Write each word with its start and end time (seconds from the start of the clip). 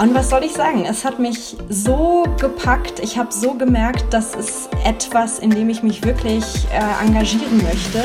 Und 0.00 0.14
was 0.14 0.30
soll 0.30 0.44
ich 0.44 0.54
sagen? 0.54 0.86
Es 0.86 1.04
hat 1.04 1.18
mich 1.18 1.58
so 1.68 2.24
gepackt. 2.40 3.00
Ich 3.00 3.18
habe 3.18 3.30
so 3.30 3.52
gemerkt, 3.52 4.06
das 4.08 4.34
ist 4.34 4.70
etwas, 4.82 5.38
in 5.40 5.50
dem 5.50 5.68
ich 5.68 5.82
mich 5.82 6.02
wirklich 6.02 6.42
äh, 6.72 7.04
engagieren 7.04 7.62
möchte. 7.62 8.02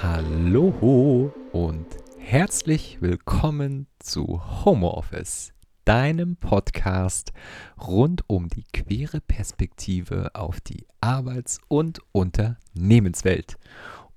Hallo 0.00 0.72
herzlich 2.38 2.98
willkommen 3.00 3.86
zu 3.98 4.42
Homeoffice, 4.66 5.54
deinem 5.86 6.36
Podcast 6.36 7.32
rund 7.80 8.24
um 8.26 8.50
die 8.50 8.64
queere 8.74 9.22
Perspektive 9.22 10.34
auf 10.34 10.60
die 10.60 10.86
Arbeits- 11.00 11.60
und 11.68 12.00
Unternehmenswelt. 12.12 13.56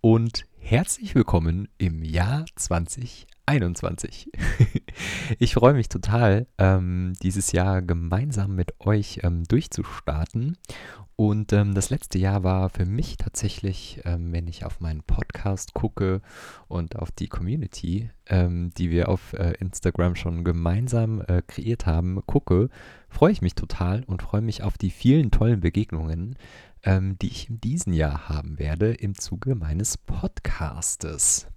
Und 0.01 0.43
herzlich 0.57 1.15
willkommen 1.15 1.69
im 1.77 2.03
Jahr 2.03 2.43
2021. 2.57 3.28
ich 5.39 5.53
freue 5.55 5.73
mich 5.73 5.89
total, 5.89 6.47
ähm, 6.57 7.13
dieses 7.21 7.51
Jahr 7.51 7.81
gemeinsam 7.81 8.55
mit 8.55 8.79
euch 8.79 9.21
ähm, 9.23 9.43
durchzustarten 9.45 10.57
und 11.19 11.51
ähm, 11.51 11.73
das 11.73 11.89
letzte 11.89 12.17
Jahr 12.17 12.45
war 12.45 12.69
für 12.69 12.85
mich 12.85 13.17
tatsächlich, 13.17 13.99
ähm, 14.05 14.31
wenn 14.31 14.47
ich 14.47 14.63
auf 14.63 14.79
meinen 14.79 15.03
Podcast 15.03 15.73
gucke 15.73 16.21
und 16.69 16.95
auf 16.95 17.11
die 17.11 17.27
Community, 17.27 18.09
ähm, 18.27 18.71
die 18.77 18.89
wir 18.89 19.09
auf 19.09 19.33
äh, 19.33 19.51
Instagram 19.59 20.15
schon 20.15 20.45
gemeinsam 20.45 21.21
äh, 21.27 21.41
kreiert 21.45 21.85
haben, 21.85 22.21
gucke, 22.25 22.69
freue 23.09 23.33
ich 23.33 23.41
mich 23.41 23.55
total 23.55 24.05
und 24.05 24.21
freue 24.21 24.39
mich 24.39 24.63
auf 24.63 24.77
die 24.77 24.91
vielen 24.91 25.29
tollen 25.29 25.59
Begegnungen, 25.59 26.37
ähm, 26.83 27.17
die 27.19 27.27
ich 27.27 27.49
in 27.49 27.59
diesem 27.59 27.91
Jahr 27.91 28.29
haben 28.29 28.57
werde 28.57 28.93
im 28.93 29.13
Zuge 29.13 29.55
meines 29.55 29.97
Podcastes. 29.97 31.47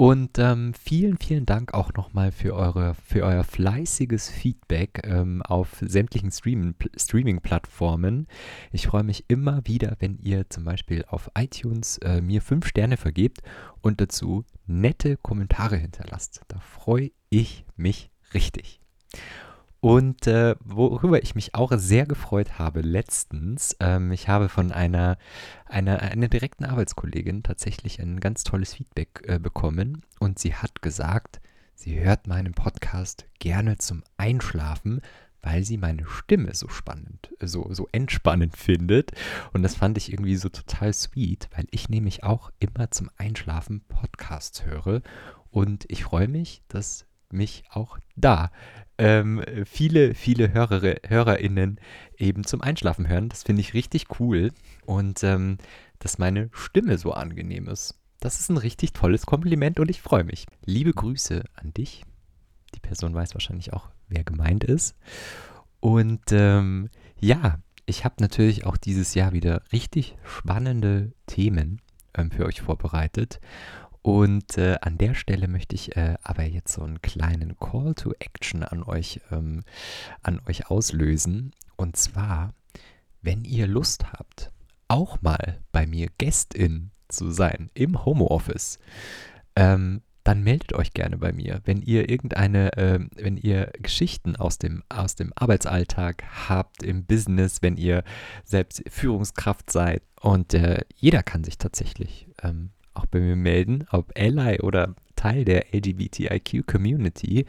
Und 0.00 0.38
ähm, 0.38 0.74
vielen, 0.74 1.18
vielen 1.18 1.44
Dank 1.44 1.74
auch 1.74 1.92
nochmal 1.92 2.30
für, 2.30 2.94
für 3.04 3.24
euer 3.24 3.42
fleißiges 3.42 4.30
Feedback 4.30 5.00
ähm, 5.02 5.42
auf 5.42 5.78
sämtlichen 5.80 6.30
Stream, 6.30 6.76
Streaming-Plattformen. 6.96 8.28
Ich 8.70 8.86
freue 8.86 9.02
mich 9.02 9.24
immer 9.26 9.66
wieder, 9.66 9.96
wenn 9.98 10.16
ihr 10.20 10.48
zum 10.50 10.62
Beispiel 10.62 11.04
auf 11.08 11.32
iTunes 11.36 11.98
äh, 11.98 12.20
mir 12.20 12.42
fünf 12.42 12.68
Sterne 12.68 12.96
vergebt 12.96 13.40
und 13.80 14.00
dazu 14.00 14.44
nette 14.68 15.16
Kommentare 15.16 15.76
hinterlasst. 15.76 16.42
Da 16.46 16.60
freue 16.60 17.10
ich 17.28 17.64
mich 17.74 18.12
richtig. 18.34 18.80
Und 19.80 20.26
äh, 20.26 20.56
worüber 20.60 21.22
ich 21.22 21.36
mich 21.36 21.54
auch 21.54 21.70
sehr 21.76 22.04
gefreut 22.04 22.58
habe 22.58 22.80
letztens, 22.80 23.76
ähm, 23.78 24.10
ich 24.10 24.28
habe 24.28 24.48
von 24.48 24.72
einer, 24.72 25.18
einer, 25.66 26.02
einer 26.02 26.26
direkten 26.26 26.64
Arbeitskollegin 26.64 27.44
tatsächlich 27.44 28.00
ein 28.00 28.18
ganz 28.18 28.42
tolles 28.42 28.74
Feedback 28.74 29.22
äh, 29.26 29.38
bekommen 29.38 30.02
und 30.18 30.40
sie 30.40 30.54
hat 30.54 30.82
gesagt, 30.82 31.40
sie 31.76 32.00
hört 32.00 32.26
meinen 32.26 32.54
Podcast 32.54 33.26
gerne 33.38 33.78
zum 33.78 34.02
Einschlafen, 34.16 35.00
weil 35.42 35.62
sie 35.62 35.76
meine 35.76 36.06
Stimme 36.06 36.56
so 36.56 36.68
spannend, 36.68 37.32
so, 37.40 37.72
so 37.72 37.88
entspannend 37.92 38.56
findet. 38.56 39.12
Und 39.52 39.62
das 39.62 39.76
fand 39.76 39.96
ich 39.96 40.12
irgendwie 40.12 40.34
so 40.34 40.48
total 40.48 40.92
sweet, 40.92 41.48
weil 41.54 41.66
ich 41.70 41.88
nämlich 41.88 42.24
auch 42.24 42.50
immer 42.58 42.90
zum 42.90 43.10
Einschlafen 43.16 43.82
Podcasts 43.88 44.64
höre. 44.64 45.02
Und 45.50 45.84
ich 45.88 46.02
freue 46.02 46.26
mich, 46.26 46.62
dass 46.66 47.06
mich 47.30 47.62
auch 47.70 47.98
da 48.16 48.50
ähm, 48.98 49.42
viele, 49.64 50.14
viele 50.14 50.52
Hörere, 50.52 50.96
HörerInnen 51.06 51.80
eben 52.16 52.44
zum 52.44 52.60
Einschlafen 52.60 53.08
hören. 53.08 53.28
Das 53.28 53.44
finde 53.44 53.60
ich 53.60 53.74
richtig 53.74 54.20
cool. 54.20 54.50
Und 54.84 55.22
ähm, 55.22 55.58
dass 55.98 56.18
meine 56.18 56.50
Stimme 56.52 56.98
so 56.98 57.12
angenehm 57.12 57.68
ist. 57.68 57.98
Das 58.20 58.40
ist 58.40 58.50
ein 58.50 58.56
richtig 58.56 58.92
tolles 58.92 59.26
Kompliment 59.26 59.78
und 59.78 59.90
ich 59.90 60.02
freue 60.02 60.24
mich. 60.24 60.46
Liebe 60.64 60.92
Grüße 60.92 61.44
an 61.54 61.72
dich. 61.72 62.04
Die 62.74 62.80
Person 62.80 63.14
weiß 63.14 63.34
wahrscheinlich 63.34 63.72
auch, 63.72 63.88
wer 64.08 64.24
gemeint 64.24 64.64
ist. 64.64 64.96
Und 65.80 66.22
ähm, 66.32 66.90
ja, 67.20 67.58
ich 67.86 68.04
habe 68.04 68.16
natürlich 68.18 68.66
auch 68.66 68.76
dieses 68.76 69.14
Jahr 69.14 69.32
wieder 69.32 69.62
richtig 69.72 70.16
spannende 70.24 71.12
Themen 71.26 71.80
ähm, 72.14 72.30
für 72.30 72.44
euch 72.44 72.60
vorbereitet. 72.60 73.40
Und 74.02 74.56
äh, 74.58 74.76
an 74.80 74.98
der 74.98 75.14
Stelle 75.14 75.48
möchte 75.48 75.74
ich 75.74 75.96
äh, 75.96 76.14
aber 76.22 76.44
jetzt 76.44 76.72
so 76.72 76.82
einen 76.82 77.02
kleinen 77.02 77.56
Call 77.58 77.94
to 77.94 78.12
Action 78.18 78.62
an 78.62 78.82
euch, 78.82 79.20
ähm, 79.30 79.62
an 80.22 80.40
euch 80.48 80.70
auslösen. 80.70 81.52
Und 81.76 81.96
zwar, 81.96 82.54
wenn 83.22 83.44
ihr 83.44 83.66
Lust 83.66 84.12
habt, 84.12 84.50
auch 84.88 85.20
mal 85.20 85.60
bei 85.72 85.86
mir 85.86 86.08
Gästin 86.18 86.90
zu 87.08 87.30
sein 87.30 87.70
im 87.74 88.04
Homeoffice, 88.04 88.78
ähm, 89.56 90.02
dann 90.28 90.42
meldet 90.42 90.74
euch 90.74 90.92
gerne 90.92 91.16
bei 91.16 91.32
mir. 91.32 91.62
Wenn 91.64 91.80
ihr 91.80 92.10
irgendeine, 92.10 92.76
äh, 92.76 93.00
wenn 93.16 93.38
ihr 93.38 93.72
Geschichten 93.80 94.36
aus 94.36 94.58
dem, 94.58 94.82
aus 94.90 95.14
dem 95.14 95.32
Arbeitsalltag 95.34 96.22
habt, 96.48 96.82
im 96.82 97.06
Business, 97.06 97.62
wenn 97.62 97.78
ihr 97.78 98.04
selbst 98.44 98.82
Führungskraft 98.88 99.70
seid 99.70 100.02
und 100.20 100.52
äh, 100.52 100.82
jeder 100.94 101.22
kann 101.22 101.44
sich 101.44 101.56
tatsächlich 101.56 102.28
ähm, 102.42 102.70
auch 102.98 103.06
bei 103.06 103.20
mir 103.20 103.36
melden, 103.36 103.86
ob 103.90 104.12
Ally 104.18 104.60
oder 104.60 104.94
Teil 105.16 105.44
der 105.44 105.74
LGBTIQ-Community. 105.74 107.46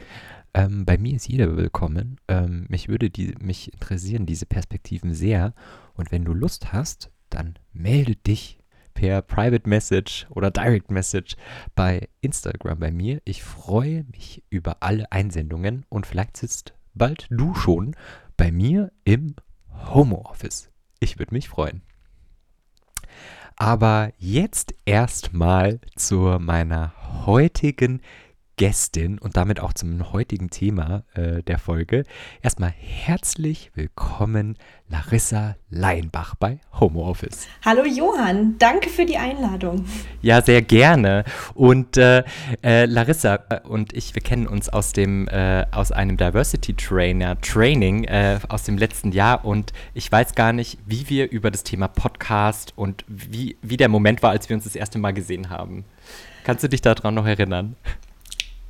Ähm, 0.54 0.84
bei 0.84 0.98
mir 0.98 1.16
ist 1.16 1.28
jeder 1.28 1.56
willkommen. 1.56 2.16
Ähm, 2.28 2.66
mich 2.68 2.88
würde 2.88 3.10
die, 3.10 3.34
mich 3.40 3.72
interessieren 3.72 4.26
diese 4.26 4.46
Perspektiven 4.46 5.14
sehr. 5.14 5.54
Und 5.94 6.10
wenn 6.10 6.24
du 6.24 6.32
Lust 6.32 6.72
hast, 6.72 7.10
dann 7.28 7.54
melde 7.72 8.16
dich 8.16 8.58
per 8.94 9.22
Private 9.22 9.68
Message 9.68 10.26
oder 10.30 10.50
Direct 10.50 10.90
Message 10.90 11.36
bei 11.74 12.08
Instagram 12.20 12.78
bei 12.78 12.90
mir. 12.90 13.22
Ich 13.24 13.42
freue 13.42 14.04
mich 14.10 14.42
über 14.50 14.82
alle 14.82 15.10
Einsendungen 15.12 15.86
und 15.88 16.06
vielleicht 16.06 16.36
sitzt 16.36 16.74
bald 16.94 17.26
du 17.30 17.54
schon 17.54 17.94
bei 18.36 18.50
mir 18.50 18.90
im 19.04 19.36
Homeoffice. 19.94 20.70
Ich 20.98 21.18
würde 21.18 21.34
mich 21.34 21.48
freuen. 21.48 21.82
Aber 23.60 24.10
jetzt 24.16 24.72
erstmal 24.86 25.80
zu 25.94 26.38
meiner 26.40 26.94
heutigen 27.26 28.00
Gästin 28.60 29.18
und 29.18 29.38
damit 29.38 29.58
auch 29.58 29.72
zum 29.72 30.12
heutigen 30.12 30.50
Thema 30.50 31.02
äh, 31.14 31.42
der 31.42 31.58
Folge. 31.58 32.04
Erstmal 32.42 32.74
herzlich 32.76 33.70
willkommen, 33.74 34.58
Larissa 34.86 35.56
Leinbach 35.70 36.34
bei 36.34 36.58
Homeoffice. 36.78 37.48
Hallo 37.64 37.86
Johann, 37.86 38.56
danke 38.58 38.90
für 38.90 39.06
die 39.06 39.16
Einladung. 39.16 39.86
Ja, 40.20 40.42
sehr 40.42 40.60
gerne. 40.60 41.24
Und 41.54 41.96
äh, 41.96 42.22
äh, 42.62 42.84
Larissa 42.84 43.38
äh, 43.48 43.60
und 43.66 43.94
ich, 43.94 44.14
wir 44.14 44.20
kennen 44.20 44.46
uns 44.46 44.68
aus 44.68 44.92
dem 44.92 45.26
äh, 45.28 45.64
aus 45.70 45.90
einem 45.90 46.18
Diversity 46.18 46.74
Trainer 46.74 47.40
Training 47.40 48.04
äh, 48.04 48.40
aus 48.50 48.64
dem 48.64 48.76
letzten 48.76 49.12
Jahr 49.12 49.42
und 49.42 49.72
ich 49.94 50.12
weiß 50.12 50.34
gar 50.34 50.52
nicht, 50.52 50.76
wie 50.84 51.08
wir 51.08 51.30
über 51.30 51.50
das 51.50 51.64
Thema 51.64 51.88
Podcast 51.88 52.74
und 52.76 53.06
wie, 53.08 53.56
wie 53.62 53.78
der 53.78 53.88
Moment 53.88 54.22
war, 54.22 54.32
als 54.32 54.50
wir 54.50 54.56
uns 54.56 54.64
das 54.64 54.76
erste 54.76 54.98
Mal 54.98 55.14
gesehen 55.14 55.48
haben. 55.48 55.86
Kannst 56.44 56.62
du 56.62 56.68
dich 56.68 56.82
daran 56.82 57.14
noch 57.14 57.26
erinnern? 57.26 57.76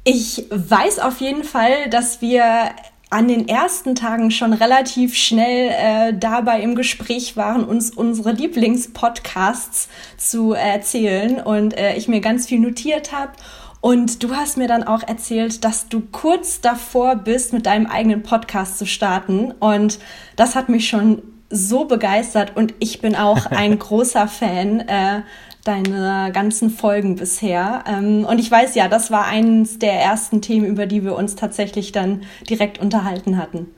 Ich 0.05 0.47
weiß 0.51 0.99
auf 1.01 1.21
jeden 1.21 1.45
Fall, 1.45 1.91
dass 1.91 2.21
wir 2.23 2.71
an 3.11 3.27
den 3.27 3.49
ersten 3.49 3.97
Tagen 3.97 4.31
schon 4.31 4.53
relativ 4.53 5.17
schnell 5.17 5.71
äh, 5.73 6.15
dabei 6.17 6.61
im 6.61 6.77
Gespräch 6.77 7.37
waren, 7.37 7.65
uns 7.65 7.91
unsere 7.91 8.33
Lieblingspodcasts 8.33 9.89
zu 10.17 10.53
erzählen 10.53 11.41
und 11.41 11.77
äh, 11.77 11.97
ich 11.97 12.07
mir 12.07 12.21
ganz 12.21 12.47
viel 12.47 12.61
notiert 12.61 13.13
habe. 13.13 13.33
Und 13.81 14.23
du 14.23 14.37
hast 14.37 14.59
mir 14.59 14.69
dann 14.69 14.85
auch 14.85 15.03
erzählt, 15.03 15.65
dass 15.65 15.89
du 15.89 16.01
kurz 16.13 16.61
davor 16.61 17.17
bist, 17.17 17.53
mit 17.53 17.67
deinem 17.67 17.87
eigenen 17.87 18.23
Podcast 18.23 18.79
zu 18.79 18.87
starten. 18.87 19.53
Und 19.59 19.99
das 20.37 20.55
hat 20.55 20.69
mich 20.69 20.89
schon 20.89 21.23
so 21.49 21.87
begeistert 21.87 22.57
und 22.57 22.75
ich 22.79 23.01
bin 23.01 23.17
auch 23.17 23.47
ein 23.51 23.79
großer 23.79 24.29
Fan. 24.29 24.81
Äh, 24.81 25.23
deine 25.65 26.31
ganzen 26.33 26.71
Folgen 26.71 27.17
bisher. 27.17 27.85
Ähm, 27.87 28.25
und 28.25 28.39
ich 28.39 28.51
weiß 28.51 28.75
ja, 28.75 28.89
das 28.89 29.11
war 29.11 29.27
eines 29.27 29.79
der 29.79 29.95
ersten 29.95 30.43
Themen, 30.43 30.67
über 30.67 30.87
die 30.87 31.05
wir 31.05 31.17
uns 31.17 31.37
tatsächlich 31.37 31.93
dann 31.93 32.23
direkt 32.49 32.79
unterhalten 32.79 33.37
hatten. 33.37 33.69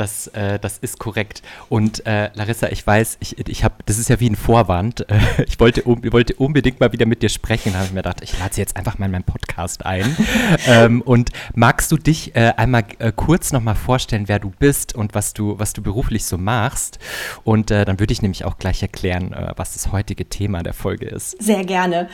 Das, 0.00 0.28
äh, 0.28 0.58
das 0.58 0.78
ist 0.78 0.98
korrekt. 0.98 1.42
Und 1.68 2.06
äh, 2.06 2.30
Larissa, 2.32 2.68
ich 2.68 2.86
weiß, 2.86 3.18
ich, 3.20 3.36
ich 3.46 3.64
habe, 3.64 3.74
das 3.84 3.98
ist 3.98 4.08
ja 4.08 4.18
wie 4.18 4.30
ein 4.30 4.34
Vorwand. 4.34 5.06
Äh, 5.10 5.18
ich 5.46 5.60
wollte, 5.60 5.82
um, 5.82 6.02
wollte 6.10 6.32
unbedingt 6.36 6.80
mal 6.80 6.90
wieder 6.94 7.04
mit 7.04 7.22
dir 7.22 7.28
sprechen. 7.28 7.74
habe 7.74 7.84
ich 7.84 7.90
mir 7.90 7.98
gedacht, 7.98 8.22
ich 8.22 8.38
lade 8.38 8.54
sie 8.54 8.62
jetzt 8.62 8.78
einfach 8.78 8.96
mal 8.96 9.04
in 9.04 9.12
meinen 9.12 9.24
Podcast 9.24 9.84
ein. 9.84 10.16
ähm, 10.66 11.02
und 11.02 11.32
magst 11.54 11.92
du 11.92 11.98
dich 11.98 12.34
äh, 12.34 12.54
einmal 12.56 12.84
äh, 12.98 13.12
kurz 13.14 13.52
nochmal 13.52 13.74
vorstellen, 13.74 14.26
wer 14.26 14.38
du 14.38 14.48
bist 14.58 14.94
und 14.94 15.14
was 15.14 15.34
du, 15.34 15.58
was 15.58 15.74
du 15.74 15.82
beruflich 15.82 16.24
so 16.24 16.38
machst? 16.38 16.98
Und 17.44 17.70
äh, 17.70 17.84
dann 17.84 18.00
würde 18.00 18.14
ich 18.14 18.22
nämlich 18.22 18.46
auch 18.46 18.56
gleich 18.56 18.80
erklären, 18.80 19.36
was 19.56 19.74
das 19.74 19.92
heutige 19.92 20.30
Thema 20.30 20.62
der 20.62 20.72
Folge 20.72 21.04
ist. 21.04 21.42
Sehr 21.42 21.62
gerne. 21.66 22.08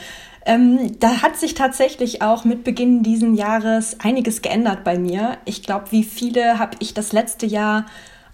Ähm, 0.46 0.98
da 1.00 1.22
hat 1.22 1.36
sich 1.36 1.54
tatsächlich 1.54 2.22
auch 2.22 2.44
mit 2.44 2.62
Beginn 2.62 3.02
diesen 3.02 3.34
Jahres 3.34 3.98
einiges 3.98 4.42
geändert 4.42 4.84
bei 4.84 4.96
mir. 4.96 5.38
Ich 5.44 5.64
glaube, 5.64 5.90
wie 5.90 6.04
viele 6.04 6.60
habe 6.60 6.76
ich 6.78 6.94
das 6.94 7.12
letzte 7.12 7.46
Jahr 7.46 7.86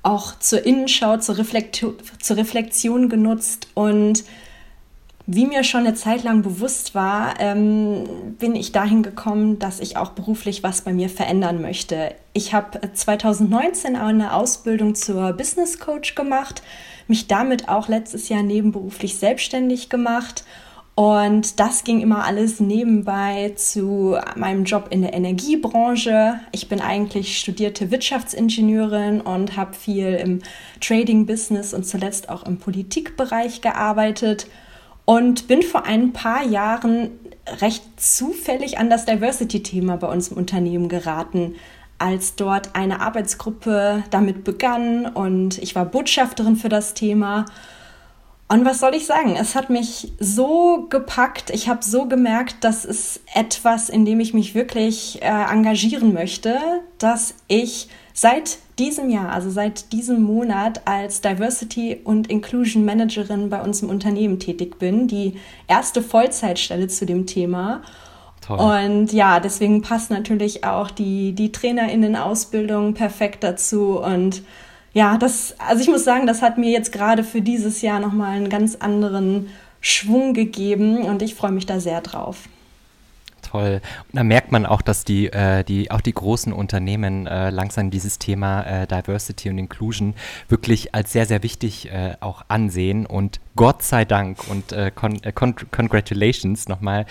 auch 0.02 0.38
zur 0.38 0.66
Innenschau, 0.66 1.16
zur, 1.16 1.38
Reflektion, 1.38 1.94
zur 2.20 2.36
Reflexion 2.36 3.08
genutzt 3.08 3.68
und 3.74 4.24
wie 5.26 5.46
mir 5.46 5.62
schon 5.64 5.86
eine 5.86 5.94
Zeit 5.94 6.24
lang 6.24 6.42
bewusst 6.42 6.94
war, 6.94 7.40
ähm, 7.40 8.34
bin 8.38 8.56
ich 8.56 8.72
dahin 8.72 9.02
gekommen, 9.02 9.58
dass 9.58 9.80
ich 9.80 9.96
auch 9.96 10.10
beruflich 10.10 10.62
was 10.62 10.82
bei 10.82 10.92
mir 10.92 11.08
verändern 11.08 11.62
möchte. 11.62 12.14
Ich 12.32 12.52
habe 12.52 12.80
2019 12.92 13.94
eine 13.94 14.34
Ausbildung 14.34 14.96
zur 14.96 15.32
Business 15.32 15.78
Coach 15.78 16.16
gemacht, 16.16 16.62
mich 17.06 17.28
damit 17.28 17.68
auch 17.68 17.88
letztes 17.88 18.28
Jahr 18.28 18.42
nebenberuflich 18.42 19.16
selbstständig 19.16 19.88
gemacht. 19.88 20.44
Und 20.94 21.58
das 21.58 21.84
ging 21.84 22.02
immer 22.02 22.24
alles 22.24 22.60
nebenbei 22.60 23.52
zu 23.56 24.18
meinem 24.36 24.64
Job 24.64 24.88
in 24.90 25.00
der 25.00 25.14
Energiebranche. 25.14 26.40
Ich 26.52 26.68
bin 26.68 26.82
eigentlich 26.82 27.38
studierte 27.38 27.90
Wirtschaftsingenieurin 27.90 29.22
und 29.22 29.56
habe 29.56 29.72
viel 29.72 30.14
im 30.14 30.40
Trading-Business 30.80 31.72
und 31.72 31.86
zuletzt 31.86 32.28
auch 32.28 32.44
im 32.44 32.58
Politikbereich 32.58 33.62
gearbeitet 33.62 34.48
und 35.06 35.48
bin 35.48 35.62
vor 35.62 35.86
ein 35.86 36.12
paar 36.12 36.44
Jahren 36.44 37.10
recht 37.60 37.84
zufällig 37.96 38.78
an 38.78 38.90
das 38.90 39.06
Diversity-Thema 39.06 39.96
bei 39.96 40.08
uns 40.08 40.28
im 40.28 40.36
Unternehmen 40.36 40.90
geraten, 40.90 41.54
als 41.98 42.36
dort 42.36 42.76
eine 42.76 43.00
Arbeitsgruppe 43.00 44.04
damit 44.10 44.44
begann 44.44 45.06
und 45.06 45.56
ich 45.58 45.74
war 45.74 45.86
Botschafterin 45.86 46.56
für 46.56 46.68
das 46.68 46.92
Thema. 46.92 47.46
Und 48.52 48.66
was 48.66 48.80
soll 48.80 48.94
ich 48.94 49.06
sagen? 49.06 49.34
Es 49.34 49.54
hat 49.54 49.70
mich 49.70 50.12
so 50.20 50.86
gepackt. 50.90 51.48
Ich 51.48 51.70
habe 51.70 51.82
so 51.82 52.04
gemerkt, 52.04 52.56
das 52.60 52.84
ist 52.84 53.22
etwas, 53.32 53.88
in 53.88 54.04
dem 54.04 54.20
ich 54.20 54.34
mich 54.34 54.54
wirklich 54.54 55.22
äh, 55.22 55.26
engagieren 55.26 56.12
möchte, 56.12 56.58
dass 56.98 57.32
ich 57.48 57.88
seit 58.12 58.58
diesem 58.78 59.08
Jahr, 59.08 59.30
also 59.30 59.48
seit 59.48 59.90
diesem 59.94 60.22
Monat 60.22 60.82
als 60.86 61.22
Diversity 61.22 62.00
und 62.04 62.26
Inclusion 62.26 62.84
Managerin 62.84 63.48
bei 63.48 63.62
uns 63.62 63.80
im 63.80 63.88
Unternehmen 63.88 64.38
tätig 64.38 64.78
bin. 64.78 65.08
Die 65.08 65.38
erste 65.66 66.02
Vollzeitstelle 66.02 66.88
zu 66.88 67.06
dem 67.06 67.24
Thema. 67.24 67.80
Toll. 68.42 68.58
Und 68.58 69.14
ja, 69.14 69.40
deswegen 69.40 69.80
passt 69.80 70.10
natürlich 70.10 70.62
auch 70.62 70.90
die, 70.90 71.32
die 71.32 71.52
TrainerInnen-Ausbildung 71.52 72.92
perfekt 72.92 73.44
dazu. 73.44 73.98
Und 73.98 74.42
ja, 74.94 75.16
das, 75.18 75.54
also 75.58 75.82
ich 75.82 75.88
muss 75.88 76.04
sagen, 76.04 76.26
das 76.26 76.42
hat 76.42 76.58
mir 76.58 76.70
jetzt 76.70 76.92
gerade 76.92 77.24
für 77.24 77.40
dieses 77.40 77.82
Jahr 77.82 78.00
nochmal 78.00 78.36
einen 78.36 78.48
ganz 78.48 78.76
anderen 78.76 79.48
Schwung 79.80 80.34
gegeben 80.34 81.02
und 81.02 81.22
ich 81.22 81.34
freue 81.34 81.52
mich 81.52 81.66
da 81.66 81.80
sehr 81.80 82.00
drauf 82.00 82.48
toll. 83.52 83.80
Und 84.08 84.16
da 84.16 84.24
merkt 84.24 84.50
man 84.50 84.66
auch, 84.66 84.82
dass 84.82 85.04
die, 85.04 85.26
äh, 85.26 85.62
die 85.64 85.90
auch 85.90 86.00
die 86.00 86.12
großen 86.12 86.52
Unternehmen 86.52 87.26
äh, 87.26 87.50
langsam 87.50 87.90
dieses 87.90 88.18
Thema 88.18 88.62
äh, 88.62 88.86
Diversity 88.86 89.50
und 89.50 89.58
Inclusion 89.58 90.14
wirklich 90.48 90.94
als 90.94 91.12
sehr, 91.12 91.26
sehr 91.26 91.42
wichtig 91.42 91.90
äh, 91.90 92.14
auch 92.20 92.44
ansehen. 92.48 93.06
Und 93.06 93.40
Gott 93.54 93.82
sei 93.82 94.04
Dank 94.04 94.38
und 94.48 94.72
äh, 94.72 94.90
con 94.94 95.22
äh, 95.22 95.32
con 95.32 95.54
congratulations 95.70 96.68
nochmal 96.68 97.06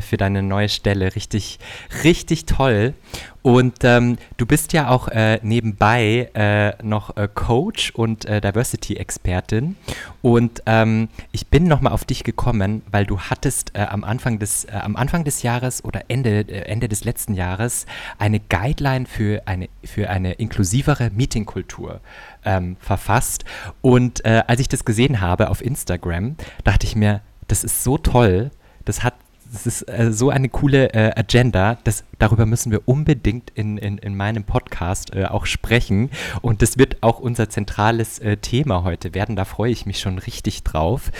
für 0.00 0.16
deine 0.16 0.42
neue 0.42 0.68
Stelle. 0.68 1.14
Richtig, 1.14 1.58
richtig 2.04 2.46
toll. 2.46 2.94
Und 3.42 3.82
ähm, 3.82 4.18
du 4.36 4.46
bist 4.46 4.72
ja 4.72 4.88
auch 4.88 5.08
äh, 5.08 5.40
nebenbei 5.42 6.30
äh, 6.34 6.82
noch 6.82 7.16
äh, 7.16 7.28
Coach 7.32 7.90
und 7.90 8.24
äh, 8.24 8.40
Diversity-Expertin. 8.40 9.76
Und 10.22 10.62
ähm, 10.66 11.08
ich 11.32 11.48
bin 11.48 11.64
nochmal 11.64 11.92
auf 11.92 12.04
dich 12.04 12.22
gekommen, 12.22 12.82
weil 12.90 13.04
du 13.04 13.18
hattest 13.18 13.72
äh, 13.74 13.80
am, 13.80 14.04
Anfang 14.04 14.38
des, 14.38 14.64
äh, 14.64 14.72
am 14.72 14.94
Anfang 14.94 15.24
des 15.24 15.42
Jahres 15.42 15.84
oder 15.84 16.02
Ende, 16.06 16.46
Ende 16.66 16.88
des 16.88 17.04
letzten 17.04 17.34
Jahres 17.34 17.86
eine 18.18 18.38
Guideline 18.38 19.06
für 19.06 19.42
eine, 19.46 19.68
für 19.84 20.08
eine 20.08 20.34
inklusivere 20.34 21.10
Meetingkultur 21.10 22.00
ähm, 22.44 22.76
verfasst. 22.78 23.44
Und 23.80 24.24
als 24.24 24.60
ich 24.60 24.68
das 24.68 24.84
gesehen 24.84 25.20
habe 25.20 25.50
auf 25.50 25.62
Instagram, 25.62 26.36
dachte 26.64 26.86
ich 26.86 26.94
mir, 26.94 27.20
das 27.48 27.64
ist 27.64 27.82
so 27.82 27.98
toll. 27.98 28.50
Das 28.84 29.02
hat 29.02 29.14
das 29.52 29.66
ist 29.66 29.82
äh, 29.82 30.12
so 30.12 30.30
eine 30.30 30.48
coole 30.48 30.92
äh, 30.94 31.12
Agenda. 31.14 31.78
Das, 31.84 32.04
darüber 32.18 32.46
müssen 32.46 32.72
wir 32.72 32.88
unbedingt 32.88 33.50
in, 33.50 33.76
in, 33.76 33.98
in 33.98 34.16
meinem 34.16 34.44
Podcast 34.44 35.14
äh, 35.14 35.26
auch 35.26 35.46
sprechen. 35.46 36.10
Und 36.40 36.62
das 36.62 36.78
wird 36.78 37.02
auch 37.02 37.20
unser 37.20 37.50
zentrales 37.50 38.18
äh, 38.18 38.38
Thema 38.38 38.82
heute 38.82 39.14
werden. 39.14 39.36
Da 39.36 39.44
freue 39.44 39.70
ich 39.70 39.84
mich 39.84 40.00
schon 40.00 40.18
richtig 40.18 40.62
drauf. 40.62 41.12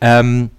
Ähm, 0.00 0.50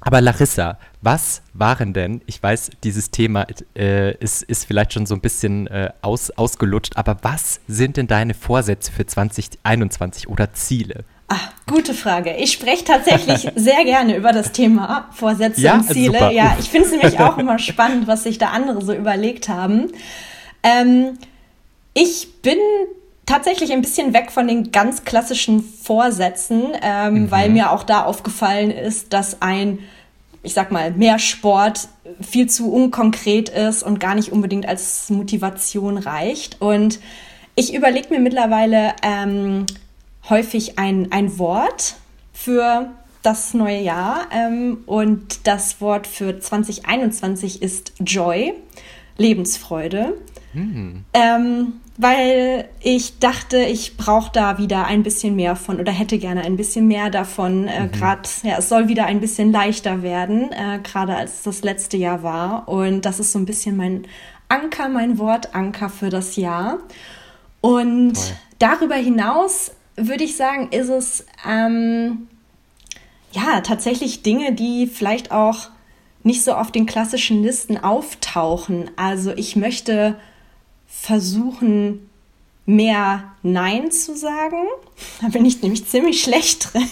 aber 0.00 0.22
Larissa, 0.22 0.78
was 1.02 1.42
waren 1.52 1.92
denn, 1.92 2.22
ich 2.24 2.42
weiß, 2.42 2.70
dieses 2.82 3.10
Thema 3.10 3.46
äh, 3.76 4.14
ist, 4.14 4.42
ist 4.42 4.64
vielleicht 4.64 4.94
schon 4.94 5.04
so 5.04 5.14
ein 5.14 5.20
bisschen 5.20 5.66
äh, 5.66 5.90
aus, 6.00 6.30
ausgelutscht, 6.30 6.96
aber 6.96 7.18
was 7.20 7.60
sind 7.68 7.98
denn 7.98 8.06
deine 8.06 8.32
Vorsätze 8.32 8.90
für 8.90 9.04
2021 9.04 10.28
oder 10.28 10.54
Ziele? 10.54 11.04
Ah, 11.32 11.38
gute 11.68 11.94
Frage. 11.94 12.34
Ich 12.38 12.50
spreche 12.50 12.84
tatsächlich 12.84 13.46
sehr 13.54 13.84
gerne 13.84 14.16
über 14.16 14.32
das 14.32 14.50
Thema 14.50 15.08
Vorsätze 15.12 15.60
ja, 15.60 15.74
und 15.74 15.84
Ziele. 15.84 16.18
Super. 16.18 16.32
Ja, 16.32 16.56
ich 16.58 16.68
finde 16.68 16.88
es 16.88 16.92
nämlich 16.92 17.20
auch 17.20 17.38
immer 17.38 17.58
spannend, 17.60 18.08
was 18.08 18.24
sich 18.24 18.38
da 18.38 18.48
andere 18.48 18.84
so 18.84 18.92
überlegt 18.92 19.48
haben. 19.48 19.92
Ähm, 20.64 21.18
ich 21.94 22.42
bin 22.42 22.58
tatsächlich 23.26 23.72
ein 23.72 23.80
bisschen 23.80 24.12
weg 24.12 24.32
von 24.32 24.48
den 24.48 24.72
ganz 24.72 25.04
klassischen 25.04 25.62
Vorsätzen, 25.62 26.72
ähm, 26.82 27.14
mhm. 27.14 27.30
weil 27.30 27.48
mir 27.50 27.70
auch 27.70 27.84
da 27.84 28.02
aufgefallen 28.02 28.72
ist, 28.72 29.12
dass 29.12 29.40
ein, 29.40 29.78
ich 30.42 30.52
sag 30.52 30.72
mal, 30.72 30.90
mehr 30.90 31.20
Sport 31.20 31.86
viel 32.20 32.48
zu 32.48 32.72
unkonkret 32.72 33.50
ist 33.50 33.84
und 33.84 34.00
gar 34.00 34.16
nicht 34.16 34.32
unbedingt 34.32 34.66
als 34.66 35.08
Motivation 35.10 35.96
reicht. 35.96 36.60
Und 36.60 36.98
ich 37.54 37.72
überlege 37.72 38.08
mir 38.12 38.18
mittlerweile, 38.18 38.94
ähm, 39.04 39.66
häufig 40.28 40.78
ein, 40.78 41.12
ein 41.12 41.38
Wort 41.38 41.96
für 42.32 42.90
das 43.22 43.54
neue 43.54 43.80
Jahr. 43.80 44.26
Ähm, 44.32 44.78
und 44.86 45.46
das 45.46 45.80
Wort 45.80 46.06
für 46.06 46.38
2021 46.38 47.62
ist 47.62 47.92
Joy, 48.00 48.54
Lebensfreude. 49.16 50.14
Mhm. 50.52 51.04
Ähm, 51.12 51.74
weil 51.96 52.68
ich 52.80 53.18
dachte, 53.18 53.58
ich 53.58 53.98
brauche 53.98 54.30
da 54.32 54.56
wieder 54.56 54.86
ein 54.86 55.02
bisschen 55.02 55.36
mehr 55.36 55.54
von 55.54 55.78
oder 55.78 55.92
hätte 55.92 56.18
gerne 56.18 56.42
ein 56.42 56.56
bisschen 56.56 56.88
mehr 56.88 57.10
davon. 57.10 57.68
Äh, 57.68 57.82
mhm. 57.84 57.92
Gerade, 57.92 58.22
ja, 58.42 58.56
es 58.58 58.68
soll 58.68 58.88
wieder 58.88 59.04
ein 59.04 59.20
bisschen 59.20 59.52
leichter 59.52 60.02
werden, 60.02 60.50
äh, 60.52 60.80
gerade 60.82 61.14
als 61.14 61.42
das 61.42 61.62
letzte 61.62 61.98
Jahr 61.98 62.22
war. 62.22 62.68
Und 62.68 63.02
das 63.02 63.20
ist 63.20 63.32
so 63.32 63.38
ein 63.38 63.44
bisschen 63.44 63.76
mein 63.76 64.06
Anker, 64.48 64.88
mein 64.88 65.18
Wortanker 65.18 65.90
für 65.90 66.08
das 66.08 66.36
Jahr. 66.36 66.78
Und 67.60 68.14
Toll. 68.14 68.24
darüber 68.58 68.94
hinaus 68.94 69.72
würde 70.08 70.24
ich 70.24 70.36
sagen, 70.36 70.70
ist 70.70 70.88
es 70.88 71.24
ähm, 71.48 72.28
ja 73.32 73.60
tatsächlich 73.60 74.22
Dinge, 74.22 74.52
die 74.52 74.86
vielleicht 74.86 75.32
auch 75.32 75.68
nicht 76.22 76.44
so 76.44 76.52
auf 76.52 76.70
den 76.70 76.86
klassischen 76.86 77.42
Listen 77.42 77.78
auftauchen. 77.78 78.90
Also 78.96 79.32
ich 79.32 79.56
möchte 79.56 80.16
versuchen, 80.86 82.10
mehr 82.66 83.24
Nein 83.42 83.90
zu 83.90 84.16
sagen. 84.16 84.66
Da 85.20 85.28
bin 85.28 85.44
ich 85.44 85.62
nämlich 85.62 85.86
ziemlich 85.86 86.22
schlecht 86.22 86.72
drin. 86.72 86.88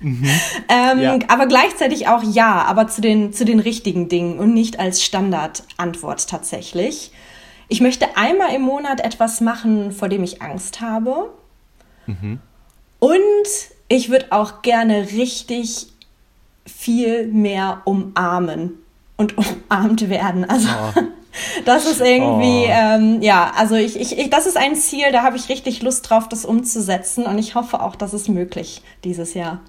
Mhm. 0.00 0.24
ähm, 0.68 1.00
ja. 1.00 1.18
Aber 1.28 1.46
gleichzeitig 1.46 2.08
auch 2.08 2.22
Ja, 2.22 2.62
aber 2.62 2.88
zu 2.88 3.00
den, 3.00 3.32
zu 3.32 3.44
den 3.44 3.60
richtigen 3.60 4.08
Dingen 4.08 4.38
und 4.38 4.54
nicht 4.54 4.78
als 4.78 5.02
Standardantwort 5.02 6.28
tatsächlich. 6.28 7.10
Ich 7.68 7.80
möchte 7.80 8.16
einmal 8.16 8.54
im 8.54 8.62
Monat 8.62 9.00
etwas 9.00 9.40
machen, 9.40 9.90
vor 9.92 10.08
dem 10.08 10.22
ich 10.22 10.42
Angst 10.42 10.80
habe. 10.80 11.30
Mhm. 12.06 12.40
Und 12.98 13.20
ich 13.88 14.10
würde 14.10 14.26
auch 14.30 14.62
gerne 14.62 15.08
richtig 15.12 15.88
viel 16.66 17.26
mehr 17.26 17.82
umarmen 17.84 18.78
und 19.16 19.34
umarmt 19.68 20.08
werden. 20.08 20.48
Also 20.48 20.68
oh. 20.68 21.02
das 21.64 21.86
ist 21.86 22.00
irgendwie, 22.00 22.66
oh. 22.66 22.70
ähm, 22.70 23.22
ja, 23.22 23.52
also 23.56 23.74
ich, 23.74 24.00
ich, 24.00 24.18
ich, 24.18 24.30
das 24.30 24.46
ist 24.46 24.56
ein 24.56 24.76
Ziel, 24.76 25.12
da 25.12 25.22
habe 25.22 25.36
ich 25.36 25.48
richtig 25.48 25.82
Lust 25.82 26.08
drauf, 26.08 26.28
das 26.28 26.44
umzusetzen 26.44 27.26
und 27.26 27.38
ich 27.38 27.54
hoffe 27.54 27.82
auch, 27.82 27.96
dass 27.96 28.12
es 28.12 28.28
möglich 28.28 28.82
dieses 29.04 29.34
Jahr 29.34 29.60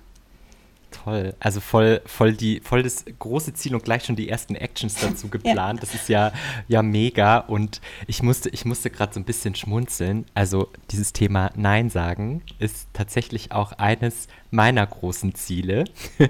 toll. 1.04 1.36
Also 1.40 1.60
voll, 1.60 2.02
voll, 2.06 2.34
die, 2.34 2.62
voll 2.62 2.84
das 2.84 3.06
große 3.20 3.54
Ziel 3.54 3.76
und 3.76 3.84
gleich 3.84 4.06
schon 4.06 4.16
die 4.16 4.30
ersten 4.30 4.56
Actions 4.56 4.96
dazu 4.96 5.28
geplant. 5.30 5.80
Ja. 5.80 5.82
Das 5.82 5.96
ist 5.96 6.10
ja, 6.10 6.32
ja 6.68 6.82
mega. 6.82 7.40
Und 7.40 7.82
ich 8.08 8.24
musste, 8.24 8.50
ich 8.50 8.66
musste 8.66 8.90
gerade 8.90 9.14
so 9.14 9.20
ein 9.20 9.26
bisschen 9.26 9.56
schmunzeln. 9.56 10.26
Also 10.34 10.72
dieses 10.92 11.14
Thema 11.14 11.52
Nein 11.56 11.90
sagen 11.90 12.44
ist 12.60 12.88
tatsächlich 12.94 13.52
auch 13.52 13.74
eines 13.74 14.28
meiner 14.52 14.86
großen 14.86 15.36
Ziele 15.36 15.86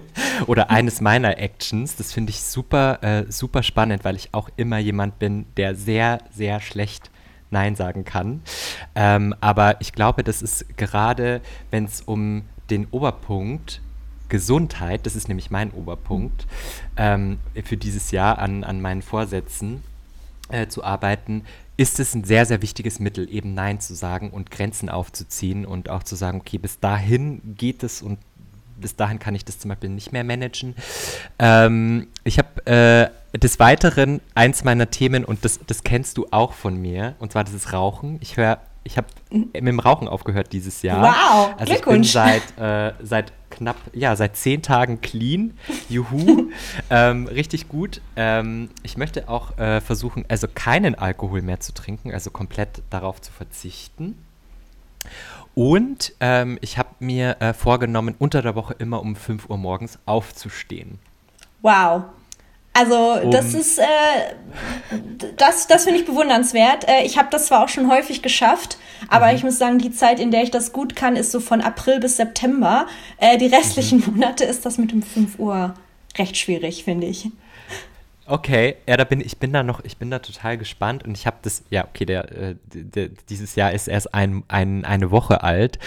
oder 0.47 0.69
eines 0.71 1.01
meiner 1.01 1.37
Actions. 1.37 1.95
Das 1.95 2.11
finde 2.11 2.31
ich 2.31 2.41
super, 2.41 3.03
äh, 3.03 3.31
super 3.31 3.63
spannend, 3.63 4.03
weil 4.03 4.15
ich 4.15 4.33
auch 4.33 4.49
immer 4.57 4.79
jemand 4.79 5.19
bin, 5.19 5.45
der 5.57 5.75
sehr, 5.75 6.19
sehr 6.31 6.59
schlecht 6.59 7.11
Nein 7.51 7.75
sagen 7.75 8.03
kann. 8.03 8.41
Ähm, 8.95 9.35
aber 9.39 9.79
ich 9.79 9.93
glaube, 9.93 10.23
das 10.23 10.41
ist 10.41 10.77
gerade, 10.77 11.41
wenn 11.69 11.85
es 11.85 12.01
um 12.01 12.43
den 12.69 12.87
Oberpunkt 12.91 13.81
Gesundheit, 14.29 15.05
das 15.05 15.15
ist 15.15 15.27
nämlich 15.27 15.51
mein 15.51 15.71
Oberpunkt, 15.71 16.45
ähm, 16.97 17.39
für 17.63 17.77
dieses 17.77 18.11
Jahr 18.11 18.39
an, 18.39 18.63
an 18.63 18.81
meinen 18.81 19.01
Vorsätzen 19.01 19.83
äh, 20.49 20.67
zu 20.67 20.83
arbeiten, 20.83 21.43
ist 21.77 21.99
es 21.99 22.15
ein 22.15 22.23
sehr, 22.23 22.45
sehr 22.45 22.61
wichtiges 22.61 22.99
Mittel, 22.99 23.29
eben 23.29 23.53
Nein 23.53 23.79
zu 23.79 23.95
sagen 23.95 24.29
und 24.29 24.49
Grenzen 24.51 24.89
aufzuziehen 24.89 25.65
und 25.65 25.89
auch 25.89 26.03
zu 26.03 26.15
sagen, 26.15 26.39
okay, 26.39 26.57
bis 26.57 26.79
dahin 26.79 27.41
geht 27.57 27.83
es 27.83 28.01
und 28.01 28.19
bis 28.77 28.95
dahin 28.95 29.19
kann 29.19 29.35
ich 29.35 29.45
das 29.45 29.59
zum 29.59 29.69
Beispiel 29.69 29.89
nicht 29.89 30.11
mehr 30.11 30.23
managen. 30.23 30.75
Ähm, 31.39 32.07
ich 32.23 32.37
habe 32.37 33.11
äh, 33.33 33.37
des 33.37 33.59
Weiteren 33.59 34.21
eins 34.33 34.63
meiner 34.63 34.89
Themen, 34.89 35.25
und 35.25 35.43
das, 35.45 35.59
das 35.65 35.83
kennst 35.83 36.17
du 36.17 36.27
auch 36.31 36.53
von 36.53 36.81
mir, 36.81 37.15
und 37.19 37.31
zwar 37.31 37.43
das 37.43 37.53
ist 37.53 37.73
Rauchen. 37.73 38.17
Ich 38.21 38.37
höre, 38.37 38.59
ich 38.83 38.97
habe 38.97 39.07
mit 39.31 39.55
dem 39.55 39.79
Rauchen 39.79 40.07
aufgehört 40.07 40.53
dieses 40.53 40.81
Jahr. 40.81 41.01
Wow, 41.01 41.55
also 41.57 41.73
Glückwunsch. 41.73 42.15
ich 42.15 42.21
bin 42.21 42.41
seit, 42.57 42.91
äh, 42.91 42.93
seit 43.01 43.33
knapp, 43.55 43.77
ja, 43.93 44.15
seit 44.15 44.37
zehn 44.37 44.61
Tagen 44.61 45.01
clean. 45.01 45.57
Juhu. 45.89 46.49
ähm, 46.89 47.27
richtig 47.27 47.67
gut. 47.67 48.01
Ähm, 48.15 48.69
ich 48.83 48.97
möchte 48.97 49.29
auch 49.29 49.57
äh, 49.57 49.81
versuchen, 49.81 50.25
also 50.27 50.47
keinen 50.47 50.95
Alkohol 50.95 51.41
mehr 51.41 51.59
zu 51.59 51.73
trinken, 51.73 52.11
also 52.11 52.31
komplett 52.31 52.81
darauf 52.89 53.21
zu 53.21 53.31
verzichten. 53.31 54.17
Und 55.53 56.13
ähm, 56.19 56.57
ich 56.61 56.77
habe 56.77 56.89
mir 56.99 57.37
äh, 57.39 57.53
vorgenommen, 57.53 58.15
unter 58.19 58.41
der 58.41 58.55
Woche 58.55 58.75
immer 58.77 59.01
um 59.01 59.15
5 59.15 59.49
Uhr 59.49 59.57
morgens 59.57 59.99
aufzustehen. 60.05 60.99
Wow. 61.61 62.03
Also 62.77 63.13
um, 63.13 63.31
das 63.31 63.53
ist, 63.53 63.79
äh, 63.79 63.83
das, 65.37 65.67
das 65.67 65.85
finde 65.85 66.01
ich 66.01 66.05
bewundernswert. 66.05 66.85
Äh, 66.89 67.05
ich 67.05 67.17
habe 67.17 67.29
das 67.31 67.45
zwar 67.45 67.63
auch 67.63 67.69
schon 67.69 67.89
häufig 67.89 68.21
geschafft, 68.21 68.77
aber 69.07 69.29
mhm. 69.29 69.35
ich 69.35 69.43
muss 69.45 69.57
sagen, 69.57 69.79
die 69.79 69.91
Zeit, 69.91 70.19
in 70.19 70.29
der 70.29 70.43
ich 70.43 70.51
das 70.51 70.73
gut 70.73 70.93
kann, 70.93 71.15
ist 71.15 71.31
so 71.31 71.39
von 71.39 71.61
April 71.61 72.01
bis 72.01 72.17
September. 72.17 72.85
Äh, 73.17 73.37
die 73.37 73.47
restlichen 73.47 74.03
mhm. 74.05 74.15
Monate 74.15 74.43
ist 74.43 74.65
das 74.65 74.77
mit 74.77 74.91
dem 74.91 75.01
5 75.01 75.39
Uhr 75.39 75.73
recht 76.17 76.35
schwierig, 76.35 76.83
finde 76.83 77.07
ich. 77.07 77.29
Okay, 78.27 78.77
ja, 78.87 78.97
da 78.97 79.03
bin 79.03 79.21
ich 79.21 79.37
bin 79.37 79.53
da 79.53 79.61
noch, 79.61 79.83
ich 79.83 79.97
bin 79.97 80.09
da 80.09 80.17
total 80.17 80.57
gespannt 80.57 81.03
und 81.03 81.15
ich 81.15 81.27
habe 81.27 81.37
das, 81.43 81.63
ja, 81.69 81.85
okay, 81.85 82.05
der, 82.05 82.31
äh, 82.31 82.55
der, 82.73 83.09
dieses 83.29 83.53
Jahr 83.53 83.71
ist 83.71 83.87
erst 83.87 84.15
ein, 84.15 84.43
ein, 84.47 84.83
eine 84.83 85.11
Woche 85.11 85.43
alt, 85.43 85.77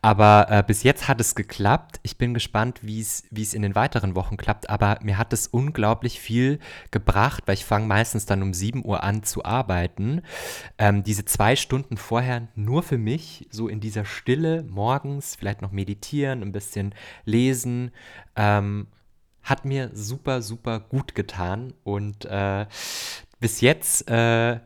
aber 0.00 0.46
äh, 0.48 0.62
bis 0.64 0.84
jetzt 0.84 1.08
hat 1.08 1.20
es 1.20 1.34
geklappt. 1.34 1.98
Ich 2.04 2.16
bin 2.16 2.34
gespannt, 2.34 2.78
wie 2.82 3.00
es 3.00 3.24
wie 3.32 3.42
es 3.42 3.52
in 3.52 3.62
den 3.62 3.74
weiteren 3.74 4.14
Wochen 4.14 4.36
klappt, 4.36 4.70
aber 4.70 5.00
mir 5.02 5.18
hat 5.18 5.32
es 5.32 5.48
unglaublich 5.48 6.20
viel 6.20 6.60
gebracht, 6.92 7.42
weil 7.46 7.54
ich 7.54 7.64
fange 7.64 7.88
meistens 7.88 8.26
dann 8.26 8.44
um 8.44 8.54
7 8.54 8.84
Uhr 8.84 9.02
an 9.02 9.24
zu 9.24 9.44
arbeiten. 9.44 10.22
Ähm, 10.78 11.02
diese 11.02 11.24
zwei 11.24 11.56
Stunden 11.56 11.96
vorher 11.96 12.46
nur 12.54 12.84
für 12.84 12.98
mich, 12.98 13.48
so 13.50 13.66
in 13.66 13.80
dieser 13.80 14.04
Stille 14.04 14.62
morgens, 14.62 15.34
vielleicht 15.34 15.62
noch 15.62 15.72
meditieren, 15.72 16.42
ein 16.42 16.52
bisschen 16.52 16.94
lesen, 17.24 17.90
ähm, 18.36 18.86
hat 19.48 19.64
mir 19.64 19.90
super, 19.94 20.42
super 20.42 20.80
gut 20.80 21.14
getan 21.14 21.72
und 21.84 22.24
äh, 22.26 22.66
bis 23.40 23.60
jetzt 23.60 24.08
äh, 24.10 24.60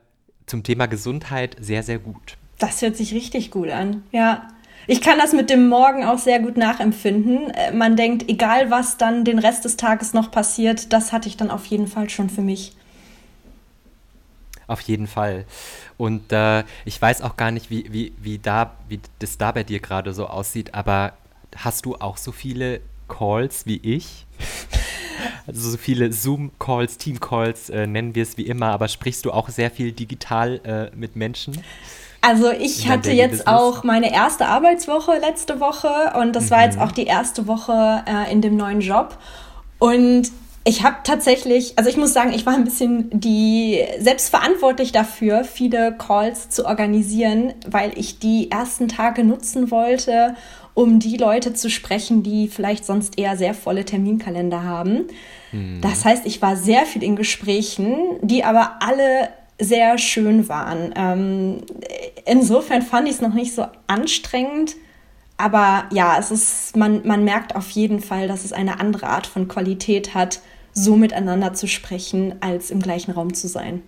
zum 0.47 0.63
Thema 0.63 0.87
Gesundheit 0.87 1.57
sehr, 1.61 1.83
sehr 1.83 1.99
gut. 1.99 2.37
Das 2.59 2.83
hört 2.83 2.97
sich 2.97 3.15
richtig 3.15 3.51
gut 3.51 3.71
an, 3.71 4.03
ja. 4.13 4.49
Ich 4.89 5.01
kann 5.01 5.19
das 5.19 5.33
mit 5.33 5.49
dem 5.49 5.69
Morgen 5.69 6.05
auch 6.05 6.19
sehr 6.19 6.41
gut 6.41 6.57
nachempfinden. 6.57 7.51
Äh, 7.51 7.73
man 7.73 7.97
denkt, 7.97 8.29
egal 8.29 8.71
was 8.71 8.97
dann 8.97 9.25
den 9.25 9.39
Rest 9.39 9.65
des 9.65 9.77
Tages 9.77 10.13
noch 10.13 10.31
passiert, 10.31 10.93
das 10.93 11.13
hatte 11.13 11.29
ich 11.29 11.37
dann 11.37 11.51
auf 11.51 11.67
jeden 11.67 11.87
Fall 11.87 12.11
schon 12.11 12.29
für 12.29 12.43
mich. 12.43 12.73
Auf 14.67 14.81
jeden 14.81 15.07
Fall. 15.07 15.45
Und 15.99 16.33
äh, 16.33 16.65
ich 16.85 17.01
weiß 17.01 17.23
auch 17.23 17.37
gar 17.37 17.51
nicht, 17.51 17.71
wie, 17.71 17.93
wie, 17.93 18.13
wie, 18.21 18.39
da, 18.39 18.75
wie 18.89 19.01
das 19.19 19.39
da 19.39 19.53
bei 19.53 19.63
dir 19.63 19.81
gerade 19.81 20.13
so 20.13 20.27
aussieht, 20.27 20.75
aber 20.75 21.13
hast 21.57 21.85
du 21.85 21.97
auch 21.97 22.17
so 22.17 22.33
viele 22.33 22.81
Calls 23.09 23.67
wie 23.67 23.77
ich? 23.77 24.27
Also 25.47 25.71
so 25.71 25.77
viele 25.77 26.13
Zoom-Calls, 26.13 26.99
Team-Calls, 26.99 27.71
äh, 27.71 27.87
nennen 27.87 28.15
wir 28.15 28.23
es 28.23 28.37
wie 28.37 28.47
immer, 28.47 28.67
aber 28.67 28.89
sprichst 28.89 29.25
du 29.25 29.33
auch 29.33 29.49
sehr 29.49 29.71
viel 29.71 29.93
digital 29.93 30.61
äh, 30.65 30.97
mit 30.97 31.17
Menschen? 31.17 31.63
Also 32.21 32.53
ich 32.53 32.89
hatte 32.89 33.11
jetzt 33.11 33.49
auch 33.49 33.83
meine 33.83 34.15
erste 34.15 34.47
Arbeitswoche 34.47 35.19
letzte 35.19 35.59
Woche 35.59 36.13
und 36.21 36.37
das 36.37 36.47
mhm. 36.47 36.51
war 36.51 36.65
jetzt 36.65 36.77
mhm. 36.77 36.83
auch 36.83 36.93
die 36.93 37.07
erste 37.07 37.49
Woche 37.49 38.05
äh, 38.07 38.31
in 38.33 38.41
dem 38.41 38.57
neuen 38.57 38.81
Job. 38.81 39.19
Und 39.81 40.31
ich 40.65 40.85
habe 40.85 40.99
tatsächlich, 41.03 41.77
also 41.77 41.91
ich 41.91 41.97
muss 41.97 42.13
sagen, 42.13 42.33
ich 42.33 42.47
war 42.47 42.55
ein 42.55 42.63
bisschen 42.65 43.11
die 43.13 43.85
selbstverantwortlich 43.99 44.93
dafür, 44.93 45.43
viele 45.43 45.93
Calls 45.97 46.51
zu 46.51 46.65
organisieren, 46.67 47.55
weil 47.67 47.99
ich 47.99 48.21
die 48.21 48.53
ersten 48.53 48.87
Tage 48.87 49.25
nutzen 49.25 49.73
wollte, 49.73 50.37
um 50.75 50.99
die 50.99 51.17
Leute 51.17 51.53
zu 51.55 51.69
sprechen, 51.69 52.23
die 52.23 52.49
vielleicht 52.49 52.85
sonst 52.85 53.19
eher 53.19 53.37
sehr 53.37 53.55
volle 53.55 53.85
Terminkalender 53.85 54.63
haben. 54.63 55.05
Mhm. 55.53 55.81
Das 55.81 56.05
heißt, 56.05 56.27
ich 56.27 56.41
war 56.41 56.57
sehr 56.57 56.87
viel 56.87 57.03
in 57.03 57.17
Gesprächen, 57.17 57.97
die 58.23 58.45
aber 58.45 58.77
alle 58.81 59.29
sehr 59.59 59.99
schön 59.99 60.49
waren. 60.49 60.93
Ähm, 60.97 61.59
insofern 62.25 62.83
fand 62.83 63.09
ich 63.09 63.15
es 63.15 63.21
noch 63.21 63.35
nicht 63.35 63.55
so 63.55 63.67
anstrengend. 63.87 64.77
Aber 65.37 65.85
ja, 65.93 66.19
es 66.19 66.31
ist, 66.31 66.77
man, 66.77 67.07
man 67.07 67.25
merkt 67.25 67.57
auf 67.57 67.71
jeden 67.71 68.01
Fall, 68.01 68.29
dass 68.29 68.45
es 68.45 68.53
eine 68.53 68.81
andere 68.81 69.09
Art 69.09 69.27
von 69.27 69.49
Qualität 69.49 70.15
hat, 70.15 70.41
so 70.73 70.97
miteinander 70.97 71.53
zu 71.53 71.67
sprechen, 71.67 72.37
als 72.41 72.71
im 72.71 72.81
gleichen 72.81 73.11
Raum 73.11 73.35
zu 73.35 73.49
sein. 73.49 73.83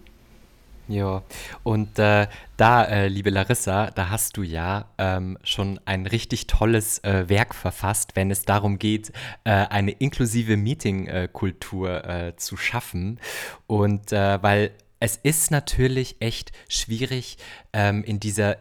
Ja, 0.86 1.22
und 1.62 1.98
äh, 1.98 2.26
da, 2.58 2.84
äh, 2.84 3.08
liebe 3.08 3.30
Larissa, 3.30 3.90
da 3.90 4.10
hast 4.10 4.36
du 4.36 4.42
ja 4.42 4.90
ähm, 4.98 5.38
schon 5.42 5.80
ein 5.86 6.06
richtig 6.06 6.46
tolles 6.46 6.98
äh, 7.04 7.28
Werk 7.28 7.54
verfasst, 7.54 8.16
wenn 8.16 8.30
es 8.30 8.44
darum 8.44 8.78
geht, 8.78 9.10
äh, 9.44 9.50
eine 9.50 9.92
inklusive 9.92 10.58
Meeting-Kultur 10.58 12.04
äh, 12.04 12.36
zu 12.36 12.58
schaffen. 12.58 13.18
Und 13.66 14.12
äh, 14.12 14.42
weil 14.42 14.72
es 15.00 15.16
ist 15.16 15.50
natürlich 15.50 16.16
echt 16.20 16.52
schwierig 16.68 17.38
ähm, 17.72 18.04
in 18.04 18.20
dieser 18.20 18.58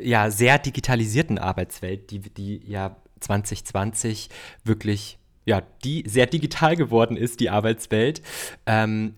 ja, 0.00 0.30
sehr 0.30 0.58
digitalisierten 0.58 1.38
Arbeitswelt, 1.38 2.10
die, 2.10 2.20
die 2.20 2.60
ja 2.66 2.96
2020 3.20 4.28
wirklich 4.64 5.18
ja, 5.46 5.62
die 5.84 6.04
sehr 6.06 6.26
digital 6.26 6.74
geworden 6.74 7.18
ist, 7.18 7.38
die 7.40 7.50
Arbeitswelt, 7.50 8.22
ähm, 8.66 9.14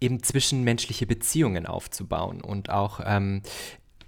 eben 0.00 0.22
zwischenmenschliche 0.22 1.06
Beziehungen 1.06 1.66
aufzubauen 1.66 2.40
und 2.40 2.70
auch 2.70 3.00
ähm, 3.04 3.42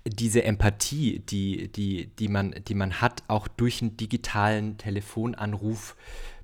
diese 0.04 0.42
Empathie, 0.42 1.20
die, 1.20 1.68
die, 1.68 2.06
die, 2.18 2.28
man, 2.28 2.54
die 2.66 2.74
man 2.74 3.00
hat, 3.00 3.22
auch 3.28 3.46
durch 3.48 3.82
einen 3.82 3.96
digitalen 3.96 4.78
Telefonanruf, 4.78 5.96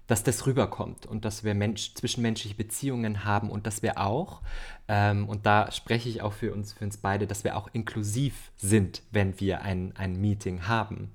dass 0.07 0.23
das 0.23 0.47
rüberkommt 0.47 1.07
und 1.07 1.25
dass 1.25 1.45
wir 1.45 1.55
Mensch, 1.55 1.95
zwischenmenschliche 1.95 2.57
Beziehungen 2.57 3.25
haben 3.25 3.51
und 3.51 3.67
dass 3.67 3.83
wir 3.83 3.99
auch, 3.99 4.41
ähm, 4.89 5.29
und 5.29 5.45
da 5.45 5.71
spreche 5.71 6.09
ich 6.09 6.23
auch 6.23 6.33
für 6.33 6.55
uns, 6.55 6.73
für 6.73 6.85
uns 6.85 6.97
beide, 6.97 7.27
dass 7.27 7.45
wir 7.45 7.57
auch 7.57 7.69
inklusiv 7.73 8.51
sind, 8.57 9.03
wenn 9.11 9.39
wir 9.39 9.63
ein, 9.63 9.95
ein 9.97 10.19
Meeting 10.19 10.67
haben. 10.67 11.13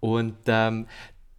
Und 0.00 0.36
ähm, 0.46 0.86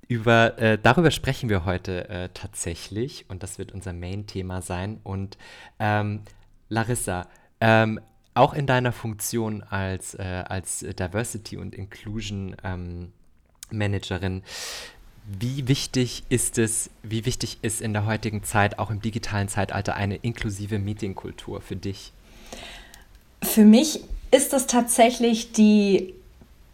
über, 0.08 0.58
äh, 0.58 0.78
darüber 0.82 1.12
sprechen 1.12 1.50
wir 1.50 1.66
heute 1.66 2.10
äh, 2.10 2.30
tatsächlich 2.34 3.26
und 3.28 3.44
das 3.44 3.60
wird 3.60 3.72
unser 3.72 3.94
Main-Thema 3.94 4.62
sein. 4.62 5.00
Und 5.04 5.38
ähm, 5.80 6.22
Larissa, 6.70 7.28
ähm, 7.60 8.00
auch 8.34 8.54
in 8.54 8.68
deiner 8.68 8.92
Funktion 8.92 9.64
als, 9.64 10.14
äh, 10.14 10.44
als 10.48 10.80
Diversity 10.80 11.58
und 11.58 11.76
Inclusion 11.76 12.56
ähm, 12.64 13.12
Managerin, 13.72 14.44
wie 15.28 15.68
wichtig 15.68 16.24
ist 16.30 16.58
es, 16.58 16.90
wie 17.04 17.26
wichtig 17.26 17.58
ist 17.62 17.82
in 17.82 17.92
der 17.92 18.06
heutigen 18.06 18.44
Zeit, 18.44 18.80
auch 18.80 18.90
im 18.90 19.02
digitalen 19.02 19.50
Zeitalter, 19.50 19.96
eine 19.96 20.16
inklusive 20.16 20.80
Meetingkultur 20.80 21.60
für 21.60 21.76
dich? 21.76 22.14
Für 23.44 23.66
mich 23.66 24.00
ist 24.32 24.54
das 24.54 24.68
tatsächlich 24.68 25.52
die 25.52 26.14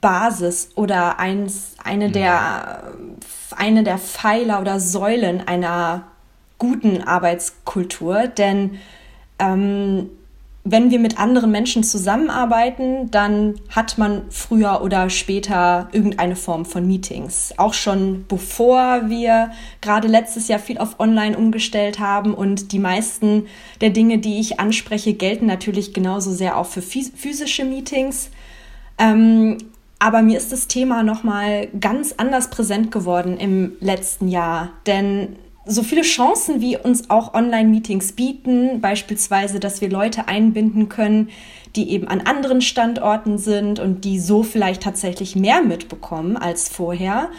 Basis 0.03 0.69
oder 0.75 1.17
eins, 1.17 1.75
eine, 1.83 2.11
der, 2.11 2.93
eine 3.55 3.83
der 3.83 3.97
Pfeiler 3.97 4.61
oder 4.61 4.79
Säulen 4.79 5.47
einer 5.47 6.03
guten 6.59 7.01
Arbeitskultur. 7.01 8.27
Denn 8.27 8.79
ähm, 9.39 10.09
wenn 10.65 10.91
wir 10.91 10.99
mit 10.99 11.19
anderen 11.19 11.51
Menschen 11.51 11.83
zusammenarbeiten, 11.83 13.11
dann 13.11 13.55
hat 13.69 13.97
man 13.97 14.23
früher 14.29 14.81
oder 14.81 15.09
später 15.09 15.87
irgendeine 15.93 16.35
Form 16.35 16.65
von 16.65 16.85
Meetings. 16.85 17.53
Auch 17.57 17.73
schon 17.73 18.25
bevor 18.27 19.09
wir 19.09 19.51
gerade 19.79 20.09
letztes 20.09 20.49
Jahr 20.49 20.59
viel 20.59 20.79
auf 20.79 20.99
Online 20.99 21.37
umgestellt 21.37 21.99
haben 21.99 22.33
und 22.33 22.73
die 22.73 22.79
meisten 22.79 23.47
der 23.79 23.89
Dinge, 23.89 24.19
die 24.19 24.41
ich 24.41 24.59
anspreche, 24.59 25.13
gelten 25.13 25.45
natürlich 25.45 25.93
genauso 25.93 26.31
sehr 26.31 26.57
auch 26.57 26.67
für 26.67 26.81
physische 26.81 27.63
Meetings. 27.63 28.29
Ähm, 28.97 29.57
aber 30.03 30.21
mir 30.21 30.37
ist 30.37 30.51
das 30.51 30.67
Thema 30.67 31.01
nochmal 31.01 31.69
ganz 31.79 32.15
anders 32.17 32.49
präsent 32.49 32.91
geworden 32.91 33.37
im 33.37 33.77
letzten 33.79 34.27
Jahr. 34.27 34.71
Denn 34.85 35.37
so 35.65 35.81
viele 35.81 36.01
Chancen, 36.01 36.59
wie 36.59 36.75
uns 36.75 37.09
auch 37.09 37.33
Online-Meetings 37.33 38.11
bieten, 38.11 38.81
beispielsweise, 38.81 39.61
dass 39.61 39.79
wir 39.79 39.89
Leute 39.89 40.27
einbinden 40.27 40.89
können, 40.89 41.29
die 41.77 41.89
eben 41.91 42.09
an 42.09 42.19
anderen 42.19 42.59
Standorten 42.59 43.37
sind 43.37 43.79
und 43.79 44.03
die 44.03 44.19
so 44.19 44.43
vielleicht 44.43 44.83
tatsächlich 44.83 45.37
mehr 45.37 45.61
mitbekommen 45.61 46.35
als 46.35 46.67
vorher, 46.67 47.29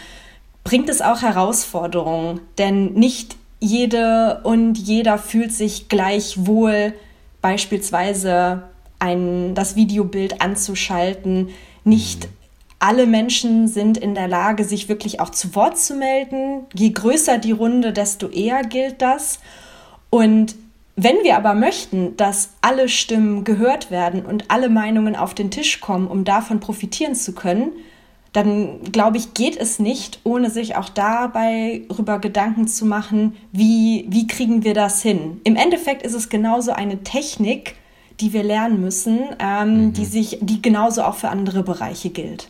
bringt 0.64 0.88
es 0.88 1.02
auch 1.02 1.20
Herausforderungen, 1.20 2.40
denn 2.56 2.94
nicht 2.94 3.36
jede 3.60 4.40
und 4.42 4.78
jeder 4.78 5.18
fühlt 5.18 5.52
sich 5.52 5.90
gleich 5.90 6.46
wohl, 6.46 6.94
beispielsweise 7.42 8.62
ein, 9.00 9.54
das 9.54 9.76
Videobild 9.76 10.40
anzuschalten. 10.40 11.50
Nicht 11.84 12.26
alle 12.84 13.06
Menschen 13.06 13.66
sind 13.66 13.96
in 13.96 14.14
der 14.14 14.28
Lage, 14.28 14.62
sich 14.62 14.90
wirklich 14.90 15.18
auch 15.18 15.30
zu 15.30 15.54
Wort 15.54 15.78
zu 15.78 15.94
melden. 15.94 16.66
Je 16.74 16.90
größer 16.90 17.38
die 17.38 17.52
Runde, 17.52 17.94
desto 17.94 18.28
eher 18.28 18.62
gilt 18.62 19.00
das. 19.00 19.38
Und 20.10 20.54
wenn 20.94 21.16
wir 21.22 21.38
aber 21.38 21.54
möchten, 21.54 22.14
dass 22.18 22.50
alle 22.60 22.90
Stimmen 22.90 23.44
gehört 23.44 23.90
werden 23.90 24.26
und 24.26 24.50
alle 24.50 24.68
Meinungen 24.68 25.16
auf 25.16 25.32
den 25.32 25.50
Tisch 25.50 25.80
kommen, 25.80 26.06
um 26.06 26.24
davon 26.24 26.60
profitieren 26.60 27.14
zu 27.14 27.32
können, 27.34 27.72
dann 28.34 28.82
glaube 28.92 29.16
ich, 29.16 29.32
geht 29.32 29.56
es 29.56 29.78
nicht, 29.78 30.20
ohne 30.24 30.50
sich 30.50 30.76
auch 30.76 30.90
dabei 30.90 31.84
darüber 31.88 32.18
Gedanken 32.18 32.68
zu 32.68 32.84
machen, 32.84 33.34
wie, 33.50 34.04
wie 34.10 34.26
kriegen 34.26 34.62
wir 34.62 34.74
das 34.74 35.00
hin. 35.00 35.40
Im 35.44 35.56
Endeffekt 35.56 36.02
ist 36.02 36.14
es 36.14 36.28
genauso 36.28 36.72
eine 36.72 37.02
Technik, 37.02 37.76
die 38.20 38.34
wir 38.34 38.42
lernen 38.42 38.82
müssen, 38.82 39.20
ähm, 39.38 39.86
mhm. 39.86 39.92
die 39.94 40.04
sich, 40.04 40.38
die 40.42 40.60
genauso 40.60 41.02
auch 41.02 41.14
für 41.14 41.30
andere 41.30 41.62
Bereiche 41.62 42.10
gilt. 42.10 42.48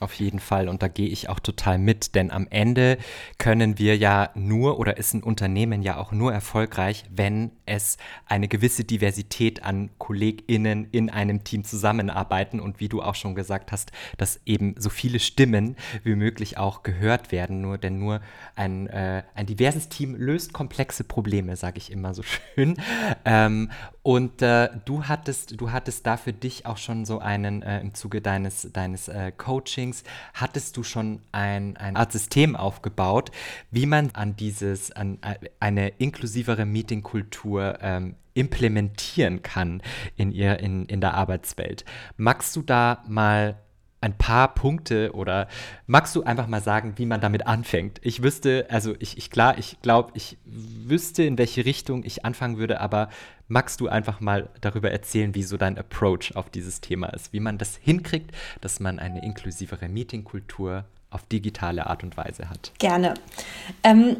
Auf 0.00 0.14
jeden 0.14 0.40
Fall 0.40 0.68
und 0.68 0.82
da 0.82 0.88
gehe 0.88 1.08
ich 1.08 1.28
auch 1.28 1.40
total 1.40 1.78
mit, 1.78 2.14
denn 2.14 2.30
am 2.30 2.46
Ende 2.50 2.98
können 3.38 3.78
wir 3.78 3.96
ja 3.96 4.30
nur 4.34 4.78
oder 4.78 4.96
ist 4.96 5.14
ein 5.14 5.22
Unternehmen 5.22 5.82
ja 5.82 5.96
auch 5.96 6.12
nur 6.12 6.32
erfolgreich, 6.32 7.04
wenn 7.10 7.52
es 7.66 7.96
eine 8.26 8.48
gewisse 8.48 8.84
Diversität 8.84 9.62
an 9.62 9.90
KollegInnen 9.98 10.88
in 10.90 11.10
einem 11.10 11.44
Team 11.44 11.64
zusammenarbeiten 11.64 12.60
und 12.60 12.80
wie 12.80 12.88
du 12.88 13.02
auch 13.02 13.14
schon 13.14 13.34
gesagt 13.34 13.72
hast, 13.72 13.92
dass 14.18 14.40
eben 14.44 14.74
so 14.78 14.90
viele 14.90 15.18
Stimmen 15.18 15.76
wie 16.02 16.16
möglich 16.16 16.58
auch 16.58 16.82
gehört 16.82 17.32
werden. 17.32 17.60
Nur 17.60 17.78
denn 17.78 17.98
nur 17.98 18.20
ein, 18.56 18.86
äh, 18.88 19.22
ein 19.34 19.46
diverses 19.46 19.88
Team 19.88 20.14
löst 20.16 20.52
komplexe 20.52 21.04
Probleme, 21.04 21.56
sage 21.56 21.78
ich 21.78 21.90
immer 21.90 22.14
so 22.14 22.22
schön. 22.22 22.76
Ähm, 23.24 23.70
und 24.04 24.40
äh, 24.42 24.68
du 24.84 25.04
hattest, 25.04 25.60
du 25.60 25.72
hattest 25.72 26.06
da 26.06 26.16
für 26.16 26.32
dich 26.32 26.66
auch 26.66 26.76
schon 26.76 27.04
so 27.04 27.18
einen 27.18 27.62
äh, 27.62 27.80
im 27.80 27.94
Zuge 27.94 28.20
deines, 28.20 28.70
deines 28.72 29.08
äh, 29.08 29.32
Coachings, 29.32 30.04
hattest 30.34 30.76
du 30.76 30.84
schon 30.84 31.22
ein, 31.32 31.76
eine 31.76 31.98
Art 31.98 32.12
System 32.12 32.54
aufgebaut, 32.54 33.32
wie 33.72 33.86
man 33.86 34.10
an 34.12 34.36
dieses, 34.36 34.92
an 34.92 35.18
äh, 35.22 35.48
eine 35.58 35.88
inklusivere 35.88 36.64
Meetingkultur 36.64 37.24
Kultur 37.24 37.78
ähm, 37.80 38.16
implementieren 38.34 39.42
kann 39.42 39.82
in, 40.16 40.32
ihr, 40.32 40.58
in, 40.58 40.86
in 40.86 41.00
der 41.00 41.14
Arbeitswelt. 41.14 41.84
Magst 42.16 42.54
du 42.56 42.62
da 42.62 43.02
mal 43.06 43.56
ein 44.04 44.16
paar 44.16 44.54
Punkte 44.54 45.12
oder 45.12 45.48
magst 45.86 46.14
du 46.14 46.22
einfach 46.22 46.46
mal 46.46 46.62
sagen, 46.62 46.94
wie 46.96 47.06
man 47.06 47.20
damit 47.20 47.46
anfängt? 47.46 48.00
Ich 48.02 48.22
wüsste, 48.22 48.66
also 48.68 48.94
ich, 48.98 49.16
ich 49.18 49.30
klar, 49.30 49.58
ich 49.58 49.80
glaube, 49.82 50.12
ich 50.14 50.36
wüsste, 50.44 51.24
in 51.24 51.38
welche 51.38 51.64
Richtung 51.64 52.04
ich 52.04 52.24
anfangen 52.24 52.58
würde, 52.58 52.80
aber 52.80 53.08
magst 53.48 53.80
du 53.80 53.88
einfach 53.88 54.20
mal 54.20 54.48
darüber 54.60 54.90
erzählen, 54.90 55.34
wie 55.34 55.42
so 55.42 55.56
dein 55.56 55.78
Approach 55.78 56.36
auf 56.36 56.50
dieses 56.50 56.80
Thema 56.80 57.08
ist, 57.08 57.32
wie 57.32 57.40
man 57.40 57.58
das 57.58 57.76
hinkriegt, 57.76 58.30
dass 58.60 58.78
man 58.78 58.98
eine 58.98 59.24
inklusivere 59.24 59.88
Meetingkultur 59.88 60.84
auf 61.10 61.24
digitale 61.26 61.86
Art 61.86 62.02
und 62.02 62.16
Weise 62.16 62.50
hat? 62.50 62.72
Gerne. 62.78 63.14
Ähm, 63.82 64.18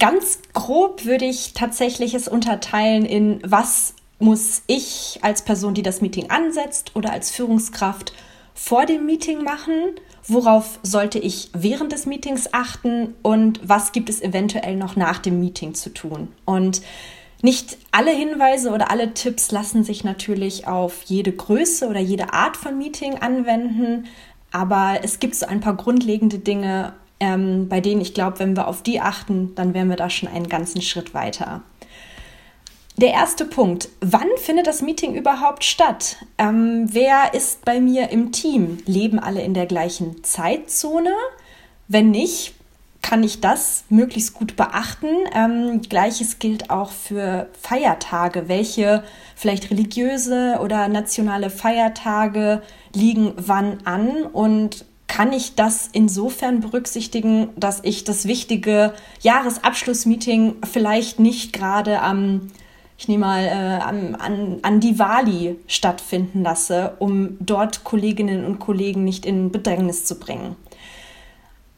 Ganz 0.00 0.40
grob 0.52 1.04
würde 1.04 1.26
ich 1.26 1.52
tatsächlich 1.52 2.12
es 2.14 2.26
unterteilen 2.26 3.04
in, 3.04 3.40
was 3.44 3.94
muss 4.18 4.62
ich 4.66 5.20
als 5.22 5.42
Person, 5.42 5.74
die 5.74 5.82
das 5.82 6.00
Meeting 6.00 6.28
ansetzt 6.30 6.96
oder 6.96 7.12
als 7.12 7.30
Führungskraft 7.30 8.12
vor 8.56 8.86
dem 8.86 9.04
Meeting 9.04 9.44
machen, 9.44 9.74
worauf 10.26 10.80
sollte 10.82 11.18
ich 11.18 11.50
während 11.52 11.92
des 11.92 12.06
Meetings 12.06 12.48
achten 12.52 13.14
und 13.22 13.60
was 13.62 13.92
gibt 13.92 14.08
es 14.08 14.22
eventuell 14.22 14.76
noch 14.76 14.96
nach 14.96 15.18
dem 15.18 15.38
Meeting 15.38 15.74
zu 15.74 15.92
tun. 15.92 16.28
Und 16.46 16.80
nicht 17.42 17.76
alle 17.92 18.10
Hinweise 18.10 18.70
oder 18.72 18.90
alle 18.90 19.12
Tipps 19.12 19.52
lassen 19.52 19.84
sich 19.84 20.04
natürlich 20.04 20.66
auf 20.66 21.02
jede 21.04 21.32
Größe 21.32 21.86
oder 21.86 22.00
jede 22.00 22.32
Art 22.32 22.56
von 22.56 22.78
Meeting 22.78 23.18
anwenden, 23.18 24.06
aber 24.52 25.00
es 25.02 25.20
gibt 25.20 25.34
so 25.34 25.46
ein 25.46 25.60
paar 25.60 25.76
grundlegende 25.76 26.38
Dinge, 26.38 26.94
ähm, 27.20 27.68
bei 27.68 27.82
denen 27.82 28.00
ich 28.00 28.14
glaube, 28.14 28.38
wenn 28.38 28.56
wir 28.56 28.68
auf 28.68 28.82
die 28.82 29.00
achten, 29.00 29.54
dann 29.54 29.74
wären 29.74 29.90
wir 29.90 29.96
da 29.96 30.08
schon 30.08 30.30
einen 30.30 30.48
ganzen 30.48 30.80
Schritt 30.80 31.12
weiter. 31.12 31.62
Der 32.98 33.12
erste 33.12 33.44
Punkt, 33.44 33.90
wann 34.00 34.28
findet 34.38 34.66
das 34.66 34.80
Meeting 34.80 35.14
überhaupt 35.14 35.64
statt? 35.64 36.16
Ähm, 36.38 36.86
wer 36.90 37.34
ist 37.34 37.62
bei 37.66 37.78
mir 37.78 38.08
im 38.08 38.32
Team? 38.32 38.78
Leben 38.86 39.18
alle 39.18 39.42
in 39.42 39.52
der 39.52 39.66
gleichen 39.66 40.24
Zeitzone? 40.24 41.12
Wenn 41.88 42.10
nicht, 42.10 42.54
kann 43.02 43.22
ich 43.22 43.42
das 43.42 43.84
möglichst 43.90 44.32
gut 44.32 44.56
beachten. 44.56 45.08
Ähm, 45.34 45.82
Gleiches 45.82 46.38
gilt 46.38 46.70
auch 46.70 46.90
für 46.90 47.50
Feiertage. 47.60 48.48
Welche 48.48 49.04
vielleicht 49.34 49.70
religiöse 49.70 50.58
oder 50.62 50.88
nationale 50.88 51.50
Feiertage 51.50 52.62
liegen 52.94 53.34
wann 53.36 53.78
an 53.84 54.22
und 54.22 54.86
kann 55.06 55.34
ich 55.34 55.54
das 55.54 55.90
insofern 55.92 56.60
berücksichtigen, 56.60 57.50
dass 57.56 57.80
ich 57.84 58.04
das 58.04 58.26
wichtige 58.26 58.94
Jahresabschlussmeeting 59.20 60.56
vielleicht 60.64 61.20
nicht 61.20 61.52
gerade 61.52 62.00
am, 62.00 62.50
ich 62.98 63.08
nehme 63.08 63.26
mal, 63.26 63.44
äh, 63.44 63.82
an, 63.82 64.14
an, 64.14 64.58
an 64.62 64.80
Diwali 64.80 65.56
stattfinden 65.66 66.42
lasse, 66.42 66.94
um 66.98 67.36
dort 67.40 67.84
Kolleginnen 67.84 68.44
und 68.44 68.58
Kollegen 68.58 69.04
nicht 69.04 69.26
in 69.26 69.50
Bedrängnis 69.52 70.04
zu 70.04 70.18
bringen. 70.18 70.56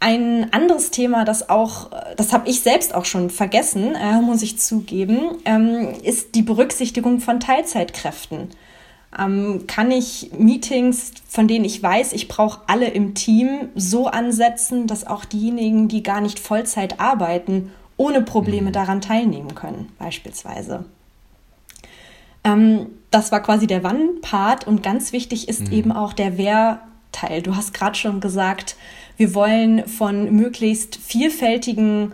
Ein 0.00 0.52
anderes 0.52 0.92
Thema, 0.92 1.24
das 1.24 1.48
auch, 1.48 1.90
das 2.16 2.32
habe 2.32 2.48
ich 2.48 2.60
selbst 2.60 2.94
auch 2.94 3.04
schon 3.04 3.30
vergessen, 3.30 3.96
äh, 3.96 4.20
muss 4.20 4.42
ich 4.42 4.58
zugeben, 4.58 5.38
ähm, 5.44 5.88
ist 6.02 6.36
die 6.36 6.42
Berücksichtigung 6.42 7.18
von 7.18 7.40
Teilzeitkräften 7.40 8.50
ähm, 9.16 9.64
kann 9.66 9.90
ich 9.90 10.30
Meetings, 10.36 11.12
von 11.28 11.48
denen 11.48 11.64
ich 11.64 11.82
weiß, 11.82 12.12
ich 12.12 12.28
brauche 12.28 12.60
alle 12.66 12.88
im 12.88 13.14
Team, 13.14 13.70
so 13.74 14.06
ansetzen, 14.06 14.86
dass 14.86 15.06
auch 15.06 15.24
diejenigen, 15.24 15.88
die 15.88 16.02
gar 16.02 16.20
nicht 16.20 16.38
Vollzeit 16.38 17.00
arbeiten, 17.00 17.72
ohne 17.96 18.22
Probleme 18.22 18.68
mhm. 18.68 18.72
daran 18.72 19.00
teilnehmen 19.00 19.54
können, 19.54 19.90
beispielsweise. 19.98 20.84
Ähm, 22.48 22.86
das 23.10 23.32
war 23.32 23.42
quasi 23.42 23.66
der 23.66 23.82
Wann-Part 23.82 24.66
und 24.66 24.82
ganz 24.82 25.12
wichtig 25.12 25.48
ist 25.48 25.68
mhm. 25.68 25.72
eben 25.72 25.92
auch 25.92 26.12
der 26.12 26.36
Wer-Teil. 26.36 27.42
Du 27.42 27.56
hast 27.56 27.72
gerade 27.72 27.96
schon 27.96 28.20
gesagt, 28.20 28.76
wir 29.16 29.34
wollen 29.34 29.86
von 29.88 30.34
möglichst 30.34 30.96
vielfältigen 30.96 32.12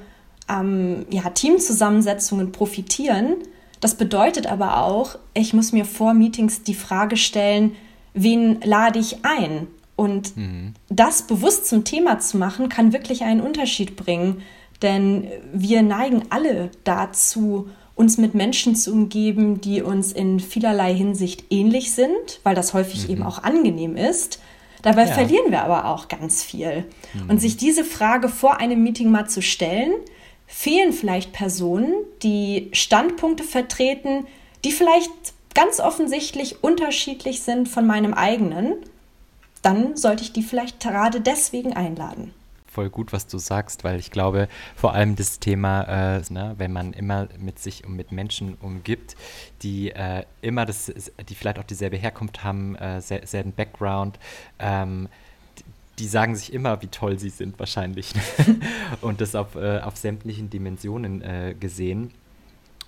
ähm, 0.48 1.06
ja, 1.10 1.30
Teamzusammensetzungen 1.30 2.52
profitieren. 2.52 3.36
Das 3.80 3.96
bedeutet 3.96 4.46
aber 4.46 4.78
auch, 4.78 5.18
ich 5.34 5.52
muss 5.52 5.72
mir 5.72 5.84
vor 5.84 6.14
Meetings 6.14 6.62
die 6.62 6.74
Frage 6.74 7.16
stellen, 7.16 7.72
wen 8.14 8.60
lade 8.62 8.98
ich 8.98 9.24
ein? 9.24 9.66
Und 9.96 10.36
mhm. 10.36 10.74
das 10.88 11.22
bewusst 11.22 11.66
zum 11.66 11.84
Thema 11.84 12.18
zu 12.18 12.36
machen, 12.38 12.68
kann 12.68 12.92
wirklich 12.92 13.22
einen 13.22 13.40
Unterschied 13.40 13.96
bringen. 13.96 14.42
Denn 14.82 15.28
wir 15.52 15.82
neigen 15.82 16.22
alle 16.30 16.70
dazu, 16.84 17.68
uns 17.94 18.18
mit 18.18 18.34
Menschen 18.34 18.74
zu 18.74 18.92
umgeben, 18.92 19.60
die 19.60 19.82
uns 19.82 20.12
in 20.12 20.40
vielerlei 20.40 20.94
Hinsicht 20.94 21.44
ähnlich 21.50 21.92
sind, 21.92 22.40
weil 22.42 22.54
das 22.54 22.74
häufig 22.74 23.04
mhm. 23.04 23.10
eben 23.10 23.22
auch 23.22 23.42
angenehm 23.42 23.96
ist. 23.96 24.40
Dabei 24.82 25.06
ja. 25.06 25.12
verlieren 25.12 25.50
wir 25.50 25.62
aber 25.62 25.86
auch 25.86 26.08
ganz 26.08 26.42
viel. 26.42 26.84
Mhm. 27.14 27.30
Und 27.30 27.40
sich 27.40 27.56
diese 27.56 27.84
Frage 27.84 28.28
vor 28.28 28.58
einem 28.58 28.82
Meeting 28.82 29.10
mal 29.10 29.28
zu 29.28 29.42
stellen, 29.42 29.92
fehlen 30.46 30.92
vielleicht 30.92 31.32
Personen, 31.32 31.94
die 32.22 32.68
Standpunkte 32.72 33.44
vertreten, 33.44 34.26
die 34.64 34.72
vielleicht 34.72 35.10
ganz 35.54 35.80
offensichtlich 35.80 36.62
unterschiedlich 36.62 37.42
sind 37.42 37.68
von 37.68 37.86
meinem 37.86 38.12
eigenen, 38.12 38.74
dann 39.62 39.96
sollte 39.96 40.22
ich 40.22 40.32
die 40.32 40.42
vielleicht 40.42 40.80
gerade 40.80 41.20
deswegen 41.20 41.72
einladen. 41.72 42.34
Voll 42.74 42.90
gut, 42.90 43.12
was 43.12 43.28
du 43.28 43.38
sagst, 43.38 43.84
weil 43.84 44.00
ich 44.00 44.10
glaube, 44.10 44.48
vor 44.74 44.94
allem 44.94 45.14
das 45.14 45.38
Thema, 45.38 46.16
äh, 46.16 46.22
ne, 46.30 46.56
wenn 46.58 46.72
man 46.72 46.92
immer 46.92 47.28
mit 47.38 47.60
sich 47.60 47.86
und 47.86 47.94
mit 47.94 48.10
Menschen 48.10 48.56
umgibt, 48.60 49.14
die 49.62 49.92
äh, 49.92 50.24
immer 50.42 50.66
das, 50.66 50.92
die 51.28 51.36
vielleicht 51.36 51.60
auch 51.60 51.64
dieselbe 51.64 51.96
Herkunft 51.96 52.42
haben, 52.42 52.74
äh, 52.74 53.00
selben 53.00 53.52
Background, 53.52 54.18
ähm, 54.58 55.08
die 56.00 56.08
sagen 56.08 56.34
sich 56.34 56.52
immer, 56.52 56.82
wie 56.82 56.88
toll 56.88 57.16
sie 57.16 57.28
sind, 57.28 57.60
wahrscheinlich. 57.60 58.12
und 59.00 59.20
das 59.20 59.36
auf, 59.36 59.54
äh, 59.54 59.78
auf 59.78 59.96
sämtlichen 59.96 60.50
Dimensionen 60.50 61.22
äh, 61.22 61.54
gesehen. 61.54 62.10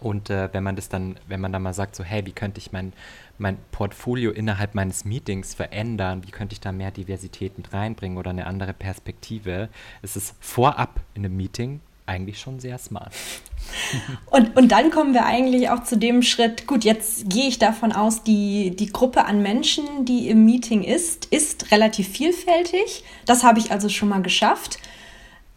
Und 0.01 0.31
äh, 0.31 0.49
wenn 0.53 0.63
man 0.63 0.77
das 0.77 0.89
dann, 0.89 1.17
wenn 1.27 1.41
man 1.41 1.53
dann 1.53 1.63
mal 1.63 1.73
sagt, 1.73 1.97
so, 1.97 2.05
hey, 2.05 2.27
wie 2.27 2.33
könnte 2.33 2.59
ich 2.59 2.73
mein, 2.73 2.93
mein 3.39 3.59
Portfolio 3.73 4.31
innerhalb 4.31 4.75
meines 4.75 5.05
Meetings 5.05 5.55
verändern, 5.55 6.23
wie 6.27 6.31
könnte 6.31 6.53
ich 6.53 6.61
da 6.61 6.73
mehr 6.73 6.91
Diversität 6.91 7.57
mit 7.57 7.73
reinbringen 7.73 8.19
oder 8.19 8.31
eine 8.31 8.47
andere 8.47 8.73
Perspektive, 8.73 9.69
ist 10.03 10.17
es 10.17 10.35
vorab 10.41 11.01
in 11.15 11.25
einem 11.25 11.37
Meeting 11.37 11.81
eigentlich 12.07 12.39
schon 12.39 12.61
sehr 12.61 12.79
smart. 12.79 13.13
Und, 14.27 14.57
und 14.57 14.71
dann 14.71 14.91
kommen 14.91 15.13
wir 15.13 15.25
eigentlich 15.25 15.71
auch 15.71 15.83
zu 15.83 15.97
dem 15.97 16.23
Schritt, 16.23 16.69
gut, 16.69 16.85
jetzt 16.85 17.29
gehe 17.29 17.49
ich 17.49 17.59
davon 17.59 17.91
aus, 17.91 18.23
die, 18.23 18.77
die 18.77 18.93
Gruppe 18.93 19.25
an 19.25 19.43
Menschen, 19.43 20.05
die 20.05 20.29
im 20.29 20.45
Meeting 20.45 20.85
ist, 20.85 21.27
ist 21.27 21.73
relativ 21.73 22.09
vielfältig. 22.09 23.03
Das 23.25 23.43
habe 23.43 23.59
ich 23.59 23.73
also 23.73 23.89
schon 23.89 24.09
mal 24.09 24.23
geschafft. 24.23 24.79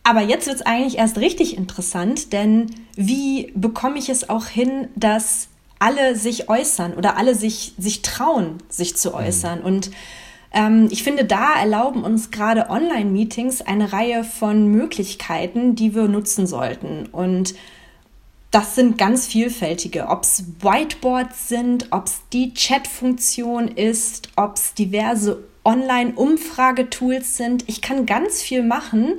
Aber 0.09 0.21
jetzt 0.21 0.47
wird 0.47 0.55
es 0.55 0.65
eigentlich 0.65 0.97
erst 0.97 1.19
richtig 1.19 1.55
interessant, 1.55 2.33
denn 2.33 2.65
wie 2.95 3.51
bekomme 3.53 3.99
ich 3.99 4.09
es 4.09 4.27
auch 4.27 4.47
hin, 4.47 4.87
dass 4.95 5.49
alle 5.77 6.15
sich 6.15 6.49
äußern 6.49 6.95
oder 6.95 7.15
alle 7.15 7.35
sich, 7.35 7.75
sich 7.77 8.01
trauen, 8.01 8.57
sich 8.69 8.97
zu 8.97 9.09
mhm. 9.09 9.15
äußern? 9.15 9.61
Und 9.61 9.91
ähm, 10.51 10.87
ich 10.89 11.03
finde, 11.03 11.25
da 11.25 11.53
erlauben 11.59 12.03
uns 12.03 12.31
gerade 12.31 12.71
Online-Meetings 12.71 13.61
eine 13.61 13.93
Reihe 13.93 14.23
von 14.23 14.65
Möglichkeiten, 14.71 15.75
die 15.75 15.93
wir 15.93 16.07
nutzen 16.07 16.47
sollten. 16.47 17.05
Und 17.11 17.53
das 18.49 18.73
sind 18.73 18.97
ganz 18.97 19.27
vielfältige. 19.27 20.07
Ob 20.07 20.23
es 20.23 20.43
Whiteboards 20.59 21.49
sind, 21.49 21.89
ob 21.91 22.07
es 22.07 22.21
die 22.33 22.55
Chat-Funktion 22.55 23.67
ist, 23.67 24.29
ob 24.37 24.55
es 24.55 24.73
diverse 24.73 25.43
Online-Umfragetools 25.65 27.37
sind. 27.37 27.65
Ich 27.67 27.83
kann 27.83 28.07
ganz 28.07 28.41
viel 28.41 28.63
machen, 28.63 29.13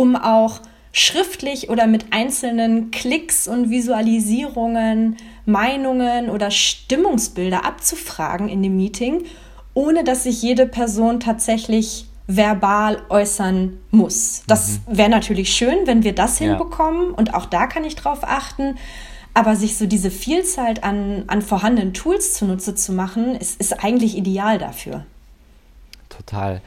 um 0.00 0.16
auch 0.16 0.60
schriftlich 0.92 1.68
oder 1.68 1.86
mit 1.86 2.06
einzelnen 2.10 2.90
Klicks 2.90 3.46
und 3.46 3.68
Visualisierungen 3.68 5.18
Meinungen 5.44 6.30
oder 6.30 6.50
Stimmungsbilder 6.50 7.66
abzufragen 7.66 8.48
in 8.48 8.62
dem 8.62 8.76
Meeting, 8.78 9.24
ohne 9.74 10.02
dass 10.02 10.22
sich 10.24 10.40
jede 10.40 10.66
Person 10.66 11.20
tatsächlich 11.20 12.06
verbal 12.26 13.02
äußern 13.10 13.76
muss. 13.90 14.42
Das 14.46 14.80
mhm. 14.86 14.96
wäre 14.96 15.10
natürlich 15.10 15.52
schön, 15.52 15.86
wenn 15.86 16.02
wir 16.02 16.14
das 16.14 16.38
hinbekommen 16.38 17.10
und 17.10 17.34
auch 17.34 17.44
da 17.44 17.66
kann 17.66 17.84
ich 17.84 17.96
drauf 17.96 18.20
achten. 18.22 18.78
Aber 19.34 19.54
sich 19.54 19.76
so 19.76 19.86
diese 19.86 20.10
Vielzahl 20.10 20.74
an, 20.80 21.24
an 21.28 21.42
vorhandenen 21.42 21.92
Tools 21.94 22.34
zunutze 22.34 22.74
zu 22.74 22.92
machen, 22.92 23.36
ist, 23.36 23.60
ist 23.60 23.84
eigentlich 23.84 24.16
ideal 24.16 24.58
dafür. 24.58 25.04
Total 26.08 26.62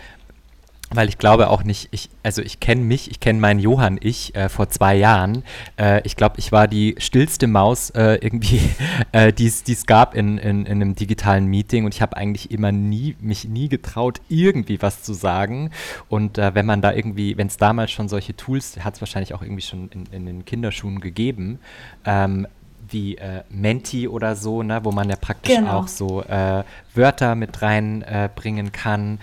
weil 0.94 1.10
ich 1.10 1.18
glaube 1.18 1.50
auch 1.50 1.64
nicht, 1.64 1.90
ich, 1.92 2.10
also 2.24 2.42
ich 2.42 2.60
kenne 2.60 2.82
mich, 2.82 3.10
ich 3.10 3.20
kenne 3.20 3.40
meinen 3.40 3.60
Johann 3.60 3.98
ich 4.02 4.36
äh, 4.36 4.50
vor 4.50 4.70
zwei 4.70 4.96
Jahren. 4.96 5.44
Äh, 5.78 6.02
ich 6.04 6.16
glaube, 6.16 6.36
ich 6.40 6.52
war 6.52 6.68
die 6.68 6.96
stillste 6.98 7.48
Maus 7.48 7.90
äh, 7.92 8.16
irgendwie, 8.22 8.62
äh, 9.12 9.34
die 9.34 9.48
es 9.48 9.86
gab 9.86 10.16
in, 10.16 10.38
in, 10.38 10.66
in, 10.66 10.82
einem 10.82 10.96
digitalen 10.96 11.46
Meeting 11.46 11.86
und 11.86 11.94
ich 11.94 12.02
habe 12.02 12.18
eigentlich 12.18 12.52
immer 12.52 12.72
nie, 12.72 13.16
mich 13.20 13.48
nie 13.48 13.70
getraut, 13.70 14.22
irgendwie 14.30 14.82
was 14.82 15.04
zu 15.04 15.14
sagen. 15.14 15.72
Und 16.10 16.38
äh, 16.38 16.54
wenn 16.56 16.66
man 16.66 16.82
da 16.82 16.94
irgendwie, 16.94 17.38
wenn 17.38 17.48
es 17.48 17.58
damals 17.58 17.92
schon 17.92 18.08
solche 18.08 18.36
Tools, 18.36 18.78
hat 18.84 18.96
es 18.96 19.02
wahrscheinlich 19.02 19.34
auch 19.34 19.42
irgendwie 19.42 19.62
schon 19.62 19.90
in, 19.90 20.06
in 20.12 20.26
den 20.26 20.46
Kinderschuhen 20.46 21.00
gegeben, 21.00 21.60
ähm, 22.06 22.48
wie 22.94 23.16
äh, 23.18 23.44
Menti 23.50 24.08
oder 24.08 24.36
so, 24.36 24.64
ne, 24.64 24.84
wo 24.84 24.92
man 24.92 25.10
ja 25.10 25.16
praktisch 25.16 25.56
genau. 25.56 25.80
auch 25.80 25.88
so 25.88 26.22
äh, 26.24 26.64
Wörter 26.94 27.36
mit 27.36 27.62
reinbringen 27.62 28.68
äh, 28.68 28.72
kann 28.72 29.20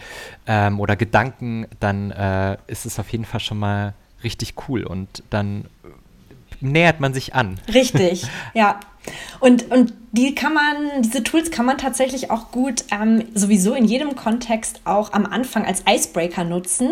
ähm, 0.47 0.81
oder 0.81 0.97
Gedanken, 0.97 1.67
dann 1.79 2.11
äh, 2.11 2.57
ist 2.67 2.85
es 2.85 2.99
auf 2.99 3.09
jeden 3.11 3.25
Fall 3.25 3.41
schon 3.41 3.59
mal 3.59 3.95
richtig 4.23 4.55
cool 4.69 4.85
und 4.85 5.23
dann 5.31 5.65
nähert 6.61 7.01
man 7.01 7.15
sich 7.15 7.35
an. 7.35 7.59
Richtig, 7.73 8.27
ja. 8.55 8.81
Und, 9.39 9.71
und 9.71 9.95
die 10.13 10.35
kann 10.35 10.53
man, 10.53 11.03
diese 11.03 11.23
Tools 11.23 11.51
kann 11.51 11.65
man 11.65 11.79
tatsächlich 11.79 12.31
auch 12.31 12.51
gut 12.51 12.85
ähm, 12.91 13.25
sowieso 13.35 13.73
in 13.73 13.87
jedem 13.87 14.15
Kontext 14.15 14.83
auch 14.85 15.15
am 15.15 15.25
Anfang 15.25 15.65
als 15.65 15.85
Icebreaker 15.89 16.45
nutzen. 16.45 16.91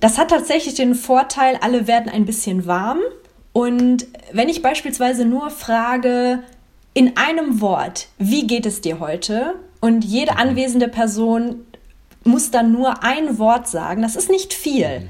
Das 0.00 0.16
hat 0.16 0.30
tatsächlich 0.30 0.74
den 0.76 0.94
Vorteil, 0.94 1.58
alle 1.60 1.86
werden 1.86 2.10
ein 2.10 2.24
bisschen 2.24 2.66
warm 2.66 3.00
und 3.52 4.06
wenn 4.32 4.48
ich 4.48 4.62
beispielsweise 4.62 5.24
nur 5.24 5.50
frage, 5.50 6.42
in 6.94 7.16
einem 7.16 7.60
Wort, 7.60 8.08
wie 8.18 8.46
geht 8.46 8.66
es 8.66 8.80
dir 8.80 9.00
heute? 9.00 9.54
Und 9.80 10.04
jede 10.04 10.32
mhm. 10.32 10.38
anwesende 10.38 10.88
Person 10.88 11.66
muss 12.24 12.50
dann 12.50 12.72
nur 12.72 13.02
ein 13.02 13.38
Wort 13.38 13.68
sagen, 13.68 14.02
das 14.02 14.16
ist 14.16 14.30
nicht 14.30 14.52
viel. 14.52 15.00
Mhm. 15.00 15.08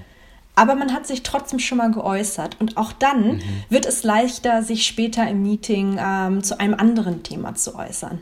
Aber 0.57 0.74
man 0.74 0.92
hat 0.92 1.07
sich 1.07 1.22
trotzdem 1.22 1.59
schon 1.59 1.79
mal 1.79 1.90
geäußert. 1.90 2.61
Und 2.61 2.76
auch 2.76 2.92
dann 2.92 3.37
mhm. 3.37 3.42
wird 3.68 3.87
es 3.87 4.05
leichter, 4.05 4.62
sich 4.62 4.87
später 4.87 5.26
im 5.29 5.42
Meeting 5.42 5.98
ähm, 5.98 6.42
zu 6.42 6.59
einem 6.61 6.74
anderen 6.74 7.22
Thema 7.22 7.55
zu 7.55 7.74
äußern. 7.74 8.20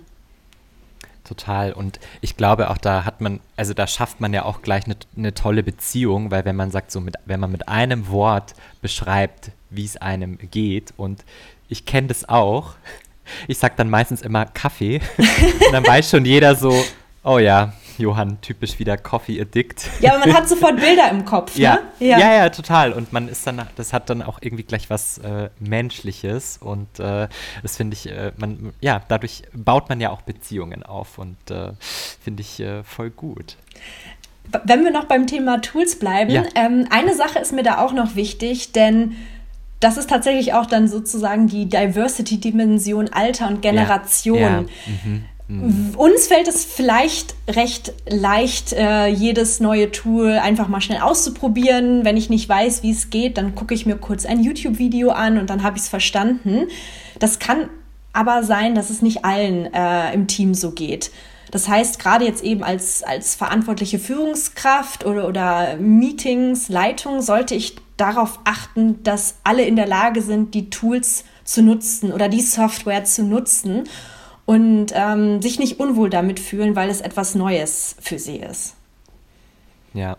Total. 1.25 1.73
Und 1.73 2.01
ich 2.21 2.37
glaube 2.37 2.71
auch, 2.71 2.79
da 2.79 3.05
hat 3.05 3.21
man, 3.21 3.41
also 3.57 3.75
da 3.75 3.87
schafft 3.87 4.21
man 4.21 4.33
ja 4.33 4.45
auch 4.45 4.63
gleich 4.63 4.87
eine, 4.87 4.97
eine 5.17 5.35
tolle 5.35 5.63
Beziehung, 5.63 6.31
weil 6.31 6.45
wenn 6.45 6.57
man 6.57 6.71
sagt, 6.71 6.91
so 6.91 7.01
mit, 7.01 7.17
wenn 7.27 7.41
man 7.41 7.53
mit 7.53 7.69
einem 7.69 8.09
Wort 8.09 8.55
beschreibt, 8.81 9.51
wie 9.71 9.85
es 9.85 9.97
einem 9.97 10.39
geht, 10.51 10.95
und 10.97 11.25
ich 11.69 11.85
kenne 11.85 12.09
das 12.09 12.29
auch, 12.29 12.75
ich 13.47 13.59
sage 13.59 13.75
dann 13.77 13.91
meistens 13.91 14.23
immer 14.23 14.47
Kaffee, 14.47 15.01
und 15.19 15.73
dann 15.73 15.87
weiß 15.87 16.11
schon 16.11 16.25
jeder 16.25 16.55
so, 16.55 16.73
oh 17.25 17.39
ja, 17.39 17.73
Johann, 17.99 18.41
typisch 18.41 18.79
wieder 18.79 18.97
Coffee 18.97 19.41
Addict. 19.41 19.89
Ja, 20.01 20.15
aber 20.15 20.21
man 20.21 20.35
hat 20.35 20.49
sofort 20.49 20.77
Bilder 20.77 21.11
im 21.11 21.25
Kopf, 21.25 21.57
ne? 21.57 21.63
Ja, 21.63 21.79
ja, 21.99 22.19
ja, 22.19 22.35
ja 22.35 22.49
total. 22.49 22.93
Und 22.93 23.13
man 23.13 23.29
ist 23.29 23.47
dann, 23.47 23.67
das 23.77 23.93
hat 23.93 24.09
dann 24.09 24.23
auch 24.23 24.39
irgendwie 24.41 24.63
gleich 24.63 24.89
was 24.89 25.19
äh, 25.19 25.51
Menschliches 25.59 26.59
und 26.59 27.01
äh, 27.01 27.29
das 27.63 27.77
finde 27.77 27.95
ich, 27.95 28.09
äh, 28.09 28.33
man, 28.37 28.73
ja, 28.81 29.03
dadurch 29.09 29.43
baut 29.53 29.89
man 29.89 30.01
ja 30.01 30.11
auch 30.11 30.23
Beziehungen 30.23 30.83
auf 30.85 31.19
und 31.19 31.51
äh, 31.51 31.73
finde 31.81 32.43
ich 32.43 32.61
äh, 32.61 32.85
voll 32.85 33.11
gut. 33.11 33.57
Wenn 34.65 34.85
wir 34.85 34.91
noch 34.91 35.05
beim 35.05 35.27
Thema 35.27 35.61
Tools 35.61 35.99
bleiben, 35.99 36.31
ja. 36.31 36.45
ähm, 36.55 36.87
eine 36.91 37.15
Sache 37.15 37.39
ist 37.39 37.53
mir 37.53 37.63
da 37.63 37.85
auch 37.85 37.93
noch 37.93 38.15
wichtig, 38.15 38.73
denn 38.73 39.17
das 39.81 39.97
ist 39.97 40.11
tatsächlich 40.11 40.55
auch 40.55 40.67
dann 40.67 40.89
sozusagen 40.89 41.47
die 41.47 41.67
Diversity-Dimension 41.67 43.11
Alter 43.11 43.49
und 43.49 43.63
Generation. 43.63 44.39
Ja, 44.39 44.51
ja. 44.51 44.65
Mhm. 45.05 45.25
Mhm. 45.49 45.95
Uns 45.97 46.27
fällt 46.27 46.47
es 46.47 46.65
vielleicht 46.65 47.35
recht 47.49 47.95
leicht, 48.07 48.75
äh, 48.75 49.07
jedes 49.07 49.61
neue 49.61 49.91
Tool 49.91 50.33
einfach 50.33 50.69
mal 50.69 50.83
schnell 50.83 51.01
auszuprobieren. 51.01 52.05
Wenn 52.05 52.19
ich 52.19 52.29
nicht 52.29 52.49
weiß, 52.49 52.83
wie 52.83 52.91
es 52.91 53.09
geht, 53.09 53.39
dann 53.39 53.55
gucke 53.55 53.73
ich 53.73 53.87
mir 53.87 53.97
kurz 53.97 54.27
ein 54.27 54.43
YouTube-Video 54.43 55.11
an 55.11 55.39
und 55.39 55.49
dann 55.49 55.63
habe 55.63 55.79
ich 55.79 55.85
es 55.85 55.89
verstanden. 55.89 56.67
Das 57.19 57.39
kann 57.39 57.71
aber 58.13 58.43
sein, 58.43 58.75
dass 58.75 58.91
es 58.91 59.01
nicht 59.01 59.25
allen 59.25 59.73
äh, 59.73 60.13
im 60.13 60.27
Team 60.27 60.53
so 60.53 60.73
geht. 60.73 61.11
Das 61.51 61.67
heißt, 61.67 61.99
gerade 61.99 62.27
jetzt 62.27 62.45
eben 62.45 62.63
als, 62.63 63.03
als 63.03 63.35
verantwortliche 63.35 63.99
Führungskraft 63.99 65.07
oder, 65.07 65.27
oder 65.27 65.77
Meetings, 65.77 66.69
Leitung, 66.69 67.23
sollte 67.23 67.55
ich 67.55 67.77
darauf 67.99 68.41
achten, 68.45 69.03
dass 69.03 69.37
alle 69.45 69.65
in 69.65 69.77
der 69.77 69.87
Lage 69.87 70.23
sind, 70.23 70.55
die 70.55 70.71
Tools 70.71 71.25
zu 71.45 71.63
nutzen 71.63 72.13
oder 72.13 72.29
die 72.29 72.41
Software 72.41 73.05
zu 73.05 73.23
nutzen 73.23 73.85
und 74.47 74.93
ähm, 74.95 75.43
sich 75.43 75.59
nicht 75.59 75.79
unwohl 75.79 76.09
damit 76.09 76.41
fühlen, 76.41 76.75
weil 76.75 76.89
es 76.89 77.01
etwas 77.01 77.35
Neues 77.35 77.97
für 78.01 78.19
sie 78.19 78.37
ist. 78.37 78.75
Ja, 79.93 80.17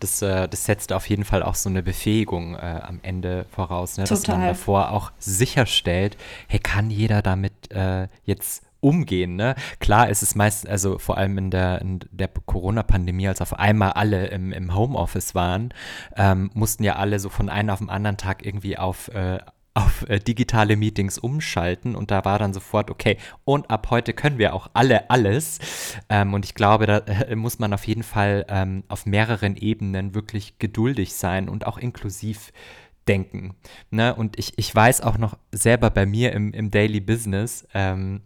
das, 0.00 0.20
äh, 0.22 0.48
das 0.48 0.64
setzt 0.64 0.92
auf 0.92 1.08
jeden 1.08 1.24
Fall 1.24 1.42
auch 1.42 1.54
so 1.54 1.68
eine 1.68 1.82
Befähigung 1.82 2.56
äh, 2.56 2.58
am 2.58 3.00
Ende 3.02 3.46
voraus, 3.50 3.96
ne? 3.96 4.04
dass 4.04 4.26
man 4.26 4.42
davor 4.42 4.90
auch 4.90 5.12
sicherstellt, 5.18 6.16
hey, 6.48 6.60
kann 6.60 6.90
jeder 6.90 7.22
damit 7.22 7.70
äh, 7.70 8.08
jetzt 8.24 8.62
umgehen. 8.84 9.34
Ne? 9.36 9.54
Klar 9.80 10.10
ist 10.10 10.22
es 10.22 10.34
meist, 10.34 10.68
also 10.68 10.98
vor 10.98 11.16
allem 11.16 11.38
in 11.38 11.50
der, 11.50 11.80
in 11.80 12.00
der 12.10 12.28
Corona-Pandemie, 12.28 13.26
als 13.26 13.40
auf 13.40 13.58
einmal 13.58 13.92
alle 13.92 14.26
im, 14.26 14.52
im 14.52 14.74
Homeoffice 14.74 15.34
waren, 15.34 15.72
ähm, 16.16 16.50
mussten 16.54 16.84
ja 16.84 16.96
alle 16.96 17.18
so 17.18 17.30
von 17.30 17.48
einem 17.48 17.70
auf 17.70 17.78
den 17.78 17.88
anderen 17.88 18.18
Tag 18.18 18.44
irgendwie 18.44 18.76
auf, 18.76 19.08
äh, 19.08 19.38
auf 19.72 20.08
äh, 20.08 20.20
digitale 20.20 20.76
Meetings 20.76 21.18
umschalten 21.18 21.96
und 21.96 22.10
da 22.10 22.24
war 22.24 22.38
dann 22.38 22.52
sofort, 22.52 22.90
okay, 22.90 23.16
und 23.44 23.70
ab 23.70 23.88
heute 23.90 24.12
können 24.12 24.38
wir 24.38 24.54
auch 24.54 24.68
alle 24.74 25.10
alles. 25.10 25.58
Ähm, 26.08 26.34
und 26.34 26.44
ich 26.44 26.54
glaube, 26.54 26.86
da 26.86 26.98
äh, 26.98 27.34
muss 27.34 27.58
man 27.58 27.72
auf 27.72 27.86
jeden 27.86 28.04
Fall 28.04 28.44
ähm, 28.48 28.84
auf 28.88 29.06
mehreren 29.06 29.56
Ebenen 29.56 30.14
wirklich 30.14 30.58
geduldig 30.58 31.14
sein 31.14 31.48
und 31.48 31.66
auch 31.66 31.78
inklusiv 31.78 32.52
denken. 33.08 33.54
Ne? 33.90 34.14
Und 34.14 34.38
ich, 34.38 34.54
ich 34.56 34.74
weiß 34.74 35.02
auch 35.02 35.18
noch 35.18 35.36
selber 35.52 35.90
bei 35.90 36.06
mir 36.06 36.32
im, 36.32 36.52
im 36.52 36.70
Daily 36.70 37.00
Business, 37.00 37.66
ähm, 37.74 38.22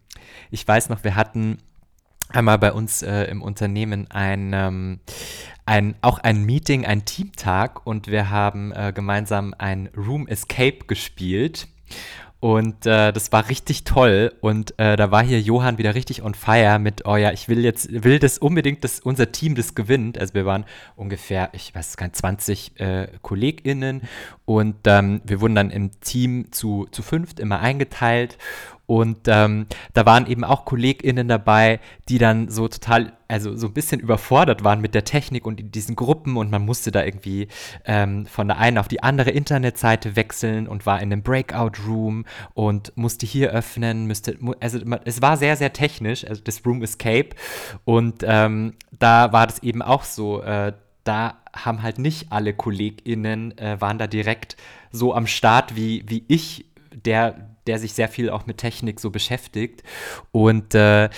ich 0.50 0.66
weiß 0.66 0.88
noch, 0.88 1.04
wir 1.04 1.14
hatten 1.16 1.58
einmal 2.28 2.58
bei 2.58 2.72
uns 2.72 3.02
äh, 3.02 3.24
im 3.24 3.42
Unternehmen 3.42 4.10
ein, 4.10 4.52
ähm, 4.52 5.00
ein, 5.66 5.96
auch 6.02 6.18
ein 6.18 6.44
Meeting, 6.44 6.86
ein 6.86 7.04
Teamtag 7.04 7.86
und 7.86 8.08
wir 8.08 8.30
haben 8.30 8.72
äh, 8.72 8.92
gemeinsam 8.94 9.54
ein 9.56 9.88
Room 9.96 10.26
Escape 10.28 10.86
gespielt. 10.86 11.68
Und 12.40 12.86
äh, 12.86 13.12
das 13.12 13.32
war 13.32 13.48
richtig 13.48 13.82
toll. 13.82 14.32
Und 14.40 14.78
äh, 14.78 14.96
da 14.96 15.10
war 15.10 15.24
hier 15.24 15.40
Johann 15.40 15.76
wieder 15.78 15.96
richtig 15.96 16.22
on 16.22 16.34
fire 16.34 16.78
mit, 16.78 17.04
oh 17.04 17.16
ja, 17.16 17.32
ich 17.32 17.48
will 17.48 17.64
jetzt, 17.64 18.04
will 18.04 18.20
das 18.20 18.38
unbedingt, 18.38 18.84
dass 18.84 19.00
unser 19.00 19.32
Team 19.32 19.56
das 19.56 19.74
gewinnt. 19.74 20.18
Also 20.18 20.34
wir 20.34 20.46
waren 20.46 20.64
ungefähr, 20.94 21.50
ich 21.52 21.74
weiß 21.74 21.96
gar 21.96 22.06
nicht, 22.06 22.16
20 22.16 22.80
äh, 22.80 23.08
KollegInnen 23.22 24.02
und 24.44 24.76
ähm, 24.84 25.20
wir 25.24 25.40
wurden 25.40 25.56
dann 25.56 25.70
im 25.70 26.00
Team 26.00 26.52
zu, 26.52 26.86
zu 26.92 27.02
fünft 27.02 27.40
immer 27.40 27.58
eingeteilt. 27.58 28.38
Und 28.88 29.28
ähm, 29.28 29.66
da 29.92 30.06
waren 30.06 30.26
eben 30.26 30.44
auch 30.44 30.64
KollegInnen 30.64 31.28
dabei, 31.28 31.78
die 32.08 32.16
dann 32.16 32.48
so 32.48 32.68
total, 32.68 33.12
also 33.28 33.54
so 33.54 33.66
ein 33.66 33.74
bisschen 33.74 34.00
überfordert 34.00 34.64
waren 34.64 34.80
mit 34.80 34.94
der 34.94 35.04
Technik 35.04 35.44
und 35.44 35.60
in 35.60 35.70
diesen 35.70 35.94
Gruppen 35.94 36.38
und 36.38 36.50
man 36.50 36.64
musste 36.64 36.90
da 36.90 37.04
irgendwie 37.04 37.48
ähm, 37.84 38.24
von 38.24 38.48
der 38.48 38.56
einen 38.56 38.78
auf 38.78 38.88
die 38.88 39.02
andere 39.02 39.28
Internetseite 39.28 40.16
wechseln 40.16 40.66
und 40.66 40.86
war 40.86 41.02
in 41.02 41.12
einem 41.12 41.22
Breakout-Room 41.22 42.24
und 42.54 42.96
musste 42.96 43.26
hier 43.26 43.50
öffnen, 43.50 44.06
müsste, 44.06 44.38
also 44.58 44.78
es 45.04 45.20
war 45.20 45.36
sehr, 45.36 45.56
sehr 45.56 45.74
technisch, 45.74 46.26
also 46.26 46.40
das 46.42 46.64
Room 46.64 46.82
Escape. 46.82 47.36
Und 47.84 48.24
ähm, 48.26 48.72
da 48.98 49.34
war 49.34 49.46
das 49.46 49.62
eben 49.62 49.82
auch 49.82 50.04
so, 50.04 50.40
äh, 50.40 50.72
da 51.04 51.36
haben 51.52 51.82
halt 51.82 51.98
nicht 51.98 52.32
alle 52.32 52.54
KollegInnen 52.54 53.58
äh, 53.58 53.78
waren 53.82 53.98
da 53.98 54.06
direkt 54.06 54.56
so 54.90 55.12
am 55.12 55.26
Start 55.26 55.76
wie, 55.76 56.04
wie 56.06 56.24
ich, 56.26 56.64
der, 57.04 57.47
der 57.68 57.78
sich 57.78 57.92
sehr 57.92 58.08
viel 58.08 58.30
auch 58.30 58.46
mit 58.46 58.58
Technik 58.58 58.98
so 58.98 59.10
beschäftigt. 59.10 59.82
Und 60.32 60.74
äh, 60.74 61.08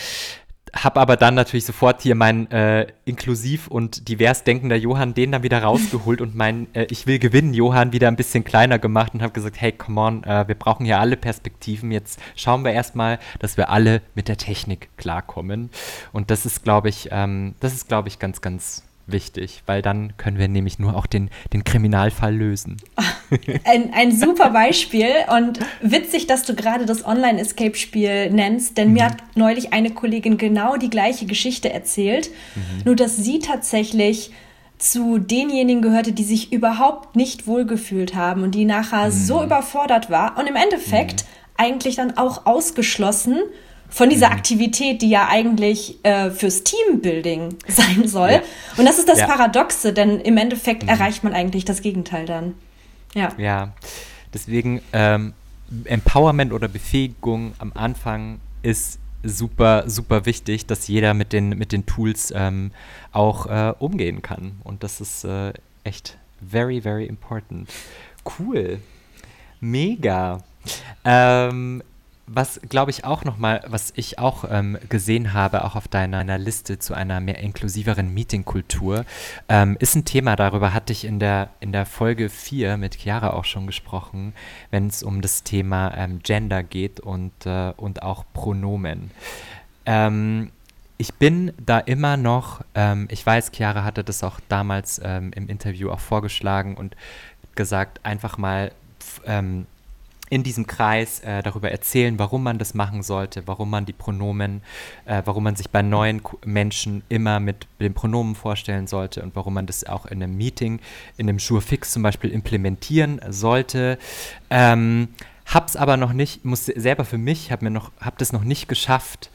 habe 0.75 1.01
aber 1.01 1.17
dann 1.17 1.35
natürlich 1.35 1.65
sofort 1.65 2.03
hier 2.03 2.15
mein 2.15 2.51
äh, 2.51 2.87
inklusiv 3.05 3.67
und 3.69 4.09
divers 4.09 4.45
denkender 4.45 4.77
Johann 4.77 5.15
den 5.15 5.33
dann 5.33 5.43
wieder 5.43 5.63
rausgeholt 5.63 6.21
und 6.21 6.35
mein 6.35 6.73
äh, 6.75 6.87
Ich 6.91 7.07
will 7.07 7.19
gewinnen 7.19 7.55
Johann 7.55 7.93
wieder 7.93 8.09
ein 8.09 8.17
bisschen 8.17 8.45
kleiner 8.45 8.79
gemacht 8.79 9.15
und 9.15 9.23
habe 9.23 9.33
gesagt, 9.33 9.61
hey, 9.61 9.73
come 9.73 10.01
on, 10.01 10.25
äh, 10.25 10.47
wir 10.47 10.55
brauchen 10.55 10.87
hier 10.87 11.01
alle 11.01 11.17
Perspektiven. 11.17 11.91
Jetzt 11.91 12.21
schauen 12.37 12.65
wir 12.65 12.73
erstmal, 12.73 13.19
dass 13.39 13.57
wir 13.57 13.71
alle 13.71 14.03
mit 14.15 14.29
der 14.29 14.37
Technik 14.37 14.91
klarkommen. 14.97 15.71
Und 16.13 16.31
das 16.31 16.47
ist, 16.47 16.63
glaube 16.63 16.89
ich, 16.89 17.09
ähm, 17.11 17.55
das 17.61 17.73
ist, 17.73 17.89
glaube 17.89 18.09
ich, 18.09 18.19
ganz, 18.19 18.41
ganz 18.41 18.85
wichtig, 19.13 19.63
weil 19.67 19.83
dann 19.83 20.17
können 20.17 20.39
wir 20.39 20.49
nämlich 20.49 20.79
nur 20.79 20.97
auch 20.97 21.07
den, 21.07 21.31
den 21.53 21.65
Kriminalfall 21.65 22.35
lösen. 22.35 22.77
Ein, 23.65 23.93
ein 23.93 24.17
super 24.17 24.51
Beispiel 24.51 25.11
und 25.37 25.61
witzig, 25.81 26.27
dass 26.27 26.43
du 26.43 26.55
gerade 26.55 26.85
das 26.85 27.05
Online-Escape-Spiel 27.05 28.31
nennst, 28.31 28.77
denn 28.77 28.89
mhm. 28.89 28.95
mir 28.95 29.05
hat 29.05 29.19
neulich 29.37 29.73
eine 29.73 29.91
Kollegin 29.91 30.37
genau 30.37 30.77
die 30.77 30.91
gleiche 30.91 31.27
Geschichte 31.27 31.73
erzählt, 31.73 32.31
mhm. 32.57 32.83
nur 32.85 32.97
dass 32.97 33.17
sie 33.17 33.39
tatsächlich 33.39 34.33
zu 34.79 35.19
denjenigen 35.19 35.83
gehörte, 35.83 36.13
die 36.13 36.25
sich 36.25 36.53
überhaupt 36.53 37.15
nicht 37.15 37.47
wohlgefühlt 37.47 38.15
haben 38.15 38.43
und 38.43 38.55
die 38.55 38.65
nachher 38.65 39.07
mhm. 39.07 39.13
so 39.13 39.45
überfordert 39.45 40.11
war 40.11 40.39
und 40.39 40.47
im 40.47 40.57
Endeffekt 40.57 41.23
mhm. 41.23 41.27
eigentlich 41.57 41.97
dann 41.97 42.17
auch 42.17 42.47
ausgeschlossen 42.47 43.37
von 43.91 44.09
dieser 44.09 44.29
mhm. 44.29 44.37
Aktivität, 44.37 45.03
die 45.03 45.11
ja 45.11 45.29
eigentlich 45.29 46.03
äh, 46.05 46.31
fürs 46.31 46.65
Teambuilding 46.65 47.57
sein 47.69 48.07
soll. 48.07 48.31
Ja. 48.31 48.43
Und 48.77 48.87
das 48.87 48.99
ist 48.99 49.09
das 49.09 49.19
ja. 49.19 49.27
Paradoxe, 49.27 49.93
denn 49.93 50.21
im 50.21 50.37
Endeffekt 50.37 50.85
mhm. 50.85 50.89
erreicht 50.89 51.25
man 51.25 51.35
eigentlich 51.35 51.65
das 51.65 51.83
Gegenteil 51.83 52.27
dann. 52.27 52.55
Ja. 53.15 53.33
Ja, 53.39 53.73
deswegen 54.33 54.81
ähm, 54.93 55.35
Empowerment 55.85 56.53
oder 56.53 56.69
Befähigung 56.69 57.53
am 57.59 57.73
Anfang 57.75 58.41
ist 58.63 59.01
super, 59.23 59.85
super 59.89 60.27
wichtig, 60.27 60.67
dass 60.67 60.89
jeder 60.89 61.15
mit 61.15 61.33
den, 61.33 61.51
mit 61.51 61.73
den 61.73 61.87
Tools 61.87 62.33
ähm, 62.35 62.71
auch 63.13 63.47
äh, 63.47 63.75
umgehen 63.79 64.23
kann. 64.23 64.61
Und 64.65 64.83
das 64.83 65.01
ist 65.01 65.25
äh, 65.25 65.53
echt 65.85 66.19
very, 66.49 66.81
very 66.81 67.07
important. 67.07 67.69
Cool. 68.39 68.79
Mega. 69.61 70.43
Ähm, 71.05 71.83
was 72.33 72.61
glaube 72.69 72.93
ich 72.93 73.05
auch 73.05 73.25
nochmal, 73.25 73.65
was 73.67 73.93
ich 73.97 74.21
auch 74.21 74.45
ähm, 74.49 74.79
gesehen 74.89 75.33
habe, 75.33 75.65
auch 75.65 75.75
auf 75.75 75.89
deiner 75.89 76.39
Liste 76.39 76.79
zu 76.79 76.95
einer 76.95 77.21
mehr 77.21 77.39
inklusiveren 77.39 78.15
Meetingkultur, 78.15 79.05
ähm, 79.49 79.77
ist 79.81 79.97
ein 79.97 80.05
Thema, 80.05 80.37
darüber 80.37 80.73
hatte 80.73 80.93
ich 80.93 81.05
in 81.05 81.19
der, 81.19 81.51
in 81.59 81.73
der 81.73 81.87
Folge 81.87 82.29
4 82.29 82.77
mit 82.77 82.95
Chiara 82.95 83.31
auch 83.31 83.45
schon 83.45 83.67
gesprochen, 83.67 84.33
wenn 84.71 84.87
es 84.87 85.03
um 85.03 85.23
das 85.23 85.43
Thema 85.43 85.93
ähm, 85.97 86.21
Gender 86.23 86.63
geht 86.63 87.01
und, 87.01 87.33
äh, 87.47 87.73
und 87.77 88.03
auch 88.03 88.25
Pronomen. 88.33 89.11
Ähm, 89.85 90.53
ich 90.99 91.15
bin 91.15 91.53
da 91.59 91.81
immer 91.81 92.17
noch, 92.17 92.61
ähm, 92.77 93.09
ich 93.11 93.27
weiß, 93.27 93.51
Chiara 93.51 93.83
hatte 93.83 94.05
das 94.05 94.23
auch 94.23 94.39
damals 94.49 95.01
ähm, 95.03 95.33
im 95.35 95.49
Interview 95.49 95.91
auch 95.91 96.01
vorgeschlagen 96.01 96.77
und 96.77 96.95
gesagt, 97.57 98.05
einfach 98.05 98.39
mal 98.39 98.71
in 100.31 100.45
diesem 100.45 100.67
Kreis 100.67 101.21
äh, 101.21 101.43
darüber 101.43 101.71
erzählen, 101.71 102.19
warum 102.19 102.45
man 102.45 102.59
das 102.59 102.73
machen 102.73 103.03
sollte, 103.03 103.43
warum 103.47 103.69
man 103.69 103.85
die 103.85 103.93
Pronomen, 103.93 104.63
äh, 105.05 105.23
warum 105.25 105.43
man 105.43 105.57
sich 105.57 105.71
bei 105.71 105.83
neuen 105.83 106.23
Menschen 106.45 107.03
immer 107.09 107.41
mit 107.41 107.67
den 107.81 107.95
Pronomen 107.95 108.37
vorstellen 108.37 108.87
sollte 108.87 109.23
und 109.23 109.35
warum 109.35 109.55
man 109.55 109.67
das 109.67 109.85
auch 109.85 110.07
in 110.07 110.23
einem 110.23 110.37
Meeting, 110.37 110.81
in 111.17 111.29
einem 111.29 111.41
Fix 111.41 111.91
zum 111.91 112.05
Beispiel 112.05 112.31
implementieren 112.31 113.21
sollte. 113.29 113.99
Ähm, 114.51 115.09
hab's 115.47 115.75
aber 115.75 115.97
noch 115.97 116.13
nicht, 116.13 116.45
muss 116.45 116.67
selber 116.67 117.05
für 117.05 117.19
mich, 117.19 117.51
hab 117.51 117.61
mir 117.61 117.71
noch, 117.71 117.91
hab 118.01 118.17
das 118.19 118.33
noch 118.33 118.45
nicht 118.45 118.69
geschafft, 118.69 119.31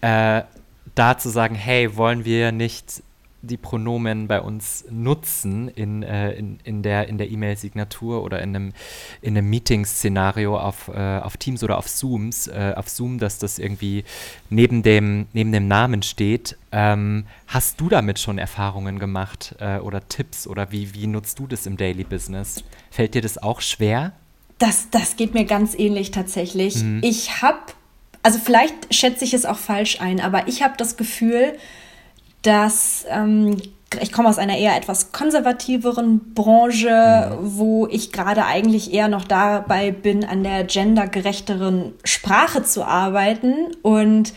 äh, 0.00 0.42
da 0.94 1.18
zu 1.18 1.28
sagen, 1.28 1.54
hey, 1.54 1.94
wollen 1.96 2.24
wir 2.24 2.52
nicht 2.52 3.02
die 3.42 3.56
Pronomen 3.56 4.28
bei 4.28 4.40
uns 4.40 4.84
nutzen 4.88 5.68
in, 5.68 6.02
äh, 6.02 6.32
in, 6.32 6.58
in 6.62 6.82
der 6.82 7.08
in 7.08 7.18
der 7.18 7.30
E-Mail-Signatur 7.30 8.22
oder 8.22 8.40
in 8.40 8.54
einem, 8.54 8.72
in 9.20 9.36
einem 9.36 9.50
Meeting-Szenario 9.50 10.58
auf, 10.58 10.88
äh, 10.88 11.18
auf 11.18 11.36
Teams 11.36 11.64
oder 11.64 11.76
auf 11.76 11.88
Zooms, 11.88 12.46
äh, 12.46 12.72
auf 12.76 12.88
Zoom, 12.88 13.18
dass 13.18 13.38
das 13.38 13.58
irgendwie 13.58 14.04
neben 14.48 14.82
dem, 14.82 15.26
neben 15.32 15.50
dem 15.52 15.66
Namen 15.66 16.02
steht. 16.02 16.56
Ähm, 16.70 17.26
hast 17.48 17.80
du 17.80 17.88
damit 17.88 18.18
schon 18.20 18.38
Erfahrungen 18.38 18.98
gemacht 18.98 19.56
äh, 19.58 19.78
oder 19.78 20.08
Tipps 20.08 20.46
oder 20.46 20.70
wie, 20.70 20.94
wie 20.94 21.08
nutzt 21.08 21.38
du 21.38 21.46
das 21.46 21.66
im 21.66 21.76
Daily 21.76 22.04
Business? 22.04 22.62
Fällt 22.90 23.14
dir 23.14 23.22
das 23.22 23.38
auch 23.38 23.60
schwer? 23.60 24.12
Das, 24.58 24.88
das 24.90 25.16
geht 25.16 25.34
mir 25.34 25.44
ganz 25.44 25.74
ähnlich 25.76 26.12
tatsächlich. 26.12 26.76
Mhm. 26.76 27.00
Ich 27.02 27.42
habe, 27.42 27.58
also 28.22 28.38
vielleicht 28.38 28.94
schätze 28.94 29.24
ich 29.24 29.34
es 29.34 29.44
auch 29.44 29.58
falsch 29.58 30.00
ein, 30.00 30.20
aber 30.20 30.46
ich 30.46 30.62
habe 30.62 30.74
das 30.76 30.96
Gefühl, 30.96 31.58
dass 32.42 33.06
ähm, 33.08 33.56
ich 34.00 34.12
komme 34.12 34.28
aus 34.28 34.38
einer 34.38 34.56
eher 34.56 34.76
etwas 34.76 35.12
konservativeren 35.12 36.34
Branche, 36.34 37.36
mhm. 37.40 37.56
wo 37.56 37.86
ich 37.86 38.12
gerade 38.12 38.44
eigentlich 38.44 38.92
eher 38.92 39.08
noch 39.08 39.24
dabei 39.24 39.90
bin, 39.90 40.24
an 40.24 40.42
der 40.42 40.64
gendergerechteren 40.64 41.92
Sprache 42.04 42.62
zu 42.62 42.84
arbeiten. 42.84 43.54
Und 43.82 44.32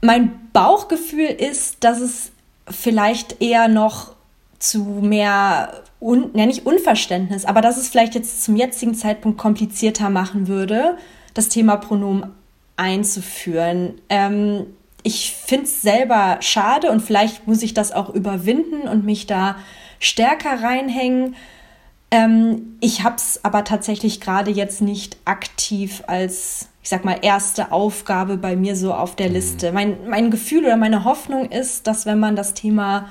mein 0.00 0.32
Bauchgefühl 0.52 1.26
ist, 1.26 1.84
dass 1.84 2.00
es 2.00 2.32
vielleicht 2.68 3.42
eher 3.42 3.68
noch 3.68 4.12
zu 4.58 4.82
mehr, 4.84 5.82
un, 6.00 6.30
ja 6.34 6.46
nicht 6.46 6.66
Unverständnis, 6.66 7.44
aber 7.44 7.60
dass 7.60 7.76
es 7.76 7.88
vielleicht 7.88 8.14
jetzt 8.14 8.42
zum 8.42 8.56
jetzigen 8.56 8.94
Zeitpunkt 8.94 9.38
komplizierter 9.38 10.10
machen 10.10 10.48
würde, 10.48 10.96
das 11.34 11.48
Thema 11.48 11.76
Pronomen 11.76 12.32
einzuführen. 12.76 14.00
Ähm, 14.08 14.66
ich 15.06 15.36
finde 15.36 15.66
es 15.66 15.82
selber 15.82 16.38
schade 16.40 16.90
und 16.90 17.00
vielleicht 17.00 17.46
muss 17.46 17.62
ich 17.62 17.74
das 17.74 17.92
auch 17.92 18.10
überwinden 18.10 18.88
und 18.88 19.04
mich 19.04 19.28
da 19.28 19.54
stärker 20.00 20.64
reinhängen. 20.64 21.36
Ähm, 22.10 22.76
ich 22.80 23.04
habe 23.04 23.14
es 23.14 23.44
aber 23.44 23.62
tatsächlich 23.62 24.20
gerade 24.20 24.50
jetzt 24.50 24.82
nicht 24.82 25.16
aktiv 25.24 26.02
als, 26.08 26.70
ich 26.82 26.88
sag 26.88 27.04
mal, 27.04 27.20
erste 27.22 27.70
Aufgabe 27.70 28.36
bei 28.36 28.56
mir 28.56 28.74
so 28.74 28.92
auf 28.92 29.14
der 29.14 29.28
mhm. 29.28 29.34
Liste. 29.34 29.70
Mein, 29.70 29.96
mein 30.08 30.32
Gefühl 30.32 30.64
oder 30.64 30.76
meine 30.76 31.04
Hoffnung 31.04 31.52
ist, 31.52 31.86
dass 31.86 32.04
wenn 32.04 32.18
man 32.18 32.34
das 32.34 32.54
Thema 32.54 33.08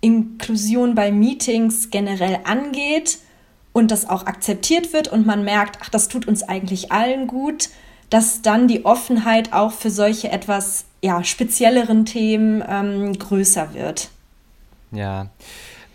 Inklusion 0.00 0.94
bei 0.94 1.10
Meetings 1.10 1.90
generell 1.90 2.38
angeht 2.44 3.18
und 3.72 3.90
das 3.90 4.08
auch 4.08 4.26
akzeptiert 4.26 4.92
wird 4.92 5.08
und 5.08 5.26
man 5.26 5.42
merkt, 5.42 5.78
ach, 5.82 5.88
das 5.88 6.06
tut 6.06 6.28
uns 6.28 6.44
eigentlich 6.44 6.92
allen 6.92 7.26
gut, 7.26 7.70
dass 8.08 8.40
dann 8.40 8.68
die 8.68 8.84
Offenheit 8.84 9.52
auch 9.52 9.72
für 9.72 9.90
solche 9.90 10.30
etwas 10.30 10.84
ja, 11.00 11.22
spezielleren 11.24 12.04
Themen 12.04 12.62
ähm, 12.66 13.18
größer 13.18 13.74
wird. 13.74 14.10
Ja, 14.90 15.28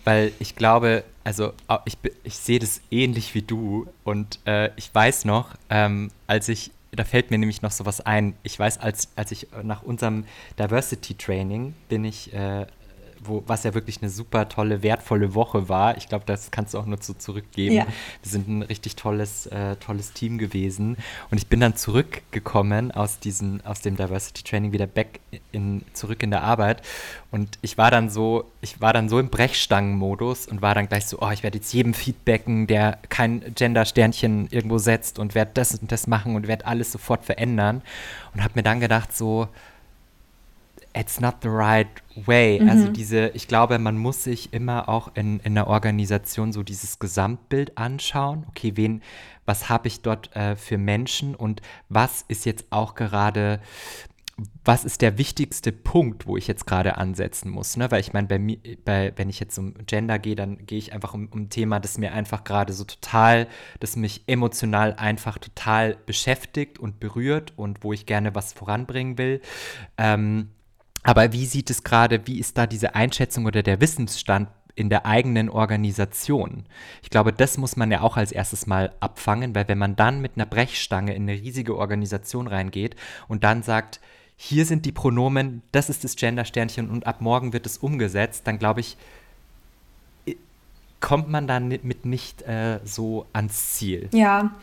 weil 0.04 0.32
ich 0.38 0.54
glaube, 0.54 1.04
also 1.24 1.52
ich, 1.84 1.96
ich 2.22 2.36
sehe 2.36 2.58
das 2.58 2.80
ähnlich 2.90 3.34
wie 3.34 3.42
du 3.42 3.86
und 4.04 4.38
äh, 4.46 4.70
ich 4.76 4.94
weiß 4.94 5.24
noch, 5.24 5.56
ähm, 5.70 6.10
als 6.26 6.48
ich, 6.48 6.70
da 6.92 7.04
fällt 7.04 7.30
mir 7.30 7.38
nämlich 7.38 7.62
noch 7.62 7.72
sowas 7.72 8.00
ein, 8.00 8.34
ich 8.42 8.58
weiß, 8.58 8.78
als, 8.78 9.08
als 9.16 9.32
ich 9.32 9.48
nach 9.62 9.82
unserem 9.82 10.24
Diversity 10.58 11.14
Training 11.14 11.74
bin 11.88 12.04
ich 12.04 12.32
äh, 12.32 12.66
wo, 13.26 13.42
was 13.46 13.64
ja 13.64 13.74
wirklich 13.74 14.00
eine 14.00 14.10
super 14.10 14.48
tolle, 14.48 14.82
wertvolle 14.82 15.34
Woche 15.34 15.68
war. 15.68 15.96
Ich 15.96 16.08
glaube, 16.08 16.24
das 16.26 16.50
kannst 16.50 16.74
du 16.74 16.78
auch 16.78 16.86
nur 16.86 16.98
so 17.00 17.14
zurückgeben. 17.14 17.74
Ja. 17.74 17.86
Wir 18.22 18.30
sind 18.30 18.48
ein 18.48 18.62
richtig 18.62 18.96
tolles, 18.96 19.46
äh, 19.46 19.76
tolles 19.76 20.12
Team 20.12 20.38
gewesen. 20.38 20.96
Und 21.30 21.38
ich 21.38 21.46
bin 21.46 21.60
dann 21.60 21.76
zurückgekommen 21.76 22.92
aus, 22.92 23.18
diesem, 23.18 23.60
aus 23.64 23.80
dem 23.80 23.96
Diversity 23.96 24.42
Training 24.42 24.72
wieder 24.72 24.86
back 24.86 25.20
in, 25.52 25.82
zurück 25.92 26.22
in 26.22 26.30
der 26.30 26.42
Arbeit. 26.42 26.82
Und 27.30 27.58
ich 27.62 27.78
war 27.78 27.90
dann 27.90 28.10
so, 28.10 28.44
ich 28.60 28.80
war 28.80 28.92
dann 28.92 29.08
so 29.08 29.18
im 29.18 29.28
Brechstangenmodus 29.28 30.46
und 30.46 30.62
war 30.62 30.74
dann 30.74 30.88
gleich 30.88 31.06
so, 31.06 31.18
oh, 31.20 31.30
ich 31.30 31.42
werde 31.42 31.58
jetzt 31.58 31.72
jedem 31.72 31.94
feedbacken, 31.94 32.66
der 32.66 32.98
kein 33.08 33.54
Gender-Sternchen 33.54 34.48
irgendwo 34.50 34.78
setzt 34.78 35.18
und 35.18 35.34
werde 35.34 35.50
das 35.54 35.74
und 35.74 35.90
das 35.90 36.06
machen 36.06 36.36
und 36.36 36.46
werde 36.46 36.66
alles 36.66 36.92
sofort 36.92 37.24
verändern. 37.24 37.82
Und 38.34 38.42
habe 38.42 38.54
mir 38.56 38.62
dann 38.62 38.80
gedacht, 38.80 39.16
so, 39.16 39.48
it's 40.96 41.20
not 41.20 41.36
the 41.42 41.48
right 41.48 41.88
way. 42.14 42.60
Mhm. 42.60 42.68
Also 42.68 42.88
diese, 42.88 43.28
ich 43.28 43.48
glaube, 43.48 43.78
man 43.78 43.98
muss 43.98 44.24
sich 44.24 44.52
immer 44.52 44.88
auch 44.88 45.10
in, 45.14 45.40
in 45.40 45.54
der 45.54 45.66
Organisation 45.66 46.52
so 46.52 46.62
dieses 46.62 46.98
Gesamtbild 46.98 47.76
anschauen. 47.76 48.46
Okay, 48.48 48.72
wen, 48.76 49.02
was 49.44 49.68
habe 49.68 49.88
ich 49.88 50.02
dort 50.02 50.34
äh, 50.36 50.56
für 50.56 50.78
Menschen 50.78 51.34
und 51.34 51.60
was 51.88 52.24
ist 52.28 52.46
jetzt 52.46 52.66
auch 52.70 52.94
gerade, 52.94 53.60
was 54.64 54.84
ist 54.84 55.02
der 55.02 55.18
wichtigste 55.18 55.72
Punkt, 55.72 56.26
wo 56.26 56.36
ich 56.36 56.46
jetzt 56.46 56.66
gerade 56.66 56.96
ansetzen 56.96 57.50
muss? 57.50 57.76
Ne? 57.76 57.90
Weil 57.90 58.00
ich 58.00 58.12
meine, 58.12 58.28
bei 58.28 58.38
mir, 58.38 58.58
bei, 58.84 59.12
wenn 59.16 59.28
ich 59.28 59.40
jetzt 59.40 59.58
um 59.58 59.74
Gender 59.86 60.20
gehe, 60.20 60.36
dann 60.36 60.64
gehe 60.64 60.78
ich 60.78 60.92
einfach 60.92 61.12
um, 61.12 61.26
um 61.26 61.42
ein 61.42 61.50
Thema, 61.50 61.80
das 61.80 61.98
mir 61.98 62.12
einfach 62.12 62.44
gerade 62.44 62.72
so 62.72 62.84
total, 62.84 63.48
das 63.80 63.96
mich 63.96 64.22
emotional 64.28 64.94
einfach 64.94 65.38
total 65.38 65.96
beschäftigt 66.06 66.78
und 66.78 67.00
berührt 67.00 67.52
und 67.56 67.82
wo 67.82 67.92
ich 67.92 68.06
gerne 68.06 68.34
was 68.36 68.52
voranbringen 68.52 69.18
will. 69.18 69.40
Ähm, 69.98 70.50
aber 71.04 71.32
wie 71.32 71.46
sieht 71.46 71.70
es 71.70 71.84
gerade, 71.84 72.26
wie 72.26 72.40
ist 72.40 72.58
da 72.58 72.66
diese 72.66 72.94
Einschätzung 72.94 73.46
oder 73.46 73.62
der 73.62 73.80
Wissensstand 73.80 74.48
in 74.76 74.90
der 74.90 75.06
eigenen 75.06 75.50
Organisation. 75.50 76.64
Ich 77.02 77.10
glaube, 77.10 77.32
das 77.32 77.58
muss 77.58 77.76
man 77.76 77.90
ja 77.92 78.00
auch 78.00 78.16
als 78.16 78.32
erstes 78.32 78.66
mal 78.66 78.92
abfangen, 78.98 79.54
weil 79.54 79.68
wenn 79.68 79.78
man 79.78 79.94
dann 79.94 80.20
mit 80.20 80.32
einer 80.34 80.46
Brechstange 80.46 81.14
in 81.14 81.28
eine 81.28 81.40
riesige 81.40 81.76
Organisation 81.76 82.48
reingeht 82.48 82.96
und 83.28 83.44
dann 83.44 83.62
sagt, 83.62 84.00
hier 84.36 84.66
sind 84.66 84.84
die 84.84 84.92
Pronomen, 84.92 85.62
das 85.70 85.90
ist 85.90 86.02
das 86.02 86.16
Gender-Sternchen 86.16 86.90
und 86.90 87.06
ab 87.06 87.20
morgen 87.20 87.52
wird 87.52 87.66
es 87.66 87.78
umgesetzt, 87.78 88.48
dann 88.48 88.58
glaube 88.58 88.80
ich, 88.80 88.96
kommt 91.00 91.28
man 91.28 91.46
dann 91.46 91.68
mit 91.68 92.06
nicht 92.06 92.42
äh, 92.42 92.80
so 92.84 93.26
ans 93.32 93.74
Ziel. 93.74 94.08
Ja, 94.12 94.54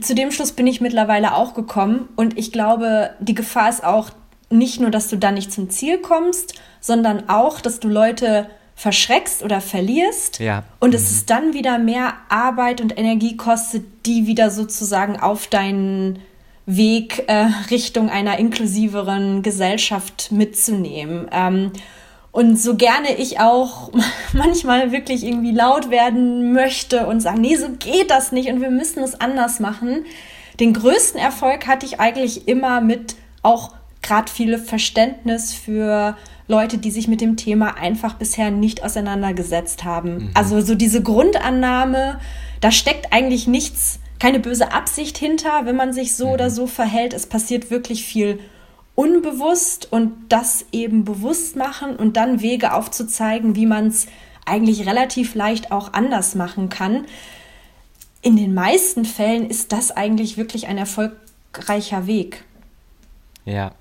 zu 0.00 0.14
dem 0.14 0.32
Schluss 0.32 0.52
bin 0.52 0.66
ich 0.66 0.80
mittlerweile 0.80 1.34
auch 1.34 1.54
gekommen 1.54 2.08
und 2.16 2.36
ich 2.36 2.50
glaube, 2.50 3.10
die 3.20 3.34
Gefahr 3.34 3.68
ist 3.68 3.84
auch 3.84 4.10
nicht 4.54 4.80
nur, 4.80 4.90
dass 4.90 5.08
du 5.08 5.16
dann 5.16 5.34
nicht 5.34 5.52
zum 5.52 5.68
Ziel 5.70 5.98
kommst, 5.98 6.54
sondern 6.80 7.28
auch, 7.28 7.60
dass 7.60 7.80
du 7.80 7.88
Leute 7.88 8.48
verschreckst 8.76 9.42
oder 9.42 9.60
verlierst 9.60 10.40
ja. 10.40 10.64
und 10.80 10.90
mhm. 10.90 10.96
es 10.96 11.10
ist 11.10 11.30
dann 11.30 11.54
wieder 11.54 11.78
mehr 11.78 12.14
Arbeit 12.28 12.80
und 12.80 12.98
Energie 12.98 13.36
kostet, 13.36 13.84
die 14.06 14.26
wieder 14.26 14.50
sozusagen 14.50 15.20
auf 15.20 15.46
deinen 15.46 16.18
Weg 16.66 17.24
äh, 17.28 17.46
Richtung 17.70 18.08
einer 18.08 18.38
inklusiveren 18.38 19.42
Gesellschaft 19.42 20.32
mitzunehmen. 20.32 21.28
Ähm, 21.30 21.72
und 22.32 22.60
so 22.60 22.74
gerne 22.74 23.14
ich 23.16 23.38
auch 23.38 23.92
manchmal 24.32 24.90
wirklich 24.90 25.24
irgendwie 25.24 25.52
laut 25.52 25.90
werden 25.90 26.52
möchte 26.52 27.06
und 27.06 27.20
sagen, 27.20 27.42
nee, 27.42 27.56
so 27.56 27.68
geht 27.70 28.10
das 28.10 28.32
nicht 28.32 28.48
und 28.48 28.60
wir 28.60 28.70
müssen 28.70 29.04
es 29.04 29.20
anders 29.20 29.60
machen. 29.60 30.04
Den 30.58 30.72
größten 30.72 31.20
Erfolg 31.20 31.66
hatte 31.66 31.86
ich 31.86 32.00
eigentlich 32.00 32.48
immer 32.48 32.80
mit 32.80 33.14
auch 33.42 33.72
gerade 34.04 34.30
viel 34.30 34.58
Verständnis 34.58 35.52
für 35.52 36.16
Leute, 36.46 36.78
die 36.78 36.90
sich 36.90 37.08
mit 37.08 37.20
dem 37.20 37.36
Thema 37.36 37.76
einfach 37.76 38.14
bisher 38.14 38.50
nicht 38.50 38.84
auseinandergesetzt 38.84 39.82
haben. 39.82 40.16
Mhm. 40.16 40.30
Also 40.34 40.60
so 40.60 40.74
diese 40.74 41.02
Grundannahme, 41.02 42.20
da 42.60 42.70
steckt 42.70 43.12
eigentlich 43.12 43.48
nichts, 43.48 43.98
keine 44.20 44.38
böse 44.38 44.72
Absicht 44.72 45.18
hinter, 45.18 45.64
wenn 45.64 45.74
man 45.74 45.92
sich 45.92 46.14
so 46.14 46.26
mhm. 46.26 46.32
oder 46.32 46.50
so 46.50 46.66
verhält. 46.66 47.14
Es 47.14 47.26
passiert 47.26 47.70
wirklich 47.70 48.04
viel 48.04 48.38
unbewusst 48.94 49.90
und 49.90 50.12
das 50.28 50.66
eben 50.70 51.04
bewusst 51.04 51.56
machen 51.56 51.96
und 51.96 52.16
dann 52.16 52.40
Wege 52.42 52.74
aufzuzeigen, 52.74 53.56
wie 53.56 53.66
man 53.66 53.88
es 53.88 54.06
eigentlich 54.46 54.86
relativ 54.86 55.34
leicht 55.34 55.72
auch 55.72 55.94
anders 55.94 56.34
machen 56.34 56.68
kann. 56.68 57.06
In 58.20 58.36
den 58.36 58.54
meisten 58.54 59.04
Fällen 59.04 59.48
ist 59.48 59.72
das 59.72 59.90
eigentlich 59.90 60.36
wirklich 60.36 60.68
ein 60.68 60.78
erfolgreicher 60.78 62.06
Weg. 62.06 62.44
Ja, 63.46 63.72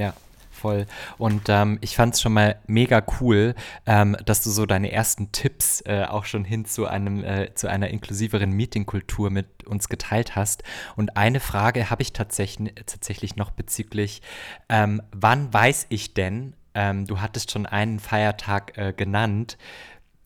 ja 0.00 0.14
voll. 0.60 0.86
Und 1.18 1.48
ähm, 1.48 1.78
ich 1.80 1.96
fand 1.96 2.14
es 2.14 2.20
schon 2.20 2.34
mal 2.34 2.56
mega 2.66 3.02
cool, 3.20 3.54
ähm, 3.86 4.16
dass 4.24 4.42
du 4.42 4.50
so 4.50 4.66
deine 4.66 4.92
ersten 4.92 5.32
Tipps 5.32 5.80
äh, 5.86 6.04
auch 6.04 6.26
schon 6.26 6.44
hin 6.44 6.66
zu 6.66 6.86
einem 6.86 7.24
äh, 7.24 7.54
zu 7.54 7.68
einer 7.68 7.88
inklusiveren 7.88 8.52
Meetingkultur 8.52 9.30
mit 9.30 9.66
uns 9.66 9.88
geteilt 9.88 10.36
hast. 10.36 10.62
Und 10.96 11.16
eine 11.16 11.40
Frage 11.40 11.90
habe 11.90 12.02
ich 12.02 12.12
tatsächlich 12.12 12.74
tatsächlich 12.86 13.36
noch 13.36 13.50
bezüglich, 13.50 14.22
ähm, 14.68 15.00
wann 15.12 15.52
weiß 15.52 15.86
ich 15.88 16.14
denn? 16.14 16.54
Ähm, 16.74 17.06
du 17.06 17.20
hattest 17.20 17.50
schon 17.50 17.66
einen 17.66 17.98
Feiertag 17.98 18.76
äh, 18.76 18.92
genannt 18.92 19.56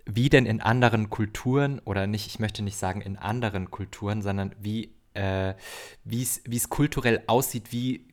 wie 0.06 0.28
denn 0.28 0.44
in 0.44 0.60
anderen 0.60 1.08
Kulturen 1.08 1.78
oder 1.78 2.06
nicht, 2.06 2.26
ich 2.26 2.38
möchte 2.38 2.62
nicht 2.62 2.76
sagen 2.76 3.00
in 3.00 3.16
anderen 3.16 3.70
Kulturen, 3.70 4.20
sondern 4.20 4.54
wie 4.60 4.94
äh, 5.14 5.54
wie 6.04 6.22
es 6.22 6.68
kulturell 6.68 7.22
aussieht, 7.26 7.72
wie 7.72 8.04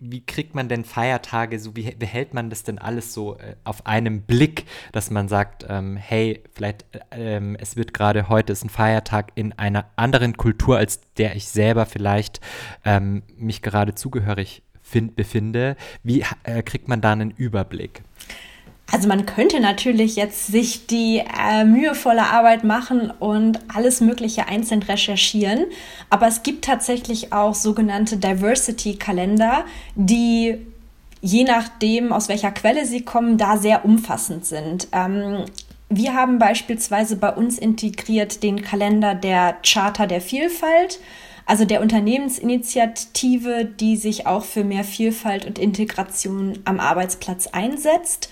wie 0.00 0.24
kriegt 0.24 0.54
man 0.54 0.68
denn 0.68 0.84
Feiertage, 0.84 1.58
so 1.58 1.76
wie 1.76 1.90
behält 1.94 2.34
man 2.34 2.50
das 2.50 2.62
denn 2.62 2.78
alles 2.78 3.14
so 3.14 3.36
äh, 3.38 3.56
auf 3.64 3.86
einem 3.86 4.22
Blick, 4.22 4.64
dass 4.92 5.10
man 5.10 5.28
sagt, 5.28 5.66
ähm, 5.68 5.96
hey, 5.96 6.42
vielleicht 6.52 6.84
äh, 6.92 7.36
ähm, 7.36 7.56
es 7.60 7.76
wird 7.76 7.94
gerade 7.94 8.28
heute 8.28 8.52
ist 8.52 8.64
ein 8.64 8.70
Feiertag 8.70 9.32
in 9.34 9.52
einer 9.52 9.86
anderen 9.96 10.36
Kultur, 10.36 10.78
als 10.78 11.00
der 11.14 11.36
ich 11.36 11.48
selber 11.48 11.86
vielleicht 11.86 12.40
ähm, 12.84 13.22
mich 13.36 13.62
gerade 13.62 13.94
zugehörig 13.94 14.62
find, 14.82 15.16
befinde. 15.16 15.76
Wie 16.02 16.24
äh, 16.44 16.62
kriegt 16.62 16.88
man 16.88 17.00
da 17.00 17.12
einen 17.12 17.30
Überblick? 17.30 18.02
Also 18.90 19.06
man 19.06 19.26
könnte 19.26 19.60
natürlich 19.60 20.16
jetzt 20.16 20.46
sich 20.46 20.86
die 20.86 21.18
äh, 21.18 21.64
mühevolle 21.64 22.22
Arbeit 22.22 22.64
machen 22.64 23.10
und 23.10 23.60
alles 23.74 24.00
Mögliche 24.00 24.48
einzeln 24.48 24.82
recherchieren, 24.82 25.66
aber 26.08 26.26
es 26.26 26.42
gibt 26.42 26.64
tatsächlich 26.64 27.32
auch 27.32 27.54
sogenannte 27.54 28.16
Diversity-Kalender, 28.16 29.64
die 29.94 30.56
je 31.20 31.44
nachdem, 31.44 32.12
aus 32.12 32.28
welcher 32.28 32.50
Quelle 32.50 32.86
sie 32.86 33.02
kommen, 33.02 33.36
da 33.36 33.58
sehr 33.58 33.84
umfassend 33.84 34.46
sind. 34.46 34.88
Ähm, 34.92 35.44
wir 35.90 36.14
haben 36.14 36.38
beispielsweise 36.38 37.16
bei 37.16 37.32
uns 37.32 37.58
integriert 37.58 38.42
den 38.42 38.62
Kalender 38.62 39.14
der 39.14 39.56
Charta 39.66 40.06
der 40.06 40.20
Vielfalt, 40.20 41.00
also 41.44 41.64
der 41.64 41.80
Unternehmensinitiative, 41.80 43.64
die 43.64 43.96
sich 43.96 44.26
auch 44.26 44.44
für 44.44 44.64
mehr 44.64 44.84
Vielfalt 44.84 45.46
und 45.46 45.58
Integration 45.58 46.58
am 46.64 46.78
Arbeitsplatz 46.78 47.46
einsetzt. 47.48 48.30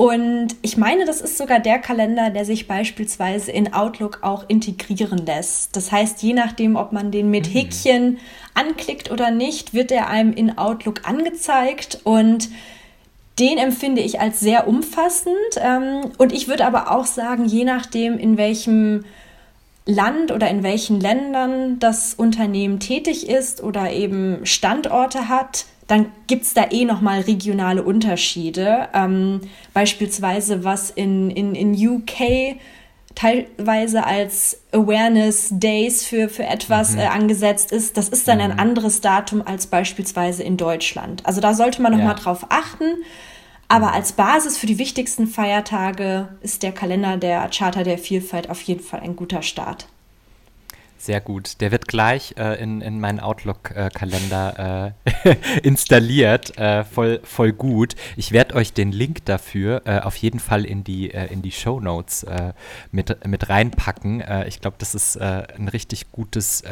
Und 0.00 0.56
ich 0.62 0.78
meine, 0.78 1.04
das 1.04 1.20
ist 1.20 1.36
sogar 1.36 1.60
der 1.60 1.78
Kalender, 1.78 2.30
der 2.30 2.46
sich 2.46 2.66
beispielsweise 2.66 3.52
in 3.52 3.74
Outlook 3.74 4.20
auch 4.22 4.46
integrieren 4.48 5.26
lässt. 5.26 5.76
Das 5.76 5.92
heißt, 5.92 6.22
je 6.22 6.32
nachdem, 6.32 6.76
ob 6.76 6.92
man 6.92 7.10
den 7.10 7.30
mit 7.30 7.46
mhm. 7.46 7.52
Häkchen 7.52 8.18
anklickt 8.54 9.10
oder 9.10 9.30
nicht, 9.30 9.74
wird 9.74 9.92
er 9.92 10.08
einem 10.08 10.32
in 10.32 10.56
Outlook 10.56 11.06
angezeigt 11.06 11.98
und 12.04 12.48
den 13.38 13.58
empfinde 13.58 14.00
ich 14.00 14.22
als 14.22 14.40
sehr 14.40 14.66
umfassend. 14.66 15.36
Ähm, 15.58 16.10
und 16.16 16.32
ich 16.32 16.48
würde 16.48 16.64
aber 16.64 16.92
auch 16.92 17.04
sagen, 17.04 17.44
je 17.44 17.64
nachdem, 17.64 18.16
in 18.16 18.38
welchem 18.38 19.04
Land 19.86 20.30
oder 20.32 20.48
in 20.48 20.62
welchen 20.62 21.00
Ländern 21.00 21.78
das 21.78 22.14
Unternehmen 22.14 22.80
tätig 22.80 23.28
ist 23.28 23.62
oder 23.62 23.92
eben 23.92 24.44
Standorte 24.44 25.28
hat, 25.28 25.66
dann 25.86 26.06
gibt 26.28 26.44
es 26.44 26.54
da 26.54 26.66
eh 26.70 26.84
nochmal 26.84 27.22
regionale 27.22 27.82
Unterschiede. 27.82 28.88
Ähm, 28.94 29.40
beispielsweise 29.74 30.62
was 30.62 30.90
in, 30.90 31.30
in, 31.30 31.54
in 31.54 31.74
UK 31.74 32.56
teilweise 33.16 34.06
als 34.06 34.60
Awareness 34.72 35.48
Days 35.50 36.06
für, 36.06 36.28
für 36.28 36.44
etwas 36.44 36.92
mhm. 36.92 37.00
äh, 37.00 37.06
angesetzt 37.06 37.72
ist, 37.72 37.96
das 37.96 38.08
ist 38.08 38.28
dann 38.28 38.38
mhm. 38.38 38.44
ein 38.44 38.58
anderes 38.58 39.00
Datum 39.00 39.42
als 39.44 39.66
beispielsweise 39.66 40.44
in 40.44 40.56
Deutschland. 40.56 41.26
Also 41.26 41.40
da 41.40 41.54
sollte 41.54 41.82
man 41.82 41.92
nochmal 41.92 42.14
ja. 42.16 42.22
drauf 42.22 42.46
achten. 42.50 43.02
Aber 43.70 43.92
als 43.92 44.10
Basis 44.10 44.58
für 44.58 44.66
die 44.66 44.78
wichtigsten 44.78 45.28
Feiertage 45.28 46.26
ist 46.40 46.64
der 46.64 46.72
Kalender 46.72 47.16
der 47.16 47.48
Charta 47.50 47.84
der 47.84 47.98
Vielfalt 47.98 48.50
auf 48.50 48.60
jeden 48.62 48.82
Fall 48.82 48.98
ein 48.98 49.14
guter 49.14 49.42
Start. 49.42 49.86
Sehr 50.98 51.20
gut. 51.20 51.60
Der 51.60 51.70
wird 51.70 51.86
gleich 51.86 52.34
äh, 52.36 52.60
in, 52.60 52.80
in 52.80 52.98
meinen 52.98 53.20
Outlook-Kalender 53.20 54.94
äh, 55.24 55.36
installiert. 55.62 56.58
Äh, 56.58 56.82
voll, 56.82 57.20
voll 57.22 57.52
gut. 57.52 57.94
Ich 58.16 58.32
werde 58.32 58.56
euch 58.56 58.72
den 58.72 58.90
Link 58.90 59.24
dafür 59.26 59.82
äh, 59.84 60.00
auf 60.00 60.16
jeden 60.16 60.40
Fall 60.40 60.64
in 60.64 60.82
die, 60.82 61.14
äh, 61.14 61.32
in 61.32 61.40
die 61.40 61.52
Show 61.52 61.78
Notes 61.78 62.24
äh, 62.24 62.52
mit, 62.90 63.24
mit 63.24 63.48
reinpacken. 63.48 64.24
ich 64.48 64.60
glaube, 64.60 64.78
das 64.80 64.96
ist 64.96 65.16
ein 65.16 65.68
richtig 65.68 66.10
gutes 66.10 66.64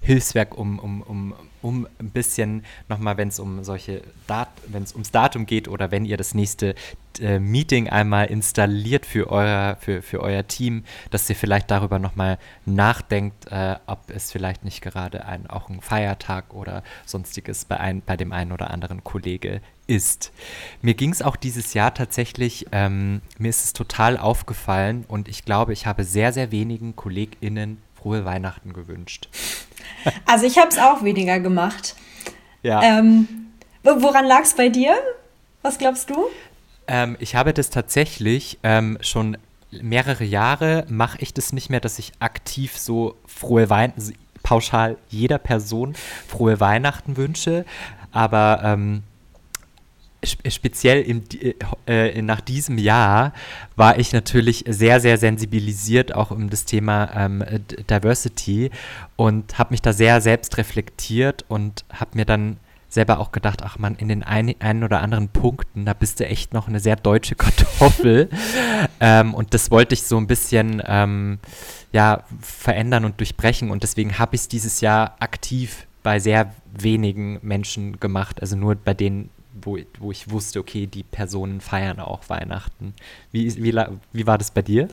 Hilfswerk, 0.00 0.58
um, 0.58 0.78
um, 0.80 1.02
um 1.02 1.34
um 1.62 1.86
ein 1.98 2.10
bisschen 2.10 2.64
nochmal, 2.88 3.16
wenn 3.16 3.28
es 3.28 3.38
um 3.38 3.62
solche 3.64 4.02
Dat 4.26 4.48
wenn 4.66 4.82
es 4.82 4.92
ums 4.92 5.10
Datum 5.10 5.46
geht 5.46 5.68
oder 5.68 5.90
wenn 5.90 6.04
ihr 6.04 6.16
das 6.16 6.34
nächste 6.34 6.74
äh, 7.20 7.38
Meeting 7.38 7.88
einmal 7.88 8.26
installiert 8.26 9.04
für 9.04 9.30
euer, 9.30 9.76
für, 9.80 10.02
für 10.02 10.20
euer 10.20 10.46
Team, 10.46 10.84
dass 11.10 11.28
ihr 11.28 11.36
vielleicht 11.36 11.70
darüber 11.70 11.98
nochmal 11.98 12.38
nachdenkt, 12.66 13.50
äh, 13.50 13.76
ob 13.86 14.10
es 14.10 14.32
vielleicht 14.32 14.64
nicht 14.64 14.80
gerade 14.80 15.24
ein, 15.26 15.48
auch 15.48 15.68
ein 15.68 15.80
Feiertag 15.80 16.54
oder 16.54 16.82
sonstiges 17.04 17.64
bei, 17.64 17.78
ein, 17.78 18.02
bei 18.04 18.16
dem 18.16 18.32
einen 18.32 18.52
oder 18.52 18.70
anderen 18.70 19.02
Kollege 19.04 19.60
ist. 19.86 20.32
Mir 20.82 20.94
ging 20.94 21.10
es 21.10 21.20
auch 21.20 21.36
dieses 21.36 21.74
Jahr 21.74 21.92
tatsächlich, 21.92 22.66
ähm, 22.70 23.22
mir 23.38 23.48
ist 23.48 23.64
es 23.64 23.72
total 23.72 24.16
aufgefallen 24.16 25.04
und 25.08 25.28
ich 25.28 25.44
glaube, 25.44 25.72
ich 25.72 25.86
habe 25.86 26.04
sehr, 26.04 26.32
sehr 26.32 26.52
wenigen 26.52 26.94
KollegInnen 26.94 27.78
frohe 28.00 28.24
Weihnachten 28.24 28.72
gewünscht. 28.72 29.28
Also 30.26 30.46
ich 30.46 30.58
habe 30.58 30.68
es 30.68 30.78
auch 30.78 31.02
weniger 31.02 31.40
gemacht. 31.40 31.94
Ja. 32.62 32.82
Ähm, 32.82 33.28
woran 33.82 34.26
lag 34.26 34.42
es 34.42 34.54
bei 34.54 34.68
dir? 34.68 34.94
Was 35.62 35.78
glaubst 35.78 36.10
du? 36.10 36.26
Ähm, 36.86 37.16
ich 37.20 37.34
habe 37.34 37.52
das 37.52 37.70
tatsächlich 37.70 38.58
ähm, 38.62 38.98
schon 39.02 39.36
mehrere 39.70 40.24
Jahre, 40.24 40.84
mache 40.88 41.18
ich 41.20 41.34
das 41.34 41.52
nicht 41.52 41.70
mehr, 41.70 41.80
dass 41.80 41.98
ich 41.98 42.12
aktiv 42.18 42.76
so 42.76 43.16
frohe 43.26 43.70
Weihnachten, 43.70 44.14
pauschal 44.42 44.96
jeder 45.08 45.38
Person 45.38 45.94
frohe 46.26 46.60
Weihnachten 46.60 47.16
wünsche. 47.16 47.64
Aber 48.10 48.60
ähm, 48.64 49.02
speziell 50.24 51.02
im, 51.02 51.22
äh, 51.86 52.20
nach 52.22 52.40
diesem 52.40 52.78
Jahr 52.78 53.32
war 53.76 53.98
ich 53.98 54.12
natürlich 54.12 54.64
sehr, 54.68 55.00
sehr 55.00 55.18
sensibilisiert 55.18 56.14
auch 56.14 56.30
um 56.30 56.50
das 56.50 56.64
Thema 56.64 57.10
ähm, 57.14 57.44
Diversity 57.88 58.70
und 59.16 59.58
habe 59.58 59.72
mich 59.72 59.82
da 59.82 59.92
sehr 59.92 60.20
selbst 60.20 60.58
reflektiert 60.58 61.44
und 61.48 61.84
habe 61.92 62.10
mir 62.14 62.24
dann 62.24 62.58
selber 62.90 63.20
auch 63.20 63.32
gedacht, 63.32 63.62
ach 63.64 63.78
man, 63.78 63.94
in 63.94 64.08
den 64.08 64.22
ein, 64.22 64.54
einen 64.58 64.82
oder 64.82 65.00
anderen 65.00 65.28
Punkten, 65.28 65.84
da 65.84 65.94
bist 65.94 66.20
du 66.20 66.26
echt 66.26 66.52
noch 66.52 66.68
eine 66.68 66.80
sehr 66.80 66.96
deutsche 66.96 67.34
Kartoffel. 67.36 68.28
ähm, 68.98 69.32
und 69.32 69.54
das 69.54 69.70
wollte 69.70 69.94
ich 69.94 70.02
so 70.02 70.18
ein 70.18 70.26
bisschen 70.26 70.82
ähm, 70.84 71.38
ja, 71.92 72.24
verändern 72.40 73.04
und 73.04 73.18
durchbrechen. 73.20 73.70
Und 73.70 73.84
deswegen 73.84 74.18
habe 74.18 74.34
ich 74.34 74.42
es 74.42 74.48
dieses 74.48 74.80
Jahr 74.80 75.16
aktiv 75.20 75.86
bei 76.02 76.18
sehr 76.18 76.52
wenigen 76.72 77.38
Menschen 77.42 78.00
gemacht, 78.00 78.40
also 78.40 78.56
nur 78.56 78.74
bei 78.74 78.94
denen, 78.94 79.30
wo, 79.62 79.78
wo 79.98 80.10
ich 80.10 80.30
wusste, 80.30 80.60
okay, 80.60 80.86
die 80.86 81.02
Personen 81.02 81.60
feiern 81.60 82.00
auch 82.00 82.28
Weihnachten. 82.28 82.94
Wie, 83.32 83.54
wie, 83.62 83.74
wie 84.12 84.26
war 84.26 84.38
das 84.38 84.50
bei 84.50 84.62
dir? 84.62 84.88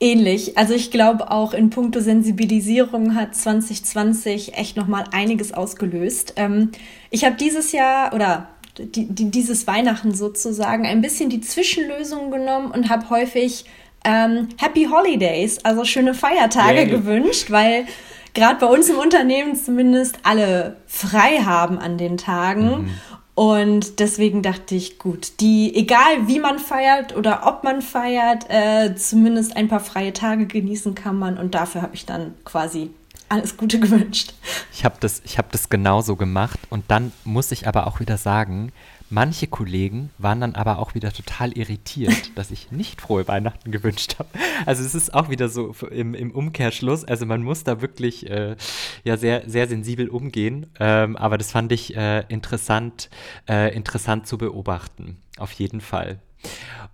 Ähnlich. 0.00 0.56
Also 0.56 0.74
ich 0.74 0.90
glaube 0.90 1.30
auch 1.30 1.52
in 1.52 1.70
puncto 1.70 2.00
Sensibilisierung 2.00 3.14
hat 3.14 3.34
2020 3.34 4.54
echt 4.54 4.76
nochmal 4.76 5.04
einiges 5.12 5.52
ausgelöst. 5.52 6.34
Ähm, 6.36 6.70
ich 7.10 7.24
habe 7.24 7.36
dieses 7.36 7.72
Jahr 7.72 8.14
oder 8.14 8.48
die, 8.78 9.06
die, 9.06 9.30
dieses 9.30 9.66
Weihnachten 9.66 10.14
sozusagen 10.14 10.86
ein 10.86 11.00
bisschen 11.00 11.30
die 11.30 11.40
Zwischenlösung 11.40 12.30
genommen 12.30 12.70
und 12.70 12.90
habe 12.90 13.10
häufig 13.10 13.64
ähm, 14.04 14.48
Happy 14.58 14.84
Holidays, 14.84 15.58
also 15.64 15.84
schöne 15.84 16.14
Feiertage 16.14 16.82
yeah. 16.82 16.84
gewünscht, 16.84 17.50
weil 17.50 17.86
gerade 18.34 18.60
bei 18.60 18.66
uns 18.66 18.88
im 18.88 18.98
Unternehmen 18.98 19.56
zumindest 19.56 20.18
alle 20.22 20.76
frei 20.86 21.38
haben 21.44 21.78
an 21.78 21.98
den 21.98 22.16
Tagen. 22.16 22.82
Mhm. 22.82 22.90
Und 23.38 24.00
deswegen 24.00 24.42
dachte 24.42 24.74
ich, 24.74 24.98
gut, 24.98 25.38
die, 25.38 25.72
egal 25.76 26.26
wie 26.26 26.40
man 26.40 26.58
feiert 26.58 27.14
oder 27.14 27.46
ob 27.46 27.62
man 27.62 27.82
feiert, 27.82 28.50
äh, 28.50 28.96
zumindest 28.96 29.56
ein 29.56 29.68
paar 29.68 29.78
freie 29.78 30.12
Tage 30.12 30.46
genießen 30.46 30.96
kann 30.96 31.16
man. 31.16 31.38
Und 31.38 31.54
dafür 31.54 31.82
habe 31.82 31.94
ich 31.94 32.04
dann 32.04 32.34
quasi 32.44 32.90
alles 33.28 33.56
Gute 33.56 33.78
gewünscht. 33.78 34.34
Ich 34.72 34.84
habe 34.84 34.96
das, 34.98 35.22
hab 35.36 35.52
das 35.52 35.68
genauso 35.68 36.16
gemacht. 36.16 36.58
Und 36.68 36.86
dann 36.88 37.12
muss 37.22 37.52
ich 37.52 37.68
aber 37.68 37.86
auch 37.86 38.00
wieder 38.00 38.16
sagen, 38.16 38.72
Manche 39.10 39.46
Kollegen 39.46 40.10
waren 40.18 40.40
dann 40.40 40.54
aber 40.54 40.78
auch 40.78 40.94
wieder 40.94 41.12
total 41.12 41.52
irritiert, 41.52 42.32
dass 42.34 42.50
ich 42.50 42.70
nicht 42.70 43.00
frohe 43.00 43.26
Weihnachten 43.26 43.70
gewünscht 43.70 44.16
habe. 44.18 44.28
Also 44.66 44.84
es 44.84 44.94
ist 44.94 45.14
auch 45.14 45.30
wieder 45.30 45.48
so 45.48 45.74
im, 45.90 46.14
im 46.14 46.30
Umkehrschluss. 46.30 47.04
Also 47.04 47.24
man 47.24 47.42
muss 47.42 47.64
da 47.64 47.80
wirklich 47.80 48.28
äh, 48.28 48.56
ja 49.04 49.16
sehr, 49.16 49.48
sehr 49.48 49.66
sensibel 49.66 50.08
umgehen. 50.08 50.66
Ähm, 50.78 51.16
aber 51.16 51.38
das 51.38 51.52
fand 51.52 51.72
ich 51.72 51.96
äh, 51.96 52.24
interessant, 52.28 53.08
äh, 53.48 53.74
interessant 53.74 54.26
zu 54.26 54.36
beobachten. 54.36 55.16
Auf 55.38 55.52
jeden 55.52 55.80
Fall. 55.80 56.20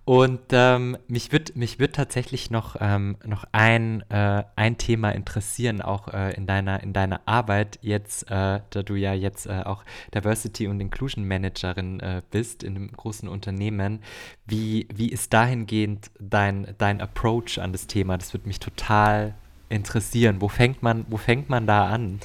Und 0.05 0.41
ähm, 0.51 0.97
mich 1.07 1.31
würde 1.31 1.53
mich 1.55 1.79
würd 1.79 1.95
tatsächlich 1.95 2.51
noch, 2.51 2.75
ähm, 2.79 3.17
noch 3.25 3.43
ein, 3.51 4.03
äh, 4.11 4.43
ein 4.55 4.77
Thema 4.77 5.09
interessieren, 5.09 5.81
auch 5.81 6.09
äh, 6.09 6.33
in, 6.35 6.45
deiner, 6.45 6.83
in 6.83 6.93
deiner 6.93 7.21
Arbeit 7.25 7.79
jetzt, 7.81 8.29
äh, 8.29 8.59
da 8.69 8.83
du 8.83 8.93
ja 8.93 9.13
jetzt 9.13 9.47
äh, 9.47 9.63
auch 9.65 9.83
Diversity 10.13 10.67
und 10.67 10.79
Inclusion 10.79 11.27
Managerin 11.27 11.99
äh, 12.01 12.21
bist 12.29 12.61
in 12.61 12.75
einem 12.75 12.91
großen 12.91 13.27
Unternehmen. 13.27 13.99
Wie, 14.45 14.87
wie 14.93 15.09
ist 15.09 15.33
dahingehend 15.33 16.11
dein, 16.19 16.75
dein 16.77 17.01
Approach 17.01 17.59
an 17.59 17.71
das 17.71 17.87
Thema? 17.87 18.15
Das 18.19 18.31
würde 18.31 18.47
mich 18.47 18.59
total 18.59 19.33
interessieren. 19.69 20.39
Wo 20.39 20.49
fängt 20.49 20.83
man, 20.83 21.05
wo 21.09 21.17
fängt 21.17 21.49
man 21.49 21.65
da 21.65 21.87
an? 21.87 22.19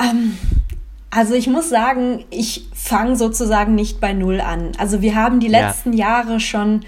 Ähm, 0.00 0.36
also 1.10 1.34
ich 1.34 1.46
muss 1.46 1.68
sagen, 1.68 2.24
ich 2.30 2.66
fange 2.74 3.16
sozusagen 3.16 3.74
nicht 3.74 4.00
bei 4.00 4.12
Null 4.12 4.40
an. 4.40 4.72
Also 4.78 5.02
wir 5.02 5.14
haben 5.14 5.40
die 5.40 5.48
letzten 5.48 5.92
ja. 5.92 6.08
Jahre 6.08 6.40
schon 6.40 6.84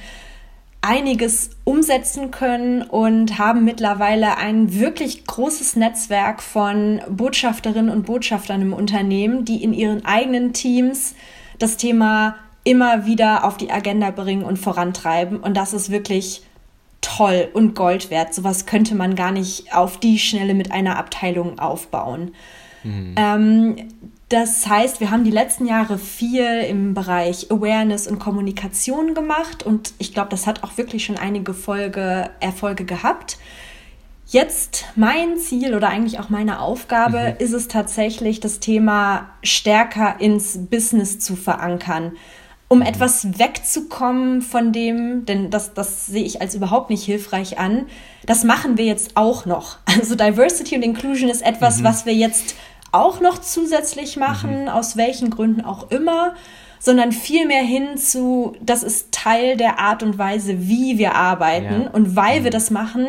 einiges 0.80 1.50
umsetzen 1.64 2.30
können 2.30 2.82
und 2.82 3.38
haben 3.38 3.64
mittlerweile 3.64 4.36
ein 4.36 4.78
wirklich 4.78 5.26
großes 5.26 5.76
Netzwerk 5.76 6.42
von 6.42 7.00
Botschafterinnen 7.08 7.90
und 7.90 8.06
Botschaftern 8.06 8.62
im 8.62 8.72
Unternehmen, 8.72 9.44
die 9.44 9.62
in 9.62 9.72
ihren 9.72 10.04
eigenen 10.04 10.52
Teams 10.52 11.14
das 11.58 11.76
Thema 11.76 12.36
immer 12.64 13.06
wieder 13.06 13.44
auf 13.44 13.56
die 13.56 13.72
Agenda 13.72 14.10
bringen 14.10 14.44
und 14.44 14.58
vorantreiben. 14.58 15.38
Und 15.38 15.56
das 15.56 15.72
ist 15.72 15.90
wirklich 15.90 16.42
toll 17.00 17.48
und 17.52 17.74
Gold 17.74 18.10
wert. 18.10 18.34
Sowas 18.34 18.66
könnte 18.66 18.94
man 18.94 19.14
gar 19.14 19.32
nicht 19.32 19.74
auf 19.74 19.98
die 19.98 20.18
Schnelle 20.18 20.54
mit 20.54 20.70
einer 20.70 20.98
Abteilung 20.98 21.58
aufbauen. 21.58 22.32
Mhm. 22.84 23.14
Ähm, 23.16 23.76
das 24.28 24.66
heißt, 24.66 25.00
wir 25.00 25.10
haben 25.10 25.24
die 25.24 25.30
letzten 25.30 25.64
Jahre 25.64 25.96
viel 25.96 26.44
im 26.68 26.92
Bereich 26.92 27.50
Awareness 27.50 28.06
und 28.06 28.18
Kommunikation 28.18 29.14
gemacht 29.14 29.64
und 29.64 29.94
ich 29.98 30.12
glaube, 30.12 30.28
das 30.30 30.46
hat 30.46 30.64
auch 30.64 30.76
wirklich 30.76 31.04
schon 31.04 31.16
einige 31.16 31.54
Folge, 31.54 32.28
Erfolge 32.40 32.84
gehabt. 32.84 33.38
Jetzt 34.26 34.84
mein 34.94 35.38
Ziel 35.38 35.74
oder 35.74 35.88
eigentlich 35.88 36.20
auch 36.20 36.28
meine 36.28 36.60
Aufgabe 36.60 37.36
mhm. 37.38 37.42
ist 37.44 37.54
es 37.54 37.68
tatsächlich, 37.68 38.40
das 38.40 38.60
Thema 38.60 39.30
stärker 39.42 40.20
ins 40.20 40.58
Business 40.68 41.18
zu 41.18 41.34
verankern, 41.34 42.12
um 42.68 42.78
mhm. 42.80 42.86
etwas 42.86 43.38
wegzukommen 43.38 44.42
von 44.42 44.72
dem, 44.72 45.24
denn 45.24 45.50
das, 45.50 45.74
das 45.74 46.06
sehe 46.06 46.24
ich 46.24 46.40
als 46.40 46.54
überhaupt 46.54 46.90
nicht 46.90 47.04
hilfreich 47.04 47.58
an. 47.58 47.86
Das 48.26 48.44
machen 48.44 48.76
wir 48.76 48.84
jetzt 48.84 49.16
auch 49.16 49.46
noch. 49.46 49.78
Also 49.86 50.14
Diversity 50.14 50.76
und 50.76 50.82
Inclusion 50.82 51.28
ist 51.28 51.42
etwas, 51.42 51.78
mhm. 51.78 51.84
was 51.84 52.06
wir 52.06 52.14
jetzt 52.14 52.54
auch 52.92 53.20
noch 53.20 53.38
zusätzlich 53.38 54.16
machen, 54.16 54.62
mhm. 54.62 54.68
aus 54.68 54.96
welchen 54.96 55.30
Gründen 55.30 55.62
auch 55.62 55.90
immer, 55.90 56.34
sondern 56.78 57.10
vielmehr 57.12 57.62
hin 57.62 57.96
zu, 57.96 58.54
das 58.60 58.82
ist 58.82 59.12
Teil 59.12 59.56
der 59.56 59.80
Art 59.80 60.02
und 60.02 60.18
Weise, 60.18 60.68
wie 60.68 60.98
wir 60.98 61.14
arbeiten. 61.14 61.82
Ja. 61.82 61.90
Und 61.90 62.14
weil 62.16 62.40
mhm. 62.40 62.44
wir 62.44 62.50
das 62.50 62.70
machen, 62.70 63.06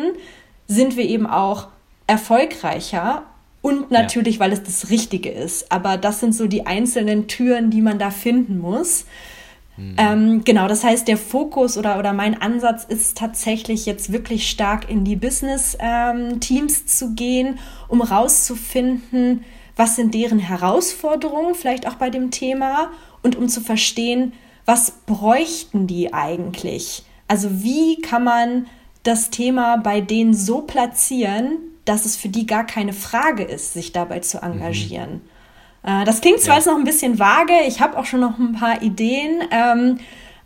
sind 0.66 0.96
wir 0.96 1.04
eben 1.04 1.26
auch 1.26 1.68
erfolgreicher 2.06 3.22
und 3.62 3.90
natürlich, 3.90 4.36
ja. 4.36 4.40
weil 4.40 4.52
es 4.52 4.62
das 4.62 4.90
Richtige 4.90 5.30
ist. 5.30 5.70
Aber 5.70 5.96
das 5.96 6.20
sind 6.20 6.34
so 6.34 6.46
die 6.46 6.66
einzelnen 6.66 7.28
Türen, 7.28 7.70
die 7.70 7.82
man 7.82 7.98
da 7.98 8.10
finden 8.10 8.58
muss. 8.58 9.04
Mhm. 9.80 9.96
Ähm, 9.96 10.44
genau, 10.44 10.68
das 10.68 10.84
heißt, 10.84 11.08
der 11.08 11.16
Fokus 11.16 11.78
oder, 11.78 11.98
oder 11.98 12.12
mein 12.12 12.40
Ansatz 12.40 12.84
ist 12.84 13.16
tatsächlich 13.16 13.86
jetzt 13.86 14.12
wirklich 14.12 14.50
stark 14.50 14.90
in 14.90 15.04
die 15.04 15.16
Business-Teams 15.16 16.80
ähm, 16.80 16.86
zu 16.86 17.14
gehen, 17.14 17.58
um 17.88 18.02
rauszufinden, 18.02 19.44
was 19.76 19.96
sind 19.96 20.14
deren 20.14 20.38
Herausforderungen, 20.38 21.54
vielleicht 21.54 21.86
auch 21.88 21.94
bei 21.94 22.10
dem 22.10 22.30
Thema 22.30 22.90
und 23.22 23.36
um 23.36 23.48
zu 23.48 23.60
verstehen, 23.60 24.32
was 24.66 24.90
bräuchten 25.06 25.86
die 25.86 26.12
eigentlich? 26.12 27.04
Also 27.28 27.62
wie 27.62 28.00
kann 28.00 28.24
man 28.24 28.66
das 29.02 29.30
Thema 29.30 29.76
bei 29.76 30.00
denen 30.00 30.34
so 30.34 30.62
platzieren, 30.62 31.58
dass 31.84 32.04
es 32.04 32.16
für 32.16 32.28
die 32.28 32.46
gar 32.46 32.66
keine 32.66 32.92
Frage 32.92 33.42
ist, 33.42 33.72
sich 33.72 33.92
dabei 33.92 34.20
zu 34.20 34.42
engagieren. 34.42 35.12
Mhm. 35.12 35.20
Äh, 35.82 36.04
das 36.04 36.20
klingt 36.20 36.40
zwar 36.40 36.54
ja. 36.54 36.58
jetzt 36.58 36.66
noch 36.66 36.76
ein 36.76 36.84
bisschen 36.84 37.18
vage, 37.18 37.52
ich 37.66 37.80
habe 37.80 37.98
auch 37.98 38.04
schon 38.04 38.20
noch 38.20 38.38
ein 38.38 38.52
paar 38.52 38.82
Ideen, 38.82 39.42
ähm, 39.50 39.98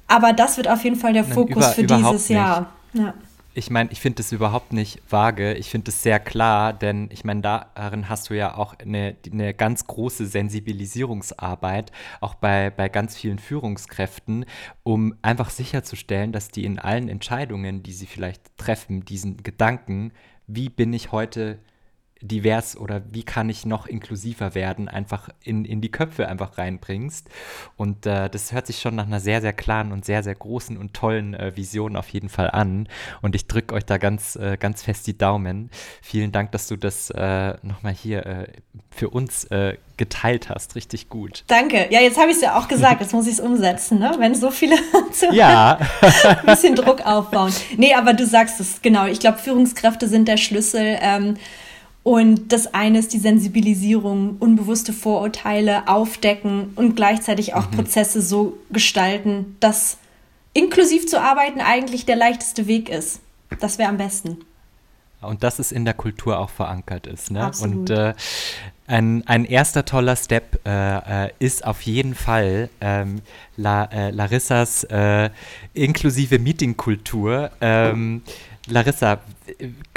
aber 0.06 0.32
das 0.32 0.56
wird 0.56 0.68
auf 0.68 0.84
jeden 0.84 0.96
Fall 0.96 1.12
der 1.12 1.24
Fokus 1.24 1.56
über, 1.56 1.72
für 1.72 1.84
dieses 1.84 2.28
Jahr. 2.28 2.72
Ja 2.92 3.14
ich 3.54 3.70
meine, 3.70 3.90
ich 3.92 4.00
finde 4.00 4.16
das 4.16 4.32
überhaupt 4.32 4.72
nicht 4.72 5.00
vage. 5.08 5.54
Ich 5.54 5.70
finde 5.70 5.90
es 5.90 6.02
sehr 6.02 6.18
klar, 6.18 6.72
denn 6.72 7.08
ich 7.12 7.24
meine, 7.24 7.40
darin 7.40 8.08
hast 8.08 8.28
du 8.28 8.34
ja 8.34 8.56
auch 8.56 8.74
eine, 8.78 9.16
eine 9.32 9.54
ganz 9.54 9.86
große 9.86 10.26
Sensibilisierungsarbeit, 10.26 11.92
auch 12.20 12.34
bei, 12.34 12.70
bei 12.70 12.88
ganz 12.88 13.16
vielen 13.16 13.38
Führungskräften, 13.38 14.44
um 14.82 15.14
einfach 15.22 15.50
sicherzustellen, 15.50 16.32
dass 16.32 16.48
die 16.48 16.64
in 16.64 16.80
allen 16.80 17.08
Entscheidungen, 17.08 17.82
die 17.84 17.92
sie 17.92 18.06
vielleicht 18.06 18.56
treffen, 18.58 19.04
diesen 19.04 19.42
Gedanken, 19.42 20.12
wie 20.48 20.68
bin 20.68 20.92
ich 20.92 21.12
heute 21.12 21.58
divers 22.20 22.76
oder 22.76 23.02
wie 23.10 23.22
kann 23.22 23.48
ich 23.48 23.66
noch 23.66 23.86
inklusiver 23.86 24.54
werden, 24.54 24.88
einfach 24.88 25.28
in, 25.42 25.64
in 25.64 25.80
die 25.80 25.90
Köpfe 25.90 26.28
einfach 26.28 26.58
reinbringst. 26.58 27.28
Und 27.76 28.06
äh, 28.06 28.30
das 28.30 28.52
hört 28.52 28.66
sich 28.66 28.80
schon 28.80 28.94
nach 28.94 29.06
einer 29.06 29.20
sehr, 29.20 29.40
sehr 29.40 29.52
klaren 29.52 29.92
und 29.92 30.04
sehr, 30.04 30.22
sehr 30.22 30.34
großen 30.34 30.76
und 30.76 30.94
tollen 30.94 31.34
äh, 31.34 31.56
Vision 31.56 31.96
auf 31.96 32.08
jeden 32.08 32.28
Fall 32.28 32.50
an. 32.50 32.88
Und 33.20 33.34
ich 33.34 33.46
drücke 33.46 33.74
euch 33.74 33.84
da 33.84 33.98
ganz, 33.98 34.36
äh, 34.36 34.56
ganz 34.58 34.82
fest 34.82 35.06
die 35.06 35.18
Daumen. 35.18 35.70
Vielen 36.02 36.32
Dank, 36.32 36.52
dass 36.52 36.68
du 36.68 36.76
das 36.76 37.10
äh, 37.10 37.54
nochmal 37.62 37.92
hier 37.92 38.24
äh, 38.26 38.46
für 38.90 39.10
uns 39.10 39.44
äh, 39.44 39.76
geteilt 39.96 40.48
hast. 40.48 40.76
Richtig 40.76 41.08
gut. 41.08 41.44
Danke. 41.48 41.88
Ja, 41.90 42.00
jetzt 42.00 42.18
habe 42.18 42.30
ich 42.30 42.36
es 42.36 42.42
ja 42.42 42.58
auch 42.58 42.68
gesagt, 42.68 43.00
jetzt 43.00 43.12
muss 43.12 43.26
ich 43.26 43.34
es 43.34 43.40
umsetzen, 43.40 43.98
ne? 43.98 44.14
wenn 44.18 44.34
so 44.34 44.50
viele 44.50 44.76
ja. 45.32 45.78
ein 46.00 46.46
bisschen 46.46 46.74
Druck 46.74 47.04
aufbauen. 47.04 47.52
Nee, 47.76 47.94
aber 47.94 48.14
du 48.14 48.24
sagst 48.24 48.60
es, 48.60 48.80
genau. 48.82 49.06
Ich 49.06 49.20
glaube, 49.20 49.38
Führungskräfte 49.38 50.08
sind 50.08 50.26
der 50.26 50.36
Schlüssel. 50.36 50.98
Ähm, 51.00 51.36
und 52.04 52.52
das 52.52 52.74
eine 52.74 52.98
ist 52.98 53.14
die 53.14 53.18
Sensibilisierung, 53.18 54.36
unbewusste 54.38 54.92
Vorurteile 54.92 55.88
aufdecken 55.88 56.74
und 56.76 56.96
gleichzeitig 56.96 57.54
auch 57.54 57.70
mhm. 57.70 57.76
Prozesse 57.76 58.20
so 58.20 58.58
gestalten, 58.70 59.56
dass 59.58 59.96
inklusiv 60.52 61.06
zu 61.08 61.18
arbeiten 61.18 61.62
eigentlich 61.62 62.04
der 62.04 62.16
leichteste 62.16 62.66
Weg 62.66 62.90
ist. 62.90 63.20
Das 63.58 63.78
wäre 63.78 63.88
am 63.88 63.96
besten. 63.96 64.36
Und 65.22 65.42
dass 65.42 65.58
es 65.58 65.72
in 65.72 65.86
der 65.86 65.94
Kultur 65.94 66.38
auch 66.38 66.50
verankert 66.50 67.06
ist. 67.06 67.30
Ne? 67.30 67.42
Absolut. 67.42 67.88
Und 67.88 67.90
äh, 67.90 68.12
ein, 68.86 69.26
ein 69.26 69.46
erster 69.46 69.86
toller 69.86 70.16
Step 70.16 70.60
äh, 70.66 71.28
äh, 71.28 71.30
ist 71.38 71.64
auf 71.64 71.80
jeden 71.80 72.14
Fall 72.14 72.68
ähm, 72.82 73.22
La, 73.56 73.84
äh, 73.86 74.10
Larissas 74.10 74.84
äh, 74.84 75.30
inklusive 75.72 76.38
Meetingkultur. 76.38 77.50
Ähm, 77.62 78.20
Larissa, 78.66 79.20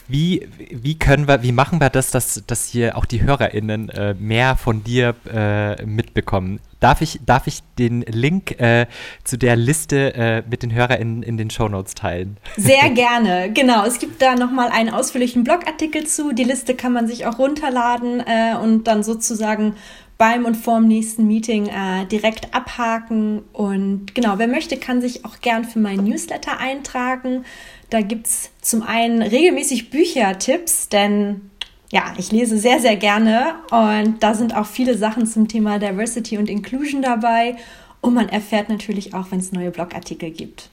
wie, 0.08 0.48
wie 0.58 0.98
können 0.98 1.28
wir, 1.28 1.44
wie 1.44 1.52
machen 1.52 1.82
wir 1.82 1.90
das, 1.90 2.12
dass, 2.12 2.44
dass 2.48 2.68
hier 2.68 2.98
auch 2.98 3.06
die 3.06 3.24
HörerInnen 3.24 3.90
äh, 3.90 4.14
mehr 4.14 4.56
von 4.56 4.84
dir 4.84 5.16
äh, 5.32 5.86
mitbekommen? 5.86 6.60
Darf 6.80 7.02
ich, 7.02 7.20
darf 7.26 7.48
ich 7.48 7.62
den 7.78 8.02
Link 8.02 8.60
äh, 8.60 8.86
zu 9.24 9.38
der 9.38 9.56
Liste 9.56 10.14
äh, 10.14 10.44
mit 10.50 10.64
den 10.64 10.74
HörerInnen 10.74 11.24
in 11.24 11.38
den 11.38 11.50
Shownotes 11.50 11.96
teilen? 11.96 12.38
Sehr 12.56 12.90
gerne, 12.94 13.52
genau. 13.52 13.86
Es 13.86 14.00
gibt 14.00 14.22
da 14.22 14.36
nochmal 14.36 14.70
einen 14.70 14.90
ausführlichen 14.90 15.44
Blogartikel 15.44 16.06
zu. 16.06 16.34
Die 16.34 16.44
Liste 16.44 16.76
kann 16.76 16.94
man 16.94 17.08
sich 17.08 17.26
auch 17.26 17.40
runterladen 17.40 18.22
äh, 18.22 18.56
und 18.62 18.86
dann 18.86 19.04
sozusagen 19.04 19.74
beim 20.18 20.46
und 20.46 20.56
vorm 20.56 20.88
nächsten 20.88 21.28
Meeting 21.28 21.68
äh, 21.68 22.06
direkt 22.06 22.54
abhaken. 22.54 23.44
Und 23.54 24.16
genau, 24.16 24.38
wer 24.38 24.48
möchte, 24.48 24.78
kann 24.78 25.02
sich 25.02 25.26
auch 25.26 25.42
gern 25.42 25.64
für 25.64 25.80
meinen 25.80 26.06
Newsletter 26.06 26.60
eintragen. 26.60 27.46
Da 27.90 28.02
gibt 28.02 28.28
es 28.28 28.52
zum 28.62 28.84
einen 28.84 29.22
regelmäßig 29.22 29.90
Büchertipps, 29.90 30.90
denn 30.90 31.50
ja, 31.90 32.14
ich 32.18 32.32
lese 32.32 32.58
sehr, 32.58 32.80
sehr 32.80 32.98
gerne 32.98 33.56
und 33.72 34.22
da 34.22 34.34
sind 34.34 34.56
auch 34.56 34.66
viele 34.66 34.98
Sachen 34.98 35.26
zum 35.26 35.48
Thema 35.48 35.80
Diversity 35.80 36.38
und 36.38 36.50
Inclusion 36.50 37.02
dabei. 37.02 37.56
Und 38.02 38.14
man 38.14 38.30
erfährt 38.30 38.70
natürlich 38.70 39.14
auch, 39.14 39.32
wenn 39.32 39.40
es 39.40 39.52
neue 39.52 39.72
Blogartikel 39.72 40.32
gibt. 40.32 40.70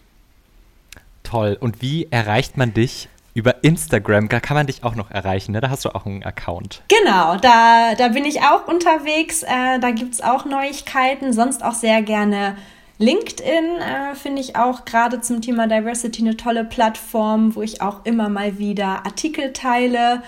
Toll. 1.22 1.56
Und 1.58 1.80
wie 1.80 2.08
erreicht 2.10 2.56
man 2.56 2.74
dich 2.74 3.08
über 3.32 3.64
Instagram, 3.64 4.28
da 4.28 4.38
kann 4.38 4.56
man 4.56 4.66
dich 4.66 4.84
auch 4.84 4.94
noch 4.94 5.10
erreichen, 5.10 5.52
ne? 5.52 5.60
Da 5.60 5.68
hast 5.68 5.84
du 5.84 5.94
auch 5.94 6.06
einen 6.06 6.22
Account. 6.22 6.82
Genau, 6.88 7.36
da, 7.36 7.94
da 7.96 8.08
bin 8.08 8.24
ich 8.24 8.42
auch 8.42 8.68
unterwegs. 8.68 9.42
Äh, 9.42 9.80
da 9.80 9.90
gibt 9.90 10.14
es 10.14 10.20
auch 10.20 10.44
Neuigkeiten, 10.44 11.32
sonst 11.32 11.64
auch 11.64 11.74
sehr 11.74 12.02
gerne 12.02 12.56
LinkedIn 12.98 13.80
äh, 13.80 14.14
finde 14.14 14.40
ich 14.40 14.56
auch 14.56 14.84
gerade 14.84 15.20
zum 15.20 15.42
Thema 15.42 15.66
Diversity 15.66 16.22
eine 16.22 16.36
tolle 16.36 16.64
Plattform, 16.64 17.56
wo 17.56 17.62
ich 17.62 17.82
auch 17.82 18.04
immer 18.04 18.28
mal 18.28 18.58
wieder 18.58 19.04
Artikel 19.04 19.52
teile. 19.52 20.22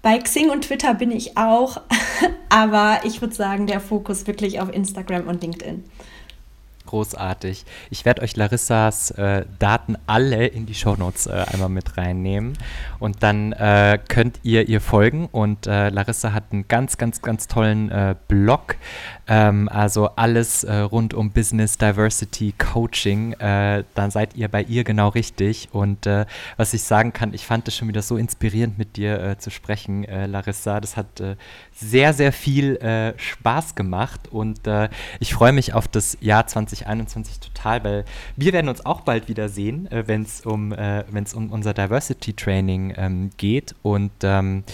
Bei 0.00 0.18
Xing 0.18 0.48
und 0.48 0.62
Twitter 0.62 0.94
bin 0.94 1.10
ich 1.10 1.36
auch, 1.36 1.82
aber 2.48 3.00
ich 3.04 3.20
würde 3.20 3.34
sagen, 3.34 3.66
der 3.66 3.80
Fokus 3.80 4.26
wirklich 4.26 4.60
auf 4.60 4.72
Instagram 4.72 5.28
und 5.28 5.42
LinkedIn. 5.42 5.84
Großartig. 6.88 7.66
Ich 7.90 8.06
werde 8.06 8.22
euch 8.22 8.34
Larissas 8.34 9.10
äh, 9.10 9.44
Daten 9.58 9.98
alle 10.06 10.46
in 10.46 10.64
die 10.64 10.72
Shownotes 10.72 11.26
äh, 11.26 11.44
einmal 11.52 11.68
mit 11.68 11.98
reinnehmen. 11.98 12.56
Und 12.98 13.22
dann 13.22 13.52
äh, 13.52 13.98
könnt 14.08 14.40
ihr 14.42 14.70
ihr 14.70 14.80
folgen. 14.80 15.28
Und 15.30 15.66
äh, 15.66 15.90
Larissa 15.90 16.32
hat 16.32 16.44
einen 16.50 16.66
ganz, 16.66 16.96
ganz, 16.96 17.20
ganz 17.20 17.46
tollen 17.46 17.90
äh, 17.90 18.14
Blog, 18.26 18.76
ähm, 19.26 19.68
also 19.68 20.08
alles 20.16 20.64
äh, 20.64 20.76
rund 20.76 21.12
um 21.12 21.30
Business 21.30 21.76
Diversity 21.76 22.54
Coaching, 22.56 23.36
dann 23.38 24.10
seid 24.10 24.34
ihr 24.34 24.48
bei 24.48 24.62
ihr 24.62 24.82
genau 24.82 25.08
richtig. 25.08 25.68
Und 25.72 26.06
was 26.56 26.74
ich 26.74 26.82
sagen 26.82 27.12
kann, 27.12 27.34
ich 27.34 27.44
fand 27.44 27.68
es 27.68 27.76
schon 27.76 27.88
wieder 27.88 28.02
so 28.02 28.16
inspirierend 28.16 28.78
mit 28.78 28.96
dir 28.96 29.36
zu 29.38 29.50
sprechen, 29.50 30.04
Larissa, 30.04 30.80
das 30.80 30.96
hat 30.96 31.22
sehr, 31.80 32.12
sehr 32.12 32.32
viel 32.32 32.78
Spaß 33.16 33.74
gemacht 33.74 34.28
und 34.30 34.60
ich 35.20 35.34
freue 35.34 35.52
mich 35.52 35.74
auf 35.74 35.88
das 35.88 36.16
Jahr 36.20 36.46
20 36.46 36.78
2021 36.78 37.40
total, 37.40 37.84
weil 37.84 38.04
wir 38.36 38.52
werden 38.52 38.68
uns 38.68 38.84
auch 38.84 39.02
bald 39.02 39.28
wieder 39.28 39.48
sehen, 39.48 39.90
äh, 39.90 40.06
wenn 40.06 40.22
es 40.22 40.44
um, 40.44 40.72
äh, 40.72 41.04
um 41.34 41.50
unser 41.50 41.74
Diversity 41.74 42.32
Training 42.32 42.94
ähm, 42.96 43.30
geht. 43.36 43.74
Und 43.82 44.12
ähm, 44.22 44.64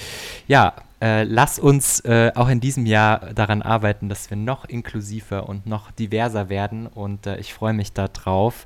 ja, 0.48 0.74
äh, 1.05 1.24
lass 1.24 1.59
uns 1.59 2.00
äh, 2.00 2.32
auch 2.34 2.48
in 2.48 2.61
diesem 2.61 2.86
Jahr 2.86 3.34
daran 3.34 3.61
arbeiten, 3.61 4.09
dass 4.09 4.30
wir 4.30 4.38
noch 4.38 4.64
inklusiver 4.64 5.50
und 5.50 5.66
noch 5.66 5.90
diverser 5.90 6.48
werden. 6.48 6.86
Und 6.86 7.26
äh, 7.26 7.36
ich 7.36 7.52
freue 7.52 7.74
mich 7.74 7.92
darauf. 7.92 8.64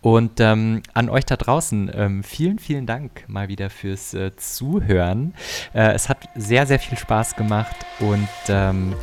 Und 0.00 0.40
ähm, 0.40 0.82
an 0.94 1.10
euch 1.10 1.26
da 1.26 1.36
draußen, 1.36 1.90
ähm, 1.94 2.24
vielen, 2.24 2.58
vielen 2.58 2.86
Dank 2.86 3.24
mal 3.28 3.48
wieder 3.48 3.68
fürs 3.68 4.14
äh, 4.14 4.34
Zuhören. 4.34 5.34
Äh, 5.74 5.92
es 5.92 6.08
hat 6.08 6.26
sehr, 6.34 6.66
sehr 6.66 6.78
viel 6.78 6.96
Spaß 6.96 7.36
gemacht. 7.36 7.76
Und 8.00 8.28
ähm, 8.48 8.94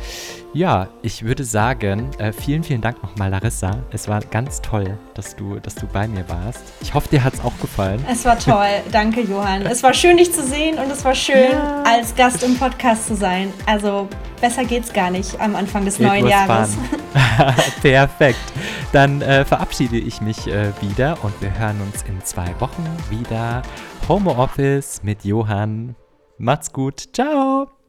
ja, 0.54 0.88
ich 1.02 1.24
würde 1.24 1.44
sagen, 1.44 2.10
äh, 2.18 2.32
vielen, 2.32 2.62
vielen 2.62 2.80
Dank 2.80 3.02
nochmal, 3.02 3.30
Larissa. 3.30 3.78
Es 3.90 4.08
war 4.08 4.20
ganz 4.20 4.60
toll, 4.60 4.98
dass 5.14 5.34
du, 5.34 5.58
dass 5.58 5.74
du 5.74 5.86
bei 5.86 6.06
mir 6.06 6.28
warst. 6.28 6.62
Ich 6.80 6.92
hoffe, 6.92 7.08
dir 7.08 7.24
hat 7.24 7.34
es 7.34 7.40
auch 7.40 7.56
gefallen. 7.60 8.04
Es 8.10 8.24
war 8.24 8.38
toll. 8.38 8.68
Danke, 8.92 9.22
Johann. 9.22 9.62
Es 9.62 9.82
war 9.82 9.94
schön, 9.94 10.18
dich 10.18 10.32
zu 10.32 10.42
sehen 10.42 10.78
und 10.78 10.90
es 10.90 11.04
war 11.04 11.14
schön, 11.14 11.52
ja. 11.52 11.82
als 11.84 12.14
Gast 12.14 12.42
im 12.42 12.56
Podcast 12.58 13.06
zu 13.06 13.16
sein. 13.16 13.52
Also 13.66 14.08
besser 14.40 14.64
geht's 14.64 14.92
gar 14.92 15.10
nicht 15.10 15.40
am 15.40 15.56
Anfang 15.56 15.84
des 15.84 15.96
Geht 15.98 16.06
neuen 16.06 16.26
Jahres. 16.26 16.76
Perfekt. 17.82 18.52
Dann 18.92 19.22
äh, 19.22 19.44
verabschiede 19.44 19.96
ich 19.96 20.20
mich 20.20 20.46
äh, 20.46 20.72
wieder 20.80 21.16
und 21.22 21.40
wir 21.40 21.58
hören 21.58 21.80
uns 21.80 22.02
in 22.02 22.22
zwei 22.24 22.54
Wochen 22.60 22.86
wieder. 23.10 23.62
Home 24.08 24.30
Office 24.30 25.02
mit 25.02 25.24
Johann. 25.24 25.94
Macht's 26.38 26.72
gut. 26.72 27.14
Ciao. 27.14 27.81